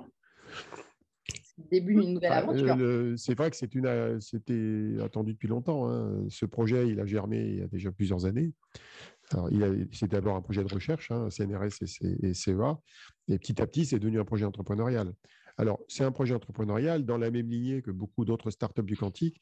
début 1.71 1.95
d'une 1.95 2.15
nouvelle 2.15 2.33
aventure. 2.33 2.77
c'est 3.17 3.37
vrai 3.37 3.51
que 3.51 3.57
c'est 3.57 3.75
une, 3.75 3.87
euh, 3.87 4.19
c'était 4.21 4.97
attendu 5.03 5.35
depuis 5.35 5.49
longtemps. 5.49 5.89
Hein. 5.89 6.25
Ce 6.29 6.47
projet, 6.47 6.89
il 6.89 7.01
a 7.01 7.07
germé 7.07 7.45
il 7.45 7.59
y 7.59 7.63
a 7.63 7.69
déjà 7.69 7.93
plusieurs 7.93 8.27
années. 8.27 8.53
c'est 9.93 10.09
d'abord 10.09 10.37
un 10.37 10.43
projet 10.43 10.65
de 10.65 10.73
recherche, 10.73 11.11
hein, 11.11 11.29
CNRS 11.31 11.83
et, 11.83 12.29
et, 12.29 12.35
CEA, 12.35 12.79
et 13.29 13.39
petit 13.39 13.61
à 13.63 13.67
petit, 13.67 13.87
c'est 13.87 13.99
devenu 13.99 14.21
un 14.21 14.25
projet 14.25 14.45
entrepreneurial. 14.45 15.13
Alors, 15.57 15.81
c'est 15.89 16.05
un 16.05 16.11
projet 16.11 16.35
entrepreneurial 16.35 17.05
dans 17.05 17.17
la 17.17 17.31
même 17.31 17.49
lignée 17.49 17.81
que 17.81 17.93
beaucoup 17.93 18.25
d'autres 18.25 18.51
startups 18.51 18.83
du 18.83 18.97
quantique, 18.97 19.41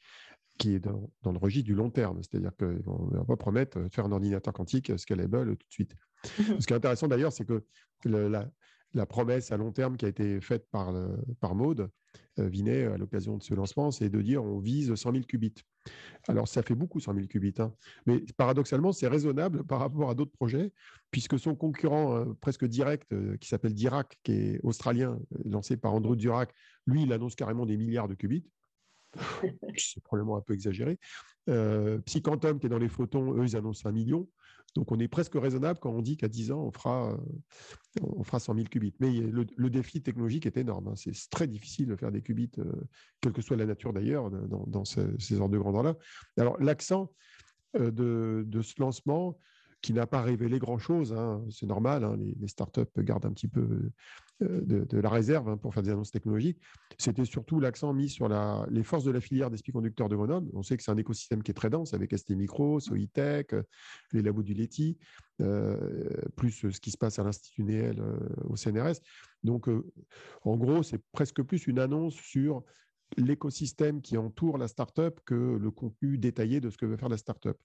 qui 0.59 0.75
est 0.75 0.81
dans, 0.81 1.11
le 1.25 1.39
registre 1.39 1.67
du 1.67 1.75
long 1.75 1.91
terme. 1.91 2.21
C'est-à-dire 2.23 2.53
qu'on 2.57 3.11
ne 3.11 3.17
va 3.17 3.25
pas 3.25 3.37
promettre 3.37 3.81
de 3.81 3.89
faire 3.89 4.05
un 4.05 4.13
ordinateur 4.13 4.53
quantique 4.53 4.99
scalable 4.99 5.57
tout 5.57 5.67
de 5.67 5.73
suite. 5.73 5.95
Ce 6.61 6.67
qui 6.67 6.73
est 6.73 6.77
intéressant 6.77 7.09
d'ailleurs, 7.09 7.33
c'est 7.33 7.47
que 7.47 7.65
la, 8.05 8.51
la 8.95 9.07
promesse 9.07 9.53
à 9.53 9.57
long 9.57 9.73
terme 9.73 9.97
qui 9.97 10.05
a 10.05 10.09
été 10.09 10.41
faite 10.41 10.67
par, 10.71 10.95
par 11.41 11.55
Maude 11.55 11.91
euh, 12.39 12.49
Vinet 12.49 12.85
à 12.85 12.97
l'occasion 12.97 13.37
de 13.37 13.43
ce 13.43 13.53
lancement, 13.53 13.91
c'est 13.91 14.09
de 14.09 14.23
dire 14.23 14.43
on 14.43 14.59
vise 14.59 14.95
100 14.95 15.13
000 15.13 15.25
qubits. 15.25 15.55
Alors, 16.29 16.49
ça 16.49 16.63
fait 16.63 16.75
beaucoup 16.75 16.99
100 16.99 17.15
000 17.15 17.27
qubits, 17.27 17.55
hein. 17.59 17.75
mais 18.07 18.25
paradoxalement, 18.39 18.93
c'est 18.93 19.09
raisonnable 19.09 19.65
par 19.65 19.81
rapport 19.81 20.09
à 20.09 20.15
d'autres 20.15 20.33
projets, 20.33 20.73
puisque 21.11 21.39
son 21.39 21.55
concurrent 21.55 22.17
euh, 22.17 22.25
presque 22.41 22.65
direct, 22.65 23.13
euh, 23.13 23.37
qui 23.37 23.49
s'appelle 23.49 23.75
Dirac, 23.75 24.19
qui 24.23 24.33
est 24.33 24.61
australien, 24.63 25.19
lancé 25.45 25.77
par 25.77 25.93
Andrew 25.93 26.17
Dirac, 26.17 26.55
lui, 26.87 27.03
il 27.03 27.13
annonce 27.13 27.35
carrément 27.35 27.67
des 27.67 27.77
milliards 27.77 28.09
de 28.09 28.15
qubits. 28.15 28.47
c'est 29.77 30.03
probablement 30.03 30.39
un 30.39 30.41
peu 30.41 30.55
exagéré. 30.55 30.99
Psyquantum, 32.07 32.61
qui 32.61 32.67
est 32.67 32.71
dans 32.71 32.79
les 32.79 32.89
photons, 32.89 33.35
eux, 33.35 33.45
ils 33.45 33.57
annoncent 33.57 33.87
un 33.87 33.93
million. 33.93 34.27
Donc, 34.75 34.91
on 34.93 34.99
est 34.99 35.09
presque 35.09 35.35
raisonnable 35.35 35.79
quand 35.81 35.91
on 35.91 36.03
dit 36.03 36.17
qu'à 36.17 36.29
10 36.29 36.53
ans, 36.53 36.61
on 36.61 36.73
fera, 36.73 37.17
on 38.03 38.23
fera 38.25 38.41
100 38.41 38.55
000 38.55 38.67
qubits. 38.69 38.95
Mais 39.01 39.13
le, 39.13 39.71
défi 39.71 40.03
technologique 40.03 40.47
est 40.47 40.57
énorme. 40.57 40.89
Hein. 40.89 40.95
C'est 40.97 41.13
très 41.31 41.47
difficile 41.47 41.87
de 41.87 41.97
faire 41.97 42.11
des 42.11 42.23
qubits, 42.23 42.51
quelle 43.21 43.33
que 43.33 43.43
soit 43.43 43.57
la 43.57 43.67
nature 43.67 43.93
d'ailleurs, 43.93 44.31
dans, 44.31 44.85
ces, 44.85 45.41
ordres 45.41 45.53
de 45.53 45.59
grandeur-là. 45.59 45.95
Alors, 46.39 46.59
l'accent 46.61 47.13
de, 47.75 48.47
ce 48.63 48.81
lancement, 48.81 49.39
qui 49.83 49.93
n'a 49.93 50.07
pas 50.07 50.23
révélé 50.23 50.59
grand-chose. 50.59 51.13
Hein. 51.13 51.45
C'est 51.51 51.67
normal, 51.67 52.05
hein, 52.05 52.17
les, 52.17 52.49
startups 52.49 52.85
gardent 52.99 53.27
un 53.27 53.33
petit 53.33 53.49
peu 53.49 53.91
euh, 54.43 54.85
de, 54.85 54.99
la 54.99 55.09
réserve 55.09 55.49
hein, 55.49 55.57
pour 55.57 55.73
faire 55.75 55.83
des 55.83 55.91
annonces 55.91 56.11
technologiques. 56.11 56.59
C'était 56.99 57.25
surtout 57.25 57.61
l'accent 57.61 57.93
mis 57.93 58.09
sur 58.09 58.29
les 58.71 58.83
forces 58.83 59.05
de 59.05 59.11
la 59.11 59.21
filière 59.21 59.51
d'esprit 59.51 59.73
conducteurs 59.73 60.09
de 60.09 60.17
Grenoble. 60.17 60.51
On 60.55 60.63
sait 60.63 60.77
que 60.77 60.83
c'est 60.83 60.91
un 60.91 60.97
écosystème 60.97 61.43
qui 61.43 61.51
est 61.51 61.55
très 61.55 61.71
dense 61.71 61.95
avec 61.95 62.17
ST 62.17 62.31
Micro, 62.31 62.81
Soitec, 62.81 63.55
les 64.13 64.23
labos 64.23 64.43
du 64.43 64.55
Leti, 64.55 64.99
euh, 65.41 65.77
plus 66.37 66.51
ce 66.71 66.81
qui 66.81 66.91
se 66.91 66.99
passe 66.99 67.19
à 67.19 67.25
l'Institut 67.25 67.65
Néel 67.65 68.01
euh, 68.01 68.19
au 68.49 68.57
CNRS. 68.57 69.01
Donc, 69.43 69.69
en 70.45 70.57
gros, 70.57 70.83
c'est 70.83 71.03
presque 71.13 71.43
plus 71.43 71.67
une 71.67 71.79
annonce 71.79 72.15
sur 72.15 72.63
l'écosystème 73.17 74.01
qui 74.01 74.17
entoure 74.17 74.59
la 74.59 74.69
startup 74.69 75.21
que 75.25 75.35
le 75.35 75.71
contenu 75.71 76.19
détaillé 76.19 76.61
de 76.61 76.71
ce 76.71 76.77
que 76.77 76.87
veut 76.87 76.97
faire 76.97 77.09
la 77.09 77.17
startup. 77.17 77.57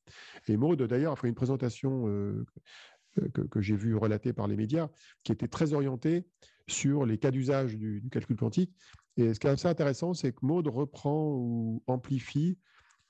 Et 0.48 0.58
Maud, 0.58 0.82
d'ailleurs, 0.82 1.14
a 1.14 1.16
fait 1.16 1.28
une 1.28 1.36
présentation 1.36 2.08
euh, 2.08 2.46
que, 3.50 3.62
j'ai 3.62 3.76
vue 3.76 3.96
relatée 3.96 4.34
par 4.34 4.48
les 4.48 4.56
médias, 4.56 4.90
qui 5.24 5.32
était 5.32 5.48
très 5.48 5.74
orientée 5.74 6.26
sur 6.68 7.06
les 7.06 7.18
cas 7.18 7.32
d'usage 7.32 7.78
du, 7.78 8.04
calcul 8.12 8.36
quantique. 8.36 8.74
Et 9.18 9.34
ce 9.34 9.40
qui 9.40 9.48
est 9.48 9.52
assez 9.52 9.68
intéressant, 9.68 10.14
c'est 10.14 10.32
que 10.32 10.46
Maud 10.46 10.68
reprend 10.68 11.34
ou 11.34 11.84
amplifie 11.88 12.58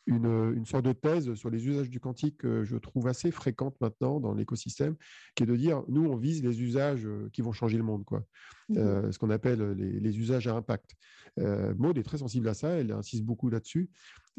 une, 0.08 0.66
sorte 0.66 0.86
de 0.86 0.94
thèse 0.94 1.34
sur 1.34 1.50
les 1.50 1.68
usages 1.68 1.90
du 1.90 2.00
quantique 2.00 2.38
que 2.38 2.64
je 2.64 2.78
trouve 2.78 3.08
assez 3.08 3.30
fréquente 3.30 3.76
maintenant 3.82 4.22
dans 4.22 4.34
l'écosystème, 4.34 4.96
qui 5.36 5.44
est 5.44 5.46
de 5.46 5.56
dire, 5.56 5.84
nous, 5.90 6.06
on 6.06 6.16
vise 6.16 6.44
les 6.44 6.62
usages 6.62 7.06
euh, 7.06 7.30
qui 7.34 7.42
vont 7.42 7.52
changer 7.52 7.78
le 7.78 7.84
monde, 7.84 8.06
quoi. 8.06 8.24
Mmh 8.70 8.78
euh, 8.78 9.12
ce 9.12 9.20
qu'on 9.20 9.30
appelle 9.30 9.62
les, 9.72 10.20
usages 10.20 10.48
à 10.48 10.56
impact. 10.56 10.96
Euh, 11.40 11.74
Maud 11.78 11.98
est 11.98 12.04
très 12.04 12.18
sensible 12.18 12.48
à 12.50 12.54
ça, 12.54 12.70
elle 12.70 12.92
insiste 12.92 13.24
beaucoup 13.24 13.50
là-dessus, 13.50 13.90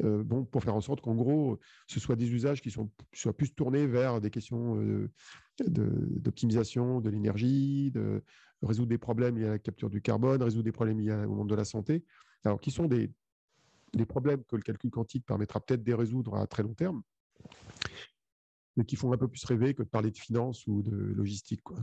euh, 0.03 0.23
bon, 0.23 0.45
pour 0.45 0.63
faire 0.63 0.75
en 0.75 0.81
sorte 0.81 1.01
qu'en 1.01 1.15
gros, 1.15 1.59
ce 1.87 1.99
soit 1.99 2.15
des 2.15 2.31
usages 2.31 2.61
qui 2.61 2.69
sont, 2.69 2.91
soient 3.13 3.35
plus 3.35 3.53
tournés 3.53 3.87
vers 3.87 4.21
des 4.21 4.29
questions 4.29 4.79
d'optimisation 5.67 7.01
de, 7.01 7.09
l'énergie, 7.09 7.91
de 7.91 8.23
résoudre 8.61 8.89
des 8.89 8.97
problèmes 8.97 9.37
liés 9.37 9.47
à 9.47 9.51
la 9.51 9.59
capture 9.59 9.89
du 9.89 10.01
carbone, 10.01 10.41
résoudre 10.41 10.63
des 10.63 10.71
problèmes 10.71 10.99
liés 10.99 11.13
au 11.25 11.35
monde 11.35 11.49
de 11.49 11.55
la 11.55 11.65
santé, 11.65 12.03
alors 12.43 12.59
qui 12.59 12.71
sont 12.71 12.85
des, 12.85 13.09
des 13.93 14.05
problèmes 14.05 14.43
que 14.43 14.55
le 14.55 14.61
calcul 14.61 14.91
quantique 14.91 15.25
permettra 15.25 15.59
peut-être 15.59 15.83
de 15.83 15.93
résoudre 15.93 16.35
à 16.35 16.47
très 16.47 16.63
long 16.63 16.73
terme, 16.73 17.01
mais 18.75 18.85
qui 18.85 18.95
font 18.95 19.11
un 19.11 19.17
peu 19.17 19.27
plus 19.27 19.43
rêver 19.45 19.73
que 19.73 19.83
de 19.83 19.87
parler 19.87 20.11
de 20.11 20.17
finance 20.17 20.65
ou 20.67 20.81
de 20.81 20.95
logistique. 20.95 21.61
Quoi. 21.63 21.77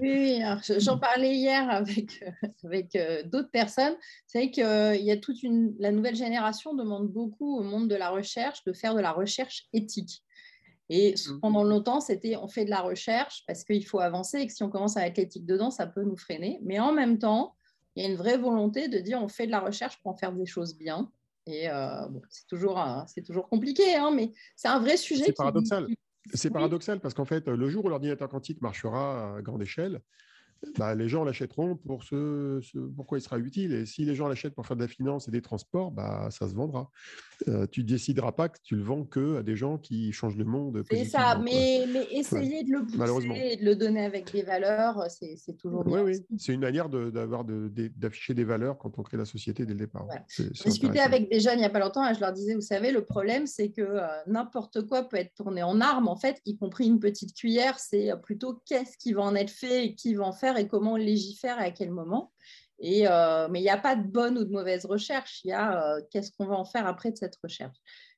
Oui, 0.00 0.40
j'en 0.78 0.98
parlais 0.98 1.36
hier 1.36 1.68
avec, 1.70 2.24
avec 2.64 2.96
euh, 2.96 3.22
d'autres 3.24 3.50
personnes. 3.50 3.94
C'est 4.26 4.38
vrai 4.38 4.50
qu'il 4.50 4.64
euh, 4.64 4.96
y 4.96 5.10
a 5.12 5.16
toute. 5.16 5.38
La 5.78 5.92
nouvelle 5.92 6.16
génération 6.16 6.74
demande 6.74 7.08
beaucoup 7.08 7.58
au 7.58 7.62
monde 7.62 7.88
de 7.88 7.94
la 7.94 8.10
recherche 8.10 8.64
de 8.64 8.72
faire 8.72 8.94
de 8.94 9.00
la 9.00 9.12
recherche 9.12 9.68
éthique. 9.72 10.24
Et 10.92 11.14
mmh. 11.14 11.40
pendant 11.40 11.62
longtemps, 11.62 12.00
c'était 12.00 12.36
on 12.36 12.48
fait 12.48 12.64
de 12.64 12.70
la 12.70 12.80
recherche 12.80 13.44
parce 13.46 13.62
qu'il 13.62 13.86
faut 13.86 14.00
avancer 14.00 14.40
et 14.40 14.46
que 14.48 14.52
si 14.52 14.64
on 14.64 14.68
commence 14.68 14.96
à 14.96 15.06
être 15.06 15.18
l'éthique 15.18 15.46
dedans, 15.46 15.70
ça 15.70 15.86
peut 15.86 16.02
nous 16.02 16.16
freiner. 16.16 16.58
Mais 16.62 16.80
en 16.80 16.92
même 16.92 17.18
temps, 17.18 17.54
il 17.94 18.02
y 18.02 18.06
a 18.06 18.10
une 18.10 18.16
vraie 18.16 18.36
volonté 18.36 18.88
de 18.88 18.98
dire 18.98 19.22
on 19.22 19.28
fait 19.28 19.46
de 19.46 19.52
la 19.52 19.60
recherche 19.60 20.02
pour 20.02 20.10
en 20.10 20.16
faire 20.16 20.32
des 20.32 20.46
choses 20.46 20.76
bien. 20.76 21.10
Et 21.46 21.70
euh, 21.70 22.06
c'est 22.28 22.46
toujours, 22.48 22.84
c'est 23.06 23.22
toujours 23.22 23.48
compliqué, 23.48 23.94
hein, 23.94 24.10
mais 24.14 24.32
c'est 24.56 24.68
un 24.68 24.80
vrai 24.80 24.96
sujet. 24.96 25.24
C'est 25.26 25.32
paradoxal. 25.32 25.86
C'est 26.34 26.50
paradoxal 26.50 27.00
parce 27.00 27.14
qu'en 27.14 27.24
fait, 27.24 27.48
le 27.48 27.68
jour 27.68 27.84
où 27.84 27.88
l'ordinateur 27.88 28.28
quantique 28.28 28.60
marchera 28.60 29.36
à 29.36 29.42
grande 29.42 29.62
échelle, 29.62 30.00
bah, 30.78 30.94
les 30.94 31.08
gens 31.08 31.24
l'achèteront 31.24 31.76
pour 31.76 32.04
ce, 32.04 32.60
pourquoi 32.96 33.18
il 33.18 33.20
sera 33.22 33.38
utile. 33.38 33.72
Et 33.72 33.86
si 33.86 34.04
les 34.04 34.14
gens 34.14 34.28
l'achètent 34.28 34.54
pour 34.54 34.66
faire 34.66 34.76
de 34.76 34.82
la 34.82 34.88
finance 34.88 35.28
et 35.28 35.30
des 35.30 35.42
transports, 35.42 35.90
bah, 35.90 36.28
ça 36.30 36.48
se 36.48 36.54
vendra. 36.54 36.90
Euh, 37.48 37.66
tu 37.66 37.80
ne 37.80 37.86
décideras 37.86 38.32
pas 38.32 38.48
que 38.48 38.58
tu 38.62 38.76
le 38.76 38.82
vends 38.82 39.04
que 39.04 39.38
à 39.38 39.42
des 39.42 39.56
gens 39.56 39.78
qui 39.78 40.12
changent 40.12 40.36
le 40.36 40.44
monde. 40.44 40.82
C'est 40.90 41.06
ça, 41.06 41.40
mais, 41.42 41.86
mais 41.90 42.06
essayer 42.10 42.64
de 42.64 42.72
le 42.72 42.86
pousser 42.86 43.52
et 43.52 43.56
de 43.56 43.64
le 43.64 43.74
donner 43.74 44.04
avec 44.04 44.32
des 44.32 44.42
valeurs, 44.42 45.06
c'est 45.08 45.56
toujours 45.56 45.84
bien. 45.84 46.02
Oui, 46.02 46.12
oui. 46.12 46.36
c'est 46.38 46.52
une 46.52 46.60
manière 46.60 46.88
d'afficher 46.88 48.34
de, 48.34 48.38
des 48.38 48.44
valeurs 48.44 48.76
quand 48.78 48.98
on 48.98 49.02
crée 49.02 49.16
la 49.16 49.24
société 49.24 49.64
dès 49.64 49.72
le 49.72 49.78
départ. 49.78 50.06
J'ai 50.28 50.50
discuté 50.50 51.00
avec 51.00 51.30
des 51.30 51.40
jeunes 51.40 51.56
il 51.56 51.60
n'y 51.60 51.64
a 51.64 51.70
pas 51.70 51.80
longtemps 51.80 52.08
et 52.08 52.14
je 52.14 52.20
leur 52.20 52.32
disais, 52.32 52.54
vous 52.54 52.60
savez, 52.60 52.92
le 52.92 53.04
problème, 53.04 53.46
c'est 53.46 53.70
que 53.70 53.82
euh, 53.82 54.06
n'importe 54.26 54.86
quoi 54.86 55.08
peut 55.08 55.16
être 55.16 55.34
tourné 55.34 55.62
en 55.62 55.80
arme, 55.80 56.08
en 56.08 56.16
fait, 56.16 56.40
y 56.44 56.56
compris 56.56 56.86
une 56.86 57.00
petite 57.00 57.34
cuillère. 57.34 57.78
C'est 57.78 58.12
plutôt 58.22 58.60
qu'est-ce 58.66 58.96
qui 58.98 59.12
va 59.12 59.22
en 59.22 59.34
être 59.34 59.50
fait 59.50 59.86
et 59.86 59.94
qui 59.94 60.14
va 60.14 60.24
en 60.24 60.32
faire 60.32 60.49
et 60.58 60.68
comment 60.68 60.92
on 60.92 60.96
légifère 60.96 61.60
et 61.60 61.66
à 61.66 61.70
quel 61.70 61.90
moment. 61.90 62.32
Et, 62.80 63.06
euh, 63.06 63.48
mais 63.50 63.60
il 63.60 63.62
n'y 63.62 63.70
a 63.70 63.76
pas 63.76 63.94
de 63.94 64.06
bonne 64.06 64.38
ou 64.38 64.44
de 64.44 64.50
mauvaise 64.50 64.86
recherche, 64.86 65.42
il 65.44 65.48
y 65.48 65.52
a 65.52 65.96
euh, 65.96 66.00
qu'est-ce 66.10 66.32
qu'on 66.32 66.46
va 66.46 66.56
en 66.56 66.64
faire 66.64 66.86
après 66.86 67.10
de 67.10 67.16
cette 67.16 67.36
recherche. 67.42 67.76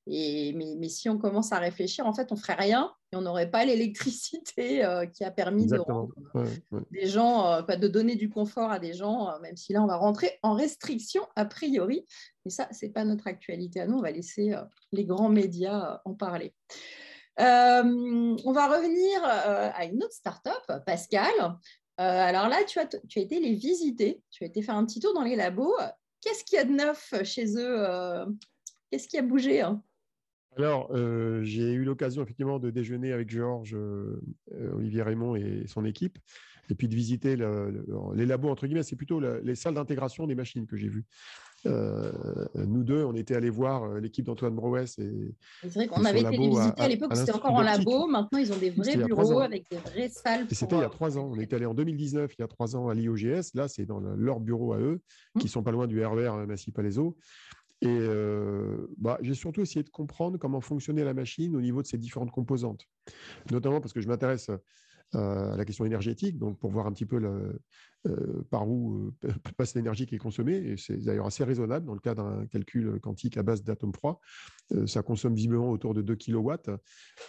Et, 0.09 0.53
mais, 0.53 0.89
si 0.89 1.09
on 1.09 1.17
commence 1.17 1.53
à 1.53 1.59
réfléchir, 1.59 2.07
en 2.07 2.13
fait, 2.13 2.33
on 2.33 2.35
ne 2.35 2.41
ferait 2.41 2.55
rien 2.55 2.93
et 3.13 3.17
on 3.17 3.21
n'aurait 3.21 3.51
pas 3.51 3.65
l'électricité 3.65 4.85
euh, 4.85 5.07
qui 5.07 5.25
a 5.25 5.31
permis 5.31 5.67
de 5.67 5.79
des 6.91 7.07
gens, 7.07 7.63
de 7.63 7.89
donner 7.89 8.17
du 8.17 8.29
confort 8.29 8.71
à 8.71 8.79
des 8.79 8.95
gens, 8.95 9.39
même 9.41 9.57
si 9.57 9.73
là, 9.73 9.83
on 9.83 9.87
va 9.87 9.97
rentrer 9.97 10.39
en 10.43 10.55
restriction 10.55 11.23
a 11.37 11.45
priori. 11.45 12.05
Mais 12.45 12.51
ça, 12.51 12.69
ce 12.73 12.87
n'est 12.87 12.93
pas 12.93 13.05
notre 13.05 13.27
actualité 13.27 13.81
à 13.81 13.87
nous, 13.87 13.99
on 13.99 14.03
va 14.03 14.11
laisser 14.11 14.55
les 14.93 15.05
grands 15.05 15.29
médias 15.29 16.01
en 16.05 16.15
parler. 16.15 16.53
on 17.39 18.53
va 18.53 18.67
revenir 18.69 19.23
à 19.25 19.85
une 19.85 20.03
autre 20.03 20.15
start-up, 20.15 20.83
Pascal, 20.85 21.59
alors 22.03 22.49
là, 22.49 22.65
tu 22.65 22.79
as, 22.79 22.87
tu 22.87 23.19
as 23.19 23.23
été 23.23 23.41
les 23.41 23.55
visiter, 23.55 24.23
tu 24.31 24.45
as 24.45 24.47
été 24.47 24.63
faire 24.63 24.77
un 24.77 24.85
petit 24.85 25.01
tour 25.01 25.15
dans 25.15 25.23
les 25.23 25.37
labos. 25.37 25.75
Qu'est-ce 26.21 26.45
qu'il 26.45 26.57
y 26.57 26.61
a 26.61 26.65
de 26.65 26.73
neuf 26.73 27.15
chez 27.25 27.57
eux 27.57 27.89
euh, 27.89 28.25
Qu'est-ce 28.91 29.09
qui 29.09 29.19
a 29.19 29.23
bougé 29.23 29.61
hein? 29.61 29.83
Alors, 30.57 30.91
euh, 30.93 31.43
j'ai 31.43 31.73
eu 31.73 31.83
l'occasion 31.83 32.23
effectivement 32.23 32.59
de 32.59 32.71
déjeuner 32.71 33.13
avec 33.13 33.31
Georges, 33.31 33.77
Olivier 34.75 35.03
Raymond 35.03 35.35
et 35.35 35.65
son 35.67 35.87
équipe, 35.87 36.19
et 36.69 36.75
puis 36.75 36.89
de 36.89 36.95
visiter 36.95 37.37
les 37.37 38.27
labos, 38.27 38.51
entre 38.51 38.67
guillemets, 38.67 38.83
c'est 38.83 38.97
plutôt 38.97 39.19
les 39.19 39.55
salles 39.55 39.75
d'intégration 39.75 40.27
des 40.27 40.35
machines 40.35 40.67
que 40.67 40.77
j'ai 40.77 40.89
vues. 40.89 41.07
Euh, 41.67 42.11
nous 42.55 42.83
deux, 42.83 43.05
on 43.05 43.15
était 43.15 43.37
allés 43.37 43.51
voir 43.51 43.85
euh, 43.85 44.01
l'équipe 44.01 44.25
d'Antoine 44.25 44.55
Brouès. 44.55 44.99
C'est 44.99 45.69
vrai 45.69 45.87
qu'on 45.87 46.05
avait 46.05 46.21
été 46.21 46.37
visiter 46.37 46.83
à, 46.83 46.89
l'époque, 46.89 47.17
c'était 47.17 47.33
encore 47.33 47.55
en 47.55 47.63
labo. 47.63 48.07
Maintenant, 48.07 48.39
ils 48.39 48.53
ont 48.53 48.59
des 48.59 48.71
vrais 48.71 48.97
bureaux 48.97 49.41
avec 49.41 49.71
des 49.71 49.77
vraies 49.77 50.09
salles. 50.09 50.47
Et 50.51 50.55
c'était 50.55 50.77
il 50.77 50.81
y 50.81 50.85
a 50.85 50.89
trois 50.89 51.19
ans. 51.19 51.31
On 51.33 51.39
est 51.39 51.53
allé 51.53 51.67
en 51.67 51.75
2019, 51.75 52.35
il 52.37 52.41
y 52.41 52.45
a 52.45 52.49
trois 52.49 52.75
ans, 52.77 52.89
à 52.89 52.95
l'IOGS. 52.95 53.55
Là, 53.55 53.69
c'est 53.69 53.87
dans 53.87 54.01
leur 54.01 54.41
bureau 54.41 54.73
à 54.73 54.79
eux, 54.79 55.01
mmh. 55.35 55.41
qui 55.41 55.49
sont 55.49 55.63
pas 55.63 55.71
loin 55.71 55.87
du 55.87 56.05
RER 56.05 56.43
e 56.43 56.47
Massy 56.47 56.73
Palaiso. 56.73 57.17
Et 57.81 57.89
euh, 57.89 58.87
bah, 58.97 59.19
j'ai 59.23 59.35
surtout 59.35 59.61
essayé 59.61 59.83
de 59.83 59.91
comprendre 59.91 60.39
comment 60.39 60.61
fonctionnait 60.61 61.05
la 61.05 61.15
machine 61.15 61.57
au 61.57 61.61
niveau 61.61 61.83
de 61.83 61.87
ses 61.87 61.99
différentes 61.99 62.31
composantes. 62.31 62.87
Notamment 63.51 63.81
parce 63.81 63.93
que 63.93 64.01
je 64.01 64.09
m'intéresse 64.09 64.51
à 65.15 65.57
la 65.57 65.65
question 65.67 65.85
énergétique, 65.85 66.39
donc 66.39 66.59
pour 66.59 66.71
voir 66.71 66.87
un 66.87 66.93
petit 66.93 67.05
peu 67.05 67.19
le, 67.19 67.61
euh, 68.09 68.43
par 68.51 68.69
où 68.69 69.13
euh, 69.25 69.33
passe 69.57 69.77
l'énergie 69.77 70.07
qui 70.07 70.17
est 70.17 70.19
consommée. 70.19 70.57
Et 70.57 70.77
c'est 70.77 70.97
d'ailleurs 70.97 71.27
assez 71.27 71.45
raisonnable 71.45 71.87
dans 71.87 71.95
le 71.95 72.01
cas 72.01 72.17
d'un 72.17 72.47
calcul 72.47 72.99
quantique 73.01 73.37
à 73.37 73.45
base 73.45 73.63
d'atomes 73.63 73.95
froids. 73.95 74.21
Euh, 74.73 74.89
ça 74.89 75.03
consomme 75.03 75.35
visiblement 75.35 75.71
autour 75.71 75.95
de 75.95 76.03
2 76.03 76.17
kW 76.17 76.53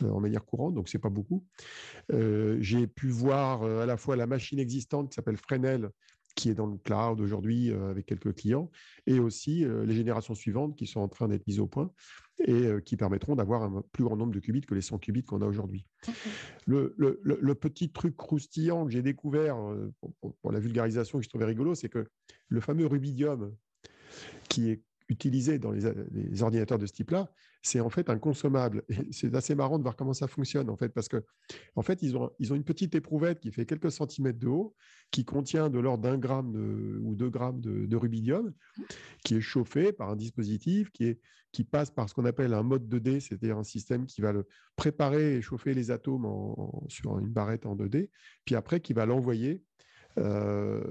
en 0.03 0.19
manière 0.19 0.45
courante, 0.45 0.73
donc 0.73 0.89
c'est 0.89 0.99
pas 0.99 1.09
beaucoup. 1.09 1.45
J'ai 2.09 2.87
pu 2.87 3.09
voir 3.09 3.63
à 3.63 3.85
la 3.85 3.97
fois 3.97 4.15
la 4.15 4.27
machine 4.27 4.59
existante 4.59 5.09
qui 5.09 5.15
s'appelle 5.15 5.37
Fresnel, 5.37 5.89
qui 6.35 6.49
est 6.49 6.55
dans 6.55 6.65
le 6.65 6.77
cloud 6.77 7.19
aujourd'hui 7.19 7.71
avec 7.71 8.05
quelques 8.05 8.33
clients, 8.33 8.71
et 9.05 9.19
aussi 9.19 9.65
les 9.65 9.93
générations 9.93 10.35
suivantes 10.35 10.75
qui 10.75 10.87
sont 10.87 10.99
en 10.99 11.07
train 11.07 11.27
d'être 11.27 11.45
mises 11.47 11.59
au 11.59 11.67
point 11.67 11.91
et 12.39 12.67
qui 12.83 12.97
permettront 12.97 13.35
d'avoir 13.35 13.63
un 13.63 13.83
plus 13.91 14.03
grand 14.03 14.15
nombre 14.15 14.33
de 14.33 14.39
qubits 14.39 14.61
que 14.61 14.75
les 14.75 14.81
100 14.81 14.99
qubits 14.99 15.23
qu'on 15.23 15.41
a 15.41 15.45
aujourd'hui. 15.45 15.85
Le, 16.65 17.53
petit 17.53 17.91
truc 17.91 18.15
croustillant 18.17 18.85
que 18.85 18.91
j'ai 18.91 19.01
découvert 19.01 19.57
pour, 20.41 20.51
la 20.51 20.59
vulgarisation 20.59 21.19
que 21.19 21.23
je 21.23 21.29
trouvais 21.29 21.45
rigolo, 21.45 21.75
c'est 21.75 21.89
que 21.89 22.07
le 22.49 22.59
fameux 22.59 22.87
rubidium 22.87 23.55
qui 24.49 24.69
est 24.69 24.83
utilisé 25.09 25.59
dans 25.59 25.71
les, 25.71 26.41
ordinateurs 26.41 26.79
de 26.79 26.85
ce 26.85 26.93
type-là, 26.93 27.29
c'est 27.61 27.79
en 27.79 27.89
fait 27.89 28.09
un 28.09 28.17
consommable. 28.17 28.83
c'est 29.11 29.33
assez 29.35 29.55
marrant 29.55 29.77
de 29.77 29.83
voir 29.83 29.95
comment 29.95 30.13
ça 30.13 30.27
fonctionne, 30.27 30.69
en 30.69 30.75
fait, 30.75 30.89
parce 30.89 31.07
que 31.07 31.23
en 31.75 31.81
fait, 31.81 32.01
ils 32.01 32.17
ont, 32.17 32.31
ils 32.39 32.51
ont 32.53 32.55
une 32.55 32.63
petite 32.63 32.95
éprouvette 32.95 33.39
qui 33.39 33.51
fait 33.51 33.65
quelques 33.65 33.91
centimètres 33.91 34.39
de 34.39 34.47
haut, 34.47 34.75
qui 35.11 35.25
contient 35.25 35.69
de 35.69 35.79
l'ordre 35.79 36.03
d'un 36.03 36.17
gramme 36.17 36.55
ou 37.03 37.15
deux 37.15 37.29
grammes 37.29 37.61
de, 37.61 37.95
rubidium, 37.95 38.53
qui 39.23 39.35
est 39.35 39.41
chauffé 39.41 39.91
par 39.91 40.09
un 40.09 40.15
dispositif 40.15 40.91
qui, 40.91 41.05
est, 41.05 41.19
qui 41.51 41.63
passe 41.63 41.91
par 41.91 42.09
ce 42.09 42.13
qu'on 42.13 42.25
appelle 42.25 42.53
un 42.53 42.63
mode 42.63 42.87
2D, 42.87 43.19
c'est-à-dire 43.19 43.57
un 43.57 43.63
système 43.63 44.05
qui 44.05 44.21
va 44.21 44.31
le 44.31 44.47
préparer 44.75 45.35
et 45.35 45.41
chauffer 45.41 45.73
les 45.73 45.91
atomes 45.91 46.27
sur 46.87 47.19
une 47.19 47.29
barrette 47.29 47.65
en 47.65 47.75
2D, 47.75 48.09
puis 48.43 48.55
après 48.55 48.79
qui 48.79 48.93
va 48.93 49.05
l'envoyer 49.05 49.63
euh, 50.17 50.83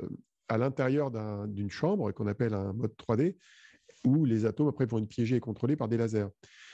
à 0.49 0.59
l'intérieur 0.59 1.11
d'une 1.49 1.71
chambre 1.71 2.13
qu'on 2.13 2.27
appelle 2.27 2.55
un 2.55 2.73
mode 2.73 2.93
3D 2.97 3.37
où 4.05 4.25
les 4.25 4.45
atomes 4.45 4.69
après 4.69 4.87
vont 4.87 4.99
être 4.99 5.09
piégés 5.09 5.37
et 5.37 5.41
contrôlés 5.41 5.77
par 5.77 5.89
des 5.89 5.97
lasers. 5.97 6.29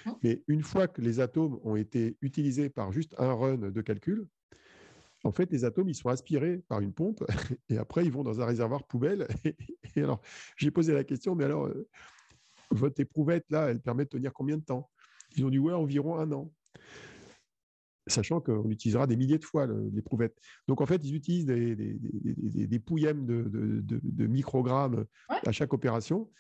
Oh. 0.07 0.18
Mais 0.22 0.43
une 0.49 0.62
fois 0.62 0.89
que 0.89 1.01
les 1.01 1.20
atomes 1.20 1.59
ont 1.64 1.76
été 1.76 2.16
utilisés 2.22 2.70
par 2.70 2.93
juste 2.93 3.14
un 3.18 3.33
run 3.33 3.70
de 3.70 3.81
calcul, 3.81 4.26
en 5.24 5.33
fait, 5.33 5.51
les 5.51 5.64
atomes, 5.64 5.89
ils 5.89 5.95
sont 5.95 6.09
aspirés 6.09 6.62
par 6.68 6.81
une 6.81 6.93
pompe 6.93 7.24
et 7.68 7.79
après, 7.79 8.05
ils 8.05 8.12
vont 8.12 8.22
dans 8.22 8.41
un 8.41 8.47
réservoir 8.47 8.85
poubelle. 8.85 9.26
Et, 9.97 10.03
alors, 10.03 10.20
j'ai 10.57 10.70
posé 10.70 10.93
la 10.93 11.03
question, 11.03 11.35
mais 11.35 11.45
alors, 11.45 11.66
euh, 11.66 11.89
votre 12.70 13.01
éprouvette, 13.01 13.45
là, 13.51 13.70
elle 13.70 13.81
permet 13.81 14.05
de 14.05 14.11
tenir 14.11 14.33
combien 14.33 14.57
de 14.57 14.62
temps? 14.62 14.89
Ils 15.37 15.45
ont 15.45 15.51
dit, 15.51 15.59
ouais, 15.59 15.72
environ 15.72 16.18
un 16.18 16.31
an. 16.33 16.53
Sachant 18.09 18.41
qu'on 18.41 18.71
utilisera 18.71 19.07
des 19.07 19.17
milliers 19.17 19.39
de 19.39 19.45
fois 19.45 19.67
l'éprouvette. 19.93 20.37
Donc, 20.67 20.81
en 20.81 20.87
fait, 20.87 21.01
ils 21.05 21.15
utilisent 21.15 21.47
des, 21.47 21.77
des, 21.77 21.95
des, 21.99 22.67
des 22.67 22.79
pouillèmes 22.79 23.27
de, 23.27 23.43
de, 23.43 23.81
de, 23.81 24.01
de 24.03 24.27
microgrammes 24.27 25.05
Ouais. 25.31 25.37
à 25.47 25.53
chaque 25.53 25.73
opération. 25.75 26.31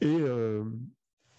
Et, 0.00 0.06
euh, 0.20 0.64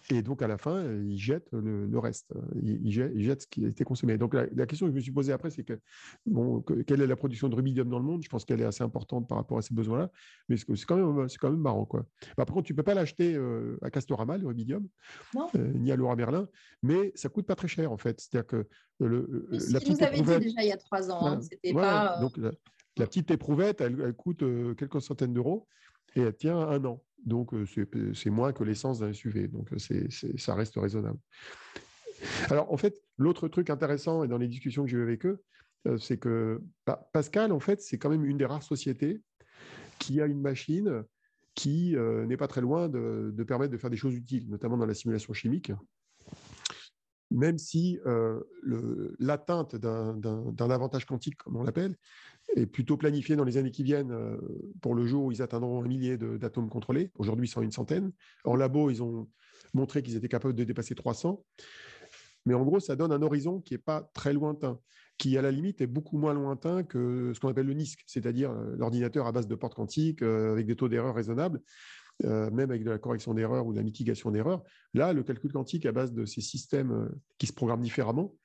et 0.09 0.21
donc, 0.21 0.41
à 0.41 0.47
la 0.47 0.57
fin, 0.57 0.83
ils 0.83 1.17
jettent 1.17 1.49
le, 1.53 1.85
le 1.85 1.99
reste. 1.99 2.33
Ils, 2.61 2.85
ils 2.87 2.91
jettent, 2.91 3.11
ils 3.15 3.23
jettent 3.23 3.41
ce 3.43 3.47
qui 3.47 3.65
a 3.65 3.69
été 3.69 3.83
consommé. 3.83 4.17
Donc, 4.17 4.33
la, 4.33 4.47
la 4.53 4.65
question 4.65 4.85
que 4.85 4.91
je 4.91 4.95
me 4.95 5.01
suis 5.01 5.11
posée 5.11 5.31
après, 5.31 5.49
c'est 5.49 5.63
que, 5.63 5.79
bon, 6.25 6.61
que- 6.61 6.81
quelle 6.81 7.01
est 7.01 7.07
la 7.07 7.15
production 7.15 7.47
de 7.49 7.55
rubidium 7.55 7.87
dans 7.89 7.99
le 7.99 8.05
monde? 8.05 8.21
Je 8.23 8.29
pense 8.29 8.43
qu'elle 8.43 8.59
est 8.61 8.65
assez 8.65 8.83
importante 8.83 9.27
par 9.29 9.37
rapport 9.37 9.57
à 9.57 9.61
ces 9.61 9.73
besoins-là. 9.73 10.11
Mais 10.49 10.57
c'est 10.57 10.65
quand, 10.85 10.97
même- 10.97 11.27
quand 11.39 11.49
même 11.49 11.59
marrant. 11.59 11.85
Quoi. 11.85 12.05
Bah, 12.37 12.45
par 12.45 12.53
contre, 12.53 12.67
tu 12.67 12.73
ne 12.73 12.77
peux 12.77 12.83
pas 12.83 12.93
l'acheter 12.93 13.33
euh, 13.35 13.77
à 13.81 13.89
Castorama, 13.89 14.37
le 14.37 14.47
rubidium, 14.47 14.87
Non. 15.33 15.47
euh, 15.55 15.71
ni 15.73 15.91
à 15.91 15.95
Laura 15.95 16.15
Merlin, 16.15 16.47
mais 16.81 17.11
ça 17.15 17.29
coûte 17.29 17.45
pas 17.45 17.55
très 17.55 17.67
cher, 17.69 17.91
en 17.91 17.97
fait. 17.97 18.19
C'est-à-dire 18.19 18.47
que 18.47 18.67
le, 18.99 19.07
le- 19.29 19.47
Oui, 19.51 19.57
la 19.71 19.79
nous 19.79 20.03
avait 20.03 20.21
dit 20.39 20.45
déjà 20.47 20.63
il 20.63 20.67
y 20.67 20.71
a 20.71 20.77
trois 20.77 21.09
ans. 21.11 21.25
hein. 21.27 21.41
C'était 21.41 21.73
pas. 21.73 22.17
euh, 22.17 22.21
Donc, 22.21 22.37
la, 22.37 22.51
la 22.97 23.07
petite 23.07 23.31
éprouvette, 23.31 23.81
elle, 23.81 24.01
elle 24.05 24.13
coûte 24.13 24.43
euh, 24.43 24.73
quelques 24.75 25.01
centaines 25.01 25.33
d'euros 25.33 25.67
et 26.15 26.21
elle 26.21 26.35
tient 26.35 26.57
un 26.59 26.83
an. 26.85 27.01
Donc, 27.25 27.53
euh, 27.53 27.65
c'est 27.65 27.87
c'est 28.13 28.29
moins 28.29 28.53
que 28.53 28.63
l'essence 28.63 28.99
d'un 28.99 29.13
SUV. 29.13 29.47
Donc, 29.47 29.71
euh, 29.73 30.07
ça 30.37 30.55
reste 30.55 30.75
raisonnable. 30.75 31.19
Alors, 32.49 32.71
en 32.71 32.77
fait, 32.77 33.01
l'autre 33.17 33.47
truc 33.47 33.69
intéressant 33.69 34.23
et 34.23 34.27
dans 34.27 34.37
les 34.37 34.47
discussions 34.47 34.83
que 34.83 34.89
j'ai 34.89 34.97
eues 34.97 35.03
avec 35.03 35.25
eux, 35.25 35.41
euh, 35.87 35.97
c'est 35.97 36.17
que 36.17 36.61
Pascal, 37.11 37.51
en 37.51 37.59
fait, 37.59 37.81
c'est 37.81 37.97
quand 37.97 38.09
même 38.09 38.25
une 38.25 38.37
des 38.37 38.45
rares 38.45 38.63
sociétés 38.63 39.21
qui 39.99 40.21
a 40.21 40.25
une 40.25 40.41
machine 40.41 41.03
qui 41.55 41.95
euh, 41.95 42.25
n'est 42.25 42.37
pas 42.37 42.47
très 42.47 42.61
loin 42.61 42.89
de, 42.89 43.43
permettre 43.47 43.71
de 43.71 43.77
faire 43.77 43.89
des 43.89 43.97
choses 43.97 44.15
utiles, 44.15 44.49
notamment 44.49 44.77
dans 44.77 44.85
la 44.85 44.93
simulation 44.93 45.33
chimique. 45.33 45.71
Même 47.31 47.57
si 47.57 47.99
euh, 48.05 48.41
l'atteinte 49.19 49.75
d'un 49.75 50.69
avantage 50.69 51.05
quantique, 51.05 51.37
comme 51.37 51.57
on 51.57 51.63
l'appelle, 51.63 51.95
est 52.55 52.65
plutôt 52.65 52.97
planifiée 52.97 53.35
dans 53.35 53.43
les 53.43 53.57
années 53.57 53.71
qui 53.71 53.83
viennent 53.83 54.11
euh, 54.11 54.37
pour 54.81 54.95
le 54.95 55.05
jour 55.05 55.25
où 55.25 55.31
ils 55.31 55.41
atteindront 55.41 55.83
un 55.83 55.87
millier 55.87 56.17
d'atomes 56.17 56.69
contrôlés. 56.69 57.11
Aujourd'hui, 57.15 57.51
à 57.55 57.61
une 57.61 57.71
centaine. 57.71 58.11
En 58.45 58.55
labo, 58.55 58.89
ils 58.89 59.01
ont 59.03 59.29
montré 59.73 60.03
qu'ils 60.03 60.15
étaient 60.15 60.27
capables 60.27 60.55
de 60.55 60.63
dépasser 60.63 60.95
300. 60.95 61.43
Mais 62.45 62.53
en 62.53 62.63
gros, 62.63 62.79
ça 62.79 62.95
donne 62.95 63.11
un 63.11 63.21
horizon 63.21 63.61
qui 63.61 63.73
n'est 63.73 63.79
pas 63.79 64.09
très 64.13 64.33
lointain, 64.33 64.79
qui 65.17 65.37
à 65.37 65.41
la 65.41 65.51
limite 65.51 65.81
est 65.81 65.87
beaucoup 65.87 66.17
moins 66.17 66.33
lointain 66.33 66.83
que 66.83 67.31
ce 67.33 67.39
qu'on 67.39 67.47
appelle 67.47 67.67
le 67.67 67.73
NISC, 67.73 68.01
c'est-à-dire 68.05 68.51
euh, 68.51 68.75
l'ordinateur 68.77 69.27
à 69.27 69.31
base 69.31 69.47
de 69.47 69.55
portes 69.55 69.75
quantiques 69.75 70.21
euh, 70.21 70.51
avec 70.51 70.65
des 70.65 70.75
taux 70.75 70.89
d'erreur 70.89 71.15
raisonnables, 71.15 71.61
euh, 72.25 72.49
même 72.51 72.69
avec 72.69 72.83
de 72.83 72.89
la 72.89 72.99
correction 72.99 73.33
d'erreur 73.33 73.65
ou 73.65 73.71
de 73.73 73.77
la 73.77 73.83
mitigation 73.83 74.31
d'erreur. 74.31 74.63
Là, 74.93 75.13
le 75.13 75.23
calcul 75.23 75.51
quantique 75.51 75.85
à 75.85 75.91
base 75.91 76.13
de 76.13 76.25
ces 76.25 76.41
systèmes 76.41 76.91
euh, 76.91 77.09
qui 77.37 77.47
se 77.47 77.53
programment 77.53 77.83
différemment 77.83 78.35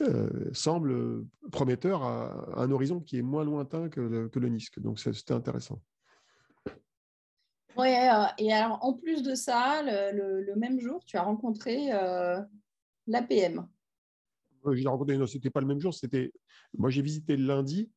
euh, 0.00 0.50
semble 0.52 1.24
prometteur 1.52 2.02
à, 2.02 2.60
un 2.60 2.70
horizon 2.70 3.00
qui 3.00 3.18
est 3.18 3.22
moins 3.22 3.44
lointain 3.44 3.88
que 3.88 4.00
le, 4.00 4.28
que 4.28 4.38
le 4.38 4.48
NISC. 4.48 4.80
Donc, 4.80 4.98
c'était 4.98 5.32
intéressant. 5.32 5.80
Euh, 7.78 8.24
et 8.38 8.52
alors 8.52 8.78
en 8.84 8.92
plus 8.94 9.22
de 9.22 9.34
ça, 9.34 9.82
le, 9.82 10.16
le- 10.16 10.42
le 10.42 10.56
même 10.56 10.78
jour, 10.80 11.04
tu 11.04 11.16
as 11.16 11.22
rencontré 11.22 11.92
euh, 11.92 12.40
l'APM. 13.06 13.66
Euh, 14.66 14.74
J'ai 14.74 14.86
rencontré, 14.86 15.16
non, 15.18 15.26
c'était 15.26 15.50
pas 15.50 15.60
le 15.60 15.66
même 15.66 15.80
jour, 15.80 15.92
c'était. 15.92 16.32
Moi, 16.76 16.90
j'ai 16.90 17.02
visité 17.02 17.36
le 17.36 17.46
lundi 17.46 17.90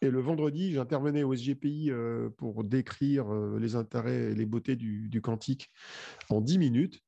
et 0.00 0.10
le 0.10 0.20
vendredi, 0.20 0.72
j'intervenais 0.72 1.22
au 1.22 1.34
SGPI 1.34 1.90
euh, 1.90 2.28
pour 2.36 2.64
décrire 2.64 3.32
euh, 3.32 3.58
les 3.60 3.74
intérêts 3.76 4.30
et 4.30 4.34
les 4.34 4.46
beautés 4.46 4.76
du, 4.76 5.08
du 5.08 5.20
quantique 5.20 5.70
en 6.30 6.40
10 6.40 6.58
minutes 6.58 7.00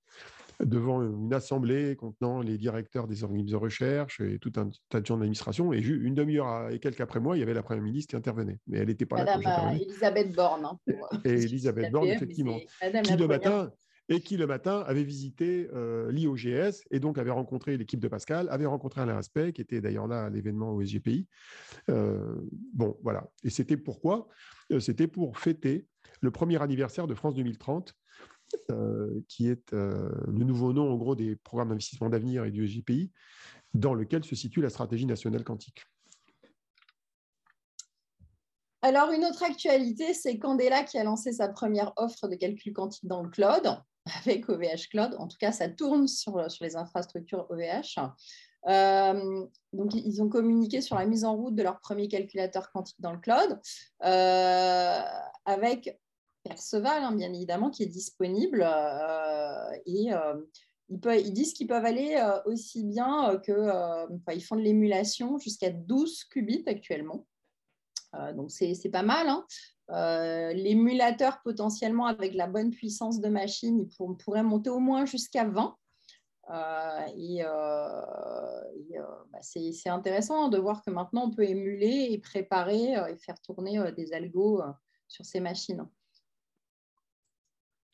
devant 0.63 1.03
une 1.03 1.33
assemblée 1.33 1.97
contenant 1.97 2.41
les 2.43 2.59
directeurs 2.59 3.07
des 3.07 3.25
organismes 3.25 3.53
de 3.53 3.57
recherche 3.57 4.21
et 4.21 4.39
tout 4.39 4.53
un 4.57 4.69
tas 4.91 5.01
de 5.01 5.07
gens 5.07 5.15
de 5.15 5.21
l'administration. 5.21 5.73
Et 5.73 5.79
une 5.79 6.15
demi-heure 6.15 6.69
et 6.71 6.79
quelques 6.79 7.01
après 7.01 7.19
moi, 7.19 7.37
il 7.37 7.41
y 7.41 7.43
avait 7.43 7.55
la 7.55 7.63
première 7.63 7.83
ministre 7.83 8.11
qui 8.11 8.17
intervenait. 8.17 8.59
Mais 8.67 8.79
elle 8.79 8.89
n'était 8.89 9.07
pas 9.07 9.25
là 9.25 9.35
quand 9.35 9.39
Madame 9.43 9.69
euh. 9.69 9.79
Elisabeth 9.79 10.33
Borne. 10.35 10.65
hein, 10.67 10.79
pour- 10.87 11.09
Et 11.25 11.29
Elisabeth 11.45 11.91
Borne, 11.91 12.09
mais 12.09 12.15
effectivement. 12.15 12.59
qui 12.59 13.17
première. 13.17 13.29
matin 13.29 13.73
et 14.11 14.21
qui 14.21 14.37
le 14.37 14.47
matin 14.47 14.85
avait 14.87 15.05
visité 15.05 15.69
euh, 15.73 16.11
l'IOGS 16.11 16.83
et 16.91 16.99
donc 16.99 17.17
avait 17.17 17.31
rencontré 17.31 17.77
l'équipe 17.77 18.01
de 18.01 18.09
Pascal, 18.09 18.49
avait 18.51 18.67
rencontré 18.67 19.01
Alain 19.01 19.17
Aspect, 19.17 19.53
qui 19.53 19.61
était 19.61 19.81
d'ailleurs 19.81 20.09
là 20.09 20.25
à 20.25 20.31
l'événement 20.31 20.73
au 20.73 20.85
SGPI. 20.85 21.29
Euh, 21.89 22.35
bon, 22.75 22.99
voilà. 23.05 23.31
Et 23.45 23.51
c'était 23.51 23.77
pourquoi? 23.77 24.29
Euh, 24.73 24.81
C'était 24.81 25.07
pour 25.07 25.39
fêter 25.39 25.87
le 26.21 26.33
premier 26.33 26.61
anniversaire 26.61 27.07
de 27.07 27.15
France 27.15 27.35
2030, 27.35 27.95
euh, 28.73 29.21
qui 29.29 29.47
est 29.47 29.73
le 29.73 30.45
nouveau 30.45 30.73
nom 30.73 30.91
en 30.91 30.97
gros 30.97 31.15
des 31.15 31.37
programmes 31.37 31.69
d'investissement 31.69 32.11
d'avenir 32.11 32.45
et 32.45 32.51
du 32.51 32.67
SGPI, 32.67 33.13
dans 33.75 33.95
lequel 33.95 34.25
se 34.25 34.35
situe 34.35 34.61
la 34.61 34.71
stratégie 34.71 35.07
nationale 35.07 35.45
quantique. 35.45 35.85
Alors, 38.83 39.13
une 39.13 39.25
autre 39.25 39.45
actualité, 39.45 40.15
c'est 40.15 40.39
Candela 40.39 40.83
qui 40.83 40.99
a 40.99 41.05
lancé 41.05 41.33
sa 41.33 41.49
première 41.49 41.93
offre 41.97 42.27
de 42.27 42.35
calcul 42.35 42.73
quantique 42.73 43.07
dans 43.07 43.23
le 43.23 43.29
cloud 43.29 43.81
avec 44.27 44.49
OVH 44.49 44.89
Cloud. 44.91 45.15
En 45.19 45.29
tout 45.29 45.39
cas, 45.39 45.53
ça 45.53 45.69
tourne 45.69 46.09
sur, 46.09 46.51
sur 46.51 46.65
les 46.65 46.77
infrastructures 46.77 47.47
OVH. 47.51 47.99
Euh, 48.69 49.47
donc, 49.73 49.95
ils 49.95 50.21
ont 50.23 50.29
communiqué 50.29 50.81
sur 50.81 50.97
la 50.97 51.07
mise 51.07 51.25
en 51.25 51.35
route 51.37 51.55
de 51.55 51.63
leur 51.63 51.81
premier 51.81 52.09
calculateur 52.09 52.71
quantique 52.73 53.01
dans 53.01 53.13
le 53.13 53.19
cloud 53.19 53.59
euh, 54.05 55.01
avec 55.47 55.99
Perceval, 56.43 57.03
hein, 57.03 57.13
bien 57.13 57.33
évidemment, 57.33 57.71
qui 57.71 57.83
est 57.83 57.87
disponible. 57.87 58.63
euh, 58.67 59.71
et 59.87 60.13
euh, 60.13 60.35
ils, 60.91 61.33
disent 61.33 61.53
qu'ils 61.55 61.69
peuvent 61.69 61.85
aller 61.85 62.17
euh, 62.17 62.41
aussi 62.47 62.85
bien 62.85 63.31
euh, 63.31 63.39
que. 63.39 63.53
euh, 63.53 64.07
enfin, 64.17 64.33
ils 64.35 64.43
font 64.45 64.57
de 64.57 64.63
l'émulation 64.63 65.39
jusqu'à 65.39 65.71
12 65.71 66.25
qubits 66.25 66.65
actuellement. 66.67 67.27
Euh, 68.15 68.33
donc, 68.33 68.51
c'est 68.51 68.91
pas 68.91 69.03
mal. 69.03 69.29
hein. 69.29 69.45
Euh, 69.93 70.53
L'émulateur, 70.53 71.41
potentiellement, 71.43 72.07
avec 72.07 72.35
la 72.35 72.47
bonne 72.47 72.71
puissance 72.71 73.21
de 73.21 73.29
machine, 73.29 73.81
il 73.81 73.89
pour- 73.97 74.17
pourrait 74.17 74.43
monter 74.43 74.71
au 74.71 74.79
moins 74.79 75.05
jusqu'à 75.07 75.45
20. 75.45 75.77
Euh, 76.51 77.01
et 77.17 77.45
euh, 77.45 78.63
et, 78.91 78.99
bah, 79.33 79.39
c'est 79.41 79.89
intéressant 79.89 80.49
de 80.49 80.59
voir 80.59 80.83
que 80.85 80.91
maintenant, 80.91 81.27
on 81.27 81.31
peut 81.31 81.45
émuler 81.45 82.09
et 82.11 82.19
préparer 82.19 82.93
et 83.11 83.17
faire 83.19 83.41
tourner 83.41 83.93
des 83.97 84.13
algos 84.13 84.61
sur 85.09 85.25
ces 85.25 85.41
machines. 85.41 85.85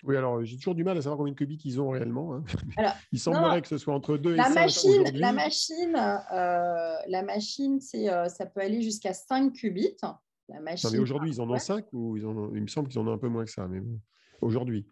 Oui, 0.04 0.16
alors 0.16 0.44
j'ai 0.44 0.56
toujours 0.56 0.74
du 0.74 0.84
mal 0.84 0.96
à 0.98 1.02
savoir 1.02 1.16
combien 1.18 1.32
de 1.32 1.38
qubits 1.38 1.60
ils 1.64 1.80
ont 1.80 1.90
réellement. 1.90 2.34
hein. 2.34 2.44
Alors, 2.76 2.92
Il 3.12 3.18
semblerait 3.18 3.62
que 3.62 3.68
ce 3.68 3.78
soit 3.78 3.94
entre 3.94 4.16
2 4.18 4.34
et 4.34 4.36
La 4.36 4.44
5 4.44 4.54
machine, 4.54 5.04
la 5.14 5.32
machine, 5.32 5.96
euh, 6.32 6.96
la 7.08 7.22
machine 7.22 7.80
c'est, 7.80 8.08
euh, 8.10 8.28
ça 8.28 8.46
peut 8.46 8.60
aller 8.60 8.82
jusqu'à 8.82 9.14
5 9.14 9.52
qubits. 9.54 9.96
La 10.48 10.56
Non, 10.58 10.62
machine, 10.62 10.90
mais 10.92 10.98
aujourd'hui, 10.98 11.30
ils 11.30 11.40
en 11.40 11.48
ont 11.48 11.54
ouais. 11.54 11.58
5 11.58 11.86
ou 11.92 12.16
ils 12.16 12.24
en 12.26 12.36
ont... 12.36 12.52
il 12.54 12.62
me 12.62 12.66
semble 12.68 12.88
qu'ils 12.88 12.98
en 13.00 13.06
ont 13.08 13.12
un 13.12 13.18
peu 13.18 13.28
moins 13.28 13.44
que 13.44 13.50
ça. 13.50 13.66
Mais 13.66 13.80
bon, 13.80 14.00
aujourd'hui. 14.40 14.86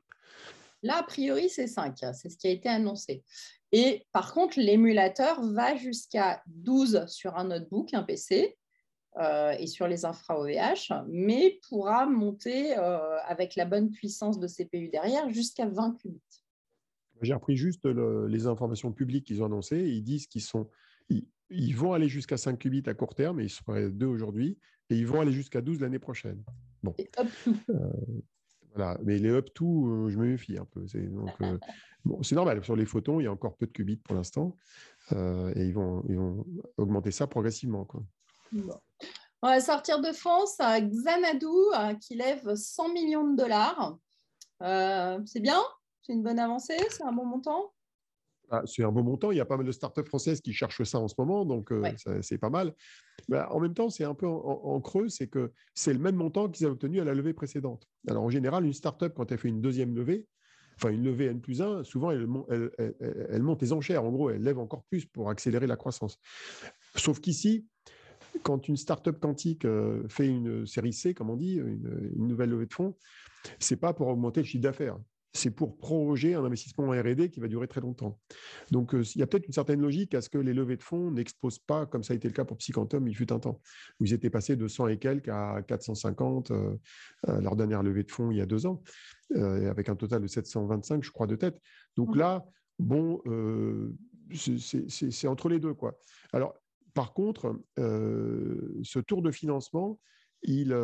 Là, 0.83 0.99
a 0.99 1.03
priori, 1.03 1.49
c'est 1.49 1.67
5. 1.69 1.97
C'est 2.13 2.29
ce 2.29 2.37
qui 2.37 2.47
a 2.47 2.51
été 2.51 2.69
annoncé. 2.69 3.25
Et 3.73 4.07
par 4.13 4.33
contre, 4.35 4.59
l'émulateur 4.59 5.43
va 5.43 5.77
jusqu'à 5.77 6.43
12 6.47 7.07
sur 7.07 7.37
un 7.37 7.45
notebook, 7.45 7.95
un 7.95 8.03
PC, 8.03 8.57
euh, 9.21 9.53
et 9.53 9.67
sur 9.69 9.87
les 9.87 10.05
infra 10.05 10.41
OVH, 10.41 10.93
mais 11.09 11.61
pourra 11.69 12.05
monter 12.07 12.77
euh, 12.77 13.17
avec 13.27 13.55
la 13.55 13.65
bonne 13.65 13.91
puissance 13.93 14.41
de 14.41 14.49
CPU 14.49 14.89
derrière 14.89 15.31
jusqu'à 15.31 15.67
20 15.67 15.93
qubits. 16.01 16.21
J'ai 17.23 17.33
repris 17.33 17.57
juste 17.57 17.85
le- 17.85 18.27
les 18.27 18.49
informations 18.49 18.91
publiques 18.93 19.25
qu'ils 19.27 19.41
ont 19.43 19.47
annoncées. 19.47 19.79
Ils 19.89 20.03
disent 20.03 20.27
qu'ils 20.27 20.43
sont, 20.43 20.69
ils, 21.09 21.27
ils 21.51 21.77
vont 21.77 21.93
aller 21.93 22.09
jusqu'à 22.09 22.37
5 22.37 22.59
qubits 22.59 22.83
à 22.87 22.95
court 22.95 23.15
terme, 23.15 23.41
et 23.41 23.45
ils 23.45 23.51
seraient 23.51 23.91
2 23.91 24.07
aujourd'hui, 24.07 24.59
et 24.91 24.97
ils 24.97 25.07
vont 25.07 25.21
aller 25.21 25.33
jusqu'à 25.33 25.61
12 25.61 25.81
l'année 25.81 25.99
prochaine. 25.99 26.43
Et 26.99 27.11
hop, 27.17 27.29
tout. 27.43 27.57
Voilà. 28.75 28.99
Mais 29.05 29.19
les 29.19 29.31
up 29.31 29.49
to, 29.55 29.87
euh, 29.87 30.11
je 30.11 30.19
me 30.19 30.27
méfie 30.27 30.59
un 30.59 30.65
peu. 30.65 30.87
C'est 30.89 31.07
donc, 31.07 31.31
euh, 31.41 31.59
bon, 32.05 32.23
c'est 32.23 32.35
normal. 32.35 32.63
Sur 32.65 32.77
les 32.77 32.87
photons, 32.87 33.21
il 33.21 33.25
y 33.25 33.27
a 33.27 33.33
encore 33.33 33.57
peu 33.57 33.67
de 33.67 33.73
qubits 33.73 33.97
pour 33.97 34.17
l'instant, 34.17 34.57
euh, 35.13 35.53
et 35.55 35.67
ils 35.67 35.75
vont, 35.75 36.05
ils 36.09 36.17
vont 36.17 36.45
augmenter 36.77 37.11
ça 37.11 37.27
progressivement. 37.27 37.85
Quoi. 37.85 38.03
Bon. 38.53 38.75
On 39.43 39.49
va 39.49 39.61
sortir 39.61 40.01
de 40.01 40.11
France 40.11 40.59
à 40.59 40.81
Xanadu 40.81 41.47
euh, 41.47 41.93
qui 41.97 42.15
lève 42.15 42.55
100 42.55 42.95
millions 42.95 43.31
de 43.31 43.37
dollars. 43.37 43.99
Euh, 44.63 45.21
c'est 45.27 45.41
bien, 45.41 45.63
c'est 46.01 46.15
une 46.15 46.23
bonne 46.23 46.39
avancée, 46.39 46.79
c'est 46.89 47.03
un 47.03 47.13
bon 47.13 47.27
montant? 47.27 47.74
Ah, 48.51 48.63
c'est 48.67 48.85
un 48.85 48.93
bon 48.93 49.03
montant. 49.03 49.31
Il 49.31 49.39
y 49.39 49.41
a 49.41 49.45
pas 49.45 49.57
mal 49.57 49.67
de 49.67 49.73
startups 49.73 50.05
françaises 50.07 50.41
qui 50.41 50.53
cherchent 50.53 50.83
ça 50.85 50.99
en 50.99 51.09
ce 51.09 51.15
moment, 51.19 51.45
donc 51.45 51.73
euh, 51.73 51.81
Ouais. 51.81 51.95
c'est 52.23 52.39
pas 52.39 52.51
mal. 52.51 52.75
Bah, 53.29 53.49
en 53.51 53.61
même 53.61 53.75
temps, 53.75 53.91
c'est 53.91 54.05
un 54.05 54.15
peu 54.15 54.27
en, 54.27 54.35
en 54.37 54.81
creux, 54.81 55.09
c'est 55.09 55.29
que 55.29 55.53
c'est 55.75 55.93
le 55.93 55.99
même 55.99 56.17
montant 56.17 56.49
qu'ils 56.49 56.67
avaient 56.67 56.73
obtenu 56.73 57.01
à 57.01 57.05
la 57.05 57.15
levée 57.15 57.33
précédente. 57.33 57.89
Alors 58.09 58.23
en 58.23 58.31
général, 58.31 58.65
une 58.65 58.73
startup, 58.73 59.15
quand 59.15 59.33
elle 59.33 59.39
fait 59.39 59.49
une 59.49 59.61
deuxième 59.61 59.95
levée, 59.95 60.27
enfin 60.77 60.91
une 60.91 61.05
levée 61.05 61.27
N 61.27 61.41
plus 61.41 61.63
1, 61.63 61.85
souvent 61.85 62.11
elle, 62.11 62.27
monte 62.27 63.63
les 63.63 63.73
enchères. 63.73 64.05
En 64.05 64.11
gros, 64.11 64.31
elle 64.31 64.43
lève 64.43 64.59
encore 64.59 64.85
plus 64.85 65.07
pour 65.07 65.31
accélérer 65.31 65.67
la 65.67 65.77
croissance. 65.77 66.19
Sauf 66.97 67.21
qu'ici, 67.21 67.67
quand 68.43 68.69
une 68.69 68.77
startup 68.77 69.19
quantique 69.21 69.65
euh, 69.65 70.07
fait 70.09 70.27
une 70.27 70.67
série 70.67 70.93
C, 70.93 71.15
comme 71.15 71.31
on 71.31 71.37
dit, 71.37 71.55
une, 71.55 72.11
nouvelle 72.17 72.51
levée 72.51 72.67
de 72.67 72.75
fonds, 72.75 72.97
c'est 73.59 73.77
pas 73.77 73.95
pour 73.95 74.09
augmenter 74.09 74.41
le 74.41 74.47
chiffre 74.47 74.63
d'affaires 74.63 74.99
c'est 75.35 75.51
pour 75.51 75.77
proroger 75.77 76.35
un 76.35 76.45
investissement 76.45 76.85
en 76.87 76.91
R&D 76.93 77.29
qui 77.29 77.41
va 77.41 77.49
durer 77.49 77.67
très 77.67 77.81
longtemps. 77.81 78.21
Donc, 78.71 78.95
euh, 78.95 79.03
il 79.17 79.19
y 79.19 79.23
a 79.23 79.27
peut-être 79.27 79.47
une 79.47 79.53
certaine 79.53 79.81
logique 79.81 80.15
à 80.15 80.21
ce 80.21 80.29
que 80.29 80.39
les 80.39 80.55
levées 80.55 80.77
de 80.77 80.83
fonds 80.83 81.11
n'exposent 81.11 81.59
pas, 81.59 81.87
comme 81.87 82.05
ça 82.05 82.13
a 82.13 82.17
été 82.17 82.29
le 82.29 82.35
cas 82.35 82.45
pour 82.45 82.57
Psychantom, 82.59 83.07
il 83.09 83.17
fut 83.17 83.33
un 83.33 83.41
temps, 83.41 83.61
où 83.99 84.05
ils 84.05 84.13
étaient 84.13 84.31
passés 84.31 84.55
de 84.55 84.69
100 84.69 84.89
et 84.89 84.99
quelques 84.99 85.29
à 85.29 85.61
450, 85.67 86.53
euh, 86.53 86.77
leur 87.27 87.57
dernière 87.57 87.83
levée 87.83 88.05
de 88.05 88.13
fonds 88.13 88.31
il 88.31 88.39
y 88.39 88.41
a 88.41 88.47
deux 88.47 88.65
ans, 88.65 88.83
euh, 89.35 89.69
avec 89.69 89.89
un 89.89 89.97
total 89.97 90.23
de 90.23 90.29
725, 90.29 91.03
je 91.03 91.11
crois, 91.11 91.27
de 91.27 91.35
tête. 91.35 91.61
Donc 91.97 92.15
là, 92.15 92.45
bon, 92.79 93.21
c'est 94.33 95.27
entre 95.27 95.49
les 95.49 95.59
deux. 95.59 95.75
quoi. 95.75 95.99
Alors, 96.33 96.55
par 96.95 97.13
contre, 97.13 97.61
ce 97.77 98.99
tour 99.01 99.21
de 99.21 99.33
financement, 99.33 99.99
il, 100.43 100.77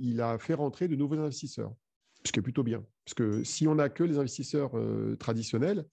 il 0.00 0.20
a 0.22 0.38
fait 0.38 0.54
rentrer 0.54 0.88
de 0.88 0.96
nouveaux 0.96 1.18
investisseurs 1.18 1.74
ce 2.24 2.32
qui 2.32 2.38
est 2.38 2.42
plutôt 2.42 2.62
bien. 2.62 2.84
Parce 3.04 3.14
que 3.14 3.44
si 3.44 3.66
on 3.66 3.74
n'a 3.74 3.88
que 3.88 4.04
les 4.04 4.18
investisseurs 4.18 4.76
euh, 4.76 5.16
traditionnels, 5.16 5.84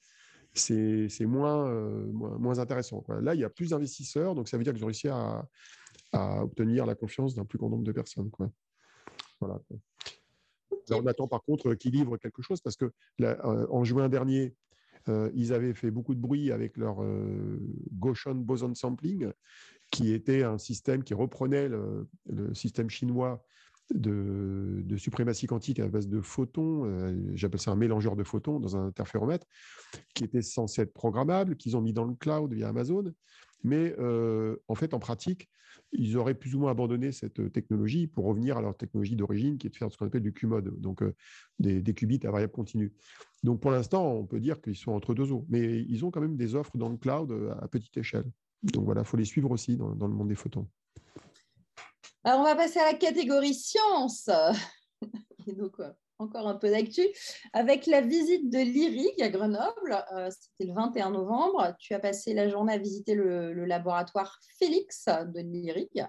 c'est 0.54 1.10
moins, 1.26 1.68
euh, 1.70 2.06
moins, 2.12 2.38
moins, 2.38 2.60
intéressant. 2.60 3.06
Là, 3.22 3.36
il 3.36 3.42
y 3.42 3.44
a 3.44 3.50
plus 3.50 3.70
d'investisseurs, 3.70 4.36
donc 4.36 4.50
ça 4.50 4.58
veut 4.58 4.64
dire 4.64 4.74
qu'ils 4.74 4.84
ont 4.84 4.88
réussi 4.88 5.08
à, 5.08 5.46
obtenir 6.12 6.88
la 6.88 6.96
confiance 6.96 7.36
d'un 7.36 7.46
plus 7.46 7.60
grand 7.60 7.70
nombre 7.70 7.84
de 7.84 7.92
personnes. 7.92 8.32
Quoi. 8.32 8.50
Voilà. 9.40 9.60
on 10.92 11.06
attend 11.06 11.28
par 11.28 11.44
contre 11.44 11.76
qu'ils 11.76 11.92
livrent 11.92 12.18
quelque 12.18 12.42
chose, 12.42 12.62
parce 12.62 12.76
que 12.76 12.92
euh, 13.22 13.68
en 13.70 13.84
juin 13.84 14.10
dernier, 14.10 14.56
ils 15.34 15.54
avaient 15.54 15.74
fait 15.74 15.90
beaucoup 15.90 16.14
de 16.14 16.20
bruit 16.20 16.52
avec 16.52 16.78
leur 16.78 16.98
Gaussian 17.94 18.36
Boson 18.36 18.76
Sampling, 18.76 19.32
qui 19.92 20.14
était 20.14 20.44
un 20.44 20.60
système 20.60 21.04
qui 21.04 21.16
reprenait 21.16 21.68
le 21.68 22.08
système 22.54 22.90
chinois 22.92 23.44
de, 23.94 24.96
suprématie 24.98 25.48
quantique 25.48 25.80
à 25.80 25.88
base 25.88 26.08
de 26.08 26.22
photons, 26.22 26.86
euh, 26.86 27.16
j'appelle 27.34 27.60
ça 27.60 27.72
un 27.72 27.76
mélangeur 27.76 28.16
de 28.16 28.24
photons 28.24 28.60
dans 28.60 28.76
un 28.76 28.88
interféromètre, 28.88 29.46
qui 30.14 30.24
était 30.24 30.42
censé 30.42 30.82
être 30.82 30.94
programmable, 30.94 31.56
qu'ils 31.56 31.78
ont 31.78 31.82
mis 31.82 31.94
dans 31.94 32.06
le 32.06 32.16
cloud 32.16 32.54
via 32.54 32.70
Amazon. 32.70 33.06
Mais 33.64 33.96
euh, 34.00 34.56
en 34.68 34.76
fait, 34.76 34.94
en 34.94 35.00
pratique, 35.00 35.50
ils 35.92 36.18
auraient 36.18 36.36
plus 36.36 36.56
ou 36.56 36.60
moins 36.60 36.72
abandonné 36.72 37.12
cette 37.12 37.52
technologie 37.52 38.08
pour 38.08 38.26
revenir 38.26 38.58
à 38.58 38.62
leur 38.62 38.78
technologie 38.78 39.16
d'origine, 39.16 39.58
qui 39.58 39.68
est 39.68 39.70
de 39.70 39.76
faire 39.76 39.92
ce 39.92 39.98
qu'on 39.98 40.06
appelle 40.06 40.22
du 40.22 40.34
Q-mode, 40.34 40.80
donc 40.80 41.02
euh, 41.02 41.16
des, 41.60 41.94
qubits 41.94 42.20
à 42.26 42.32
variable 42.32 42.54
continue. 42.54 42.94
Donc 43.44 43.60
pour 43.62 43.72
l'instant, 43.72 44.14
on 44.14 44.26
peut 44.26 44.40
dire 44.40 44.62
qu'ils 44.62 44.76
sont 44.76 44.92
entre 44.92 45.14
deux 45.14 45.32
eaux, 45.32 45.46
mais 45.50 45.82
ils 45.82 46.06
ont 46.06 46.12
quand 46.12 46.22
même 46.22 46.36
des 46.36 46.56
offres 46.56 46.78
dans 46.78 46.90
le 46.90 46.98
cloud 46.98 47.34
à 47.60 47.68
petite 47.68 47.98
échelle. 47.98 48.26
Donc 48.62 48.86
voilà, 48.86 49.02
il 49.02 49.08
faut 49.08 49.18
les 49.18 49.26
suivre 49.26 49.52
aussi 49.52 49.78
dans 49.78 50.08
le 50.08 50.14
monde 50.14 50.28
des 50.28 50.36
photons. 50.36 50.68
Alors, 52.24 52.42
on 52.42 52.44
va 52.44 52.56
passer 52.56 52.80
à 52.80 52.92
la 52.92 52.98
catégorie 52.98 53.54
science. 53.54 54.30
Donc, 55.48 55.80
euh, 55.80 55.90
encore 56.18 56.48
un 56.48 56.56
peu 56.56 56.70
d'actu. 56.70 57.02
Avec 57.54 57.86
la 57.86 58.02
visite 58.02 58.50
de 58.50 58.58
l'IRIG 58.58 59.22
à 59.22 59.30
Grenoble, 59.30 60.04
euh, 60.14 60.30
c'était 60.30 60.70
le 60.70 60.76
21 60.76 61.12
novembre. 61.12 61.74
Tu 61.80 61.94
as 61.94 62.00
passé 62.00 62.34
la 62.34 62.50
journée 62.50 62.74
à 62.74 62.78
visiter 62.78 63.16
le, 63.16 63.54
laboratoire 63.66 64.38
Félix 64.58 65.06
de 65.08 65.40
l'IRIG, 65.40 66.06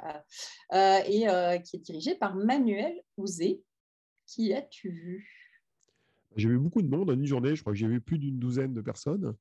euh, 0.72 1.58
qui 1.58 1.76
est 1.76 1.80
dirigé 1.80 2.16
par 2.16 2.34
Manuel 2.34 3.00
Ouzé. 3.16 3.62
Qui 4.26 4.52
as-tu 4.52 4.90
vu? 4.90 5.28
J'ai 6.36 6.48
vu 6.48 6.58
beaucoup 6.58 6.82
de 6.82 6.88
monde 6.88 7.10
en 7.10 7.14
une 7.14 7.26
journée. 7.26 7.54
Je 7.54 7.60
crois 7.60 7.72
que 7.72 7.78
j'ai 7.78 7.88
vu 7.88 8.00
plus 8.00 8.18
d'une 8.18 8.38
douzaine 8.38 8.74
de 8.74 8.80
personnes. 8.80 9.36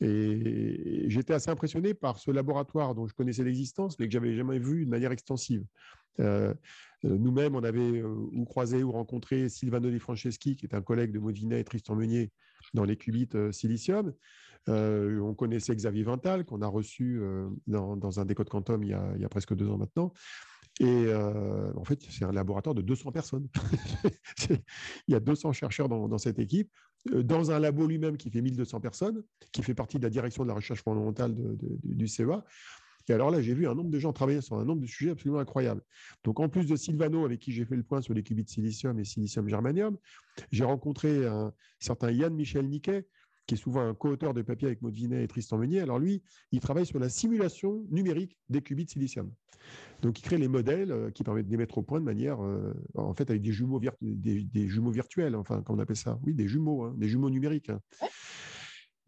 Et 0.00 1.04
j'étais 1.08 1.32
assez 1.32 1.50
impressionné 1.50 1.94
par 1.94 2.18
ce 2.18 2.30
laboratoire 2.30 2.94
dont 2.94 3.06
je 3.06 3.14
connaissais 3.14 3.44
l'existence, 3.44 3.98
mais 3.98 4.06
que 4.06 4.12
j'avais 4.12 4.34
jamais 4.34 4.58
vu 4.58 4.84
de 4.84 4.90
manière 4.90 5.12
extensive. 5.12 5.64
Euh, 6.20 6.54
euh, 7.04 7.18
nous-mêmes, 7.18 7.54
on 7.54 7.64
avait 7.64 8.00
euh, 8.00 8.08
ou 8.32 8.44
croisé 8.44 8.82
ou 8.82 8.92
rencontré 8.92 9.48
Silvano 9.48 9.90
Di 9.90 9.98
Franceschi, 9.98 10.56
qui 10.56 10.66
est 10.66 10.74
un 10.74 10.82
collègue 10.82 11.12
de 11.12 11.18
Maudinet 11.18 11.60
et 11.60 11.64
Tristan 11.64 11.94
Meunier 11.94 12.32
dans 12.74 12.84
les 12.84 12.96
qubits 12.96 13.28
silicium. 13.52 14.12
on 14.66 15.34
connaissait 15.34 15.76
Xavier 15.76 16.02
Vintal, 16.02 16.44
qu'on 16.44 16.62
a 16.62 16.66
reçu 16.66 17.20
dans, 17.66 18.20
un 18.20 18.24
décode 18.24 18.48
quantum 18.48 18.82
il 18.82 18.88
y, 18.88 18.94
a, 19.24 19.28
presque 19.28 19.54
deux 19.54 19.68
ans 19.68 19.78
maintenant. 19.78 20.12
Et 20.80 21.06
en 21.14 21.84
fait, 21.84 22.02
c'est 22.10 22.24
un 22.24 22.32
laboratoire 22.32 22.74
de 22.74 22.82
200 22.82 23.12
personnes. 23.12 23.46
il 24.50 25.12
y 25.12 25.14
a 25.14 25.20
200 25.20 25.52
chercheurs 25.52 25.88
dans, 25.88 26.08
dans 26.08 26.18
cette 26.18 26.40
équipe. 26.40 26.72
Dans 27.12 27.52
un 27.52 27.60
labo 27.60 27.86
lui-même 27.86 28.16
qui 28.16 28.30
fait 28.30 28.42
1200 28.42 28.80
personnes, 28.80 29.22
qui 29.52 29.62
fait 29.62 29.74
partie 29.74 29.98
de 29.98 30.02
la 30.02 30.10
direction 30.10 30.42
de 30.42 30.48
la 30.48 30.54
recherche 30.54 30.82
fondamentale 30.82 31.36
du 31.84 32.08
CEA. 32.08 32.44
Et 33.08 33.12
alors 33.12 33.30
là, 33.30 33.40
j'ai 33.40 33.54
vu 33.54 33.66
un 33.68 33.74
nombre 33.74 33.90
de 33.90 33.98
gens 33.98 34.12
travailler 34.12 34.40
sur 34.40 34.56
un 34.56 34.64
nombre 34.64 34.80
de 34.80 34.86
sujets 34.86 35.10
absolument 35.10 35.38
incroyables. 35.38 35.82
Donc, 36.24 36.40
en 36.40 36.48
plus 36.48 36.66
de 36.66 36.76
Silvano, 36.76 37.24
avec 37.24 37.40
qui 37.40 37.52
j'ai 37.52 37.64
fait 37.64 37.76
le 37.76 37.82
point 37.82 38.00
sur 38.02 38.14
les 38.14 38.22
qubits 38.22 38.46
silicium 38.46 38.98
et 38.98 39.04
silicium 39.04 39.48
germanium, 39.48 39.96
j'ai 40.50 40.64
rencontré 40.64 41.26
un 41.26 41.52
certain 41.78 42.10
Yann 42.10 42.34
Michel 42.34 42.68
Niquet, 42.68 43.06
qui 43.46 43.54
est 43.54 43.58
souvent 43.58 43.80
un 43.80 43.94
co-auteur 43.94 44.34
de 44.34 44.42
papiers 44.42 44.66
avec 44.66 44.82
Maud 44.82 44.94
Vinet 44.94 45.22
et 45.22 45.28
Tristan 45.28 45.58
Meunier. 45.58 45.80
Alors 45.80 45.98
lui, 45.98 46.22
il 46.52 46.60
travaille 46.60 46.86
sur 46.86 46.98
la 46.98 47.08
simulation 47.08 47.84
numérique 47.90 48.36
des 48.48 48.60
qubits 48.60 48.88
silicium. 48.88 49.30
Donc 50.02 50.18
il 50.18 50.22
crée 50.22 50.38
les 50.38 50.48
modèles 50.48 50.92
euh, 50.92 51.10
qui 51.10 51.22
permettent 51.22 51.46
de 51.46 51.50
les 51.50 51.56
mettre 51.56 51.78
au 51.78 51.82
point 51.82 52.00
de 52.00 52.04
manière, 52.04 52.42
euh, 52.44 52.72
en 52.94 53.14
fait, 53.14 53.30
avec 53.30 53.42
des 53.42 53.52
jumeaux, 53.52 53.80
des, 54.00 54.68
jumeaux 54.68 54.90
virtuels, 54.90 55.34
enfin, 55.36 55.62
comment 55.62 55.78
on 55.78 55.82
appelle 55.82 55.96
ça? 55.96 56.18
Oui, 56.24 56.34
des 56.34 56.48
jumeaux, 56.48 56.84
hein, 56.84 56.94
des 56.96 57.08
jumeaux 57.08 57.30
numériques. 57.30 57.70
Hein. 57.70 57.80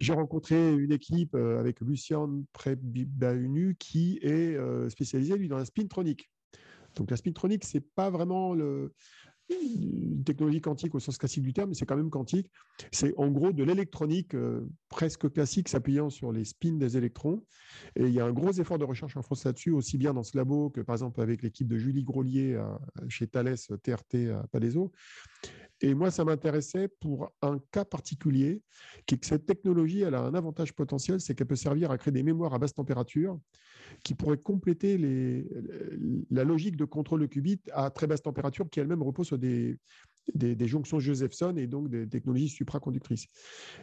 J'ai 0.00 0.12
rencontré 0.12 0.74
une 0.74 0.92
équipe 0.92 1.34
euh, 1.34 1.58
avec 1.58 1.80
Lucien 1.80 2.28
Prebaunu 2.52 3.76
qui 3.78 4.18
est 4.22 4.56
spécialisé 4.90 5.36
lui 5.36 5.48
dans 5.48 5.58
la 5.58 5.64
spintronique. 5.64 6.30
Donc 6.96 7.10
la 7.10 7.16
spintronique, 7.16 7.64
c'est 7.64 7.84
pas 7.94 8.10
vraiment 8.10 8.54
une 8.54 10.24
technologie 10.24 10.60
quantique 10.60 10.94
au 10.94 11.00
sens 11.00 11.16
classique 11.16 11.42
du 11.42 11.52
terme, 11.52 11.70
mais 11.70 11.74
c'est 11.74 11.86
quand 11.86 11.96
même 11.96 12.10
quantique. 12.10 12.50
C'est 12.92 13.14
en 13.16 13.28
gros 13.28 13.52
de 13.52 13.62
l'électronique 13.62 14.34
euh, 14.34 14.68
presque 14.88 15.30
classique 15.32 15.68
s'appuyant 15.68 16.10
sur 16.10 16.32
les 16.32 16.44
spins 16.44 16.76
des 16.76 16.96
électrons. 16.96 17.44
Et 17.96 18.06
il 18.06 18.12
y 18.12 18.20
a 18.20 18.26
un 18.26 18.32
gros 18.32 18.52
effort 18.52 18.78
de 18.78 18.84
recherche 18.84 19.16
en 19.16 19.22
France 19.22 19.44
là-dessus, 19.44 19.70
aussi 19.70 19.96
bien 19.96 20.12
dans 20.12 20.22
ce 20.22 20.36
labo 20.36 20.70
que 20.70 20.80
par 20.80 20.94
exemple 20.94 21.20
avec 21.20 21.42
l'équipe 21.42 21.68
de 21.68 21.78
Julie 21.78 22.04
Grolier 22.04 22.60
chez 23.08 23.26
Thales 23.26 23.56
TRT 23.82 24.30
à 24.34 24.46
Palaiso. 24.48 24.92
Et 25.80 25.94
moi, 25.94 26.10
ça 26.10 26.24
m'intéressait 26.24 26.88
pour 26.88 27.32
un 27.40 27.60
cas 27.70 27.84
particulier, 27.84 28.62
qui 29.06 29.14
est 29.14 29.18
que 29.18 29.26
cette 29.26 29.46
technologie, 29.46 30.00
elle 30.00 30.14
a 30.14 30.20
un 30.20 30.34
avantage 30.34 30.72
potentiel, 30.72 31.20
c'est 31.20 31.34
qu'elle 31.34 31.46
peut 31.46 31.56
servir 31.56 31.90
à 31.90 31.98
créer 31.98 32.12
des 32.12 32.22
mémoires 32.22 32.52
à 32.54 32.58
basse 32.58 32.74
température 32.74 33.38
qui 34.02 34.14
pourraient 34.14 34.38
compléter 34.38 34.98
la 36.30 36.44
logique 36.44 36.76
de 36.76 36.84
contrôle 36.84 37.20
de 37.20 37.26
qubit 37.26 37.60
à 37.72 37.90
très 37.90 38.06
basse 38.06 38.22
température 38.22 38.68
qui 38.68 38.80
elle-même 38.80 39.02
repose 39.02 39.28
sur 39.28 39.38
des, 39.38 39.78
des, 40.34 40.68
jonctions 40.68 40.98
Josephson 40.98 41.54
et 41.56 41.66
donc 41.66 41.88
des 41.88 42.08
technologies 42.08 42.48
supraconductrices. 42.48 43.26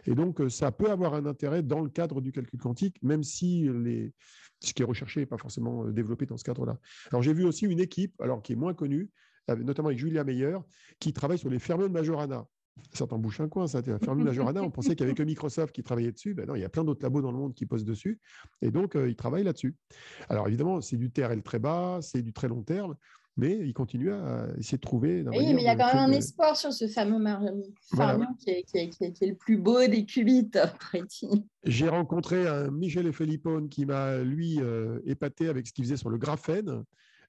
Et 0.06 0.16
donc, 0.16 0.41
ça 0.50 0.72
peut 0.72 0.91
avoir 0.91 1.14
un 1.14 1.26
intérêt 1.26 1.64
dans 1.64 1.82
le 1.82 1.89
cadre 1.89 2.22
du 2.22 2.32
calcul 2.32 2.60
quantique, 2.60 3.02
même 3.02 3.24
si 3.24 3.70
ce 4.60 4.74
qui 4.74 4.82
est 4.82 4.86
recherché 4.86 5.22
n'est 5.22 5.26
pas 5.26 5.38
forcément 5.38 5.86
développé 5.86 6.26
dans 6.26 6.38
ce 6.38 6.43
cadre-là. 6.43 6.78
Alors, 7.12 7.24
j'ai 7.24 7.34
vu 7.34 7.46
aussi 7.46 7.66
une 7.66 7.80
équipe, 7.80 8.20
alors 8.22 8.41
qui 8.41 8.54
est 8.54 8.58
moins 8.58 8.74
connue, 8.74 9.10
notamment 9.48 9.89
avec 9.89 10.00
Julia 10.00 10.24
Meyer, 10.24 10.58
qui 11.00 11.14
travaille 11.14 11.38
sur 11.38 11.50
les 11.50 11.60
fermions 11.60 11.88
de 11.88 11.93
Majorana. 11.93 12.46
Ça 12.93 13.08
t'en 13.08 13.18
bouche 13.18 13.39
un 13.39 13.48
coin, 13.48 13.68
ça. 13.68 13.82
Fermi 13.82 14.24
Majorana, 14.24 14.62
on 14.62 14.70
pensait 14.70 14.96
qu'il 14.96 15.06
n'y 15.06 15.12
avait 15.12 15.18
que 15.18 15.24
Microsoft 15.24 15.74
qui 15.74 15.82
travaillait 15.82 16.12
dessus. 16.12 16.34
Ben 16.34 16.46
non, 16.46 16.56
il 16.56 16.62
y 16.62 16.66
a 16.66 16.70
plein 16.70 16.84
d'autres 16.84 17.04
labos 17.04 17.22
dans 17.22 17.32
le 17.32 17.38
monde 17.38 17.54
qui 17.54 17.66
posent 17.66 17.86
dessus. 17.86 18.20
Et 18.62 18.70
donc, 18.70 18.96
euh, 18.96 19.10
ils 19.10 19.16
travaillent 19.16 19.43
là-dessus. 19.43 19.76
Alors, 20.30 20.48
évidemment, 20.48 20.82
c'est 20.82 20.98
du 20.98 21.10
TRL 21.10 21.41
très 21.41 21.60
bas, 21.60 22.00
c'est 22.02 22.22
du 22.22 22.34
très 22.34 22.50
long 22.50 22.64
terme, 22.64 22.96
mais 23.38 23.58
ils 23.58 23.74
continuent 23.74 24.14
à 24.14 24.48
essayer 24.58 24.78
de 24.78 24.82
trouver. 24.82 25.24
Oui, 25.28 25.54
mais 25.54 25.62
il 25.62 25.66
y 25.66 25.68
a 25.68 25.76
quand 25.76 25.93
même 25.93 26.10
un 26.10 26.12
espoir 26.12 26.58
sur 26.58 26.74
ce 26.74 26.88
fameux 26.88 27.24
fermion 27.96 28.28
qui, 28.39 28.50
est, 28.50 29.22
le 29.22 29.36
plus 29.36 29.58
beau 29.58 29.86
des 29.88 30.06
qubits, 30.06 30.50
J'ai 31.64 31.88
rencontré 31.88 32.48
un 32.48 32.72
Michel 32.72 33.12
Felippone 33.14 33.70
qui 33.70 33.86
m'a, 33.86 34.18
lui, 34.18 34.60
euh, 34.60 35.00
épaté 35.06 35.48
avec 35.48 35.68
ce 35.68 35.74
qu'il 35.74 35.86
faisait 35.86 35.98
sur 35.98 36.10
le 36.10 36.18
graphène. 36.18 36.84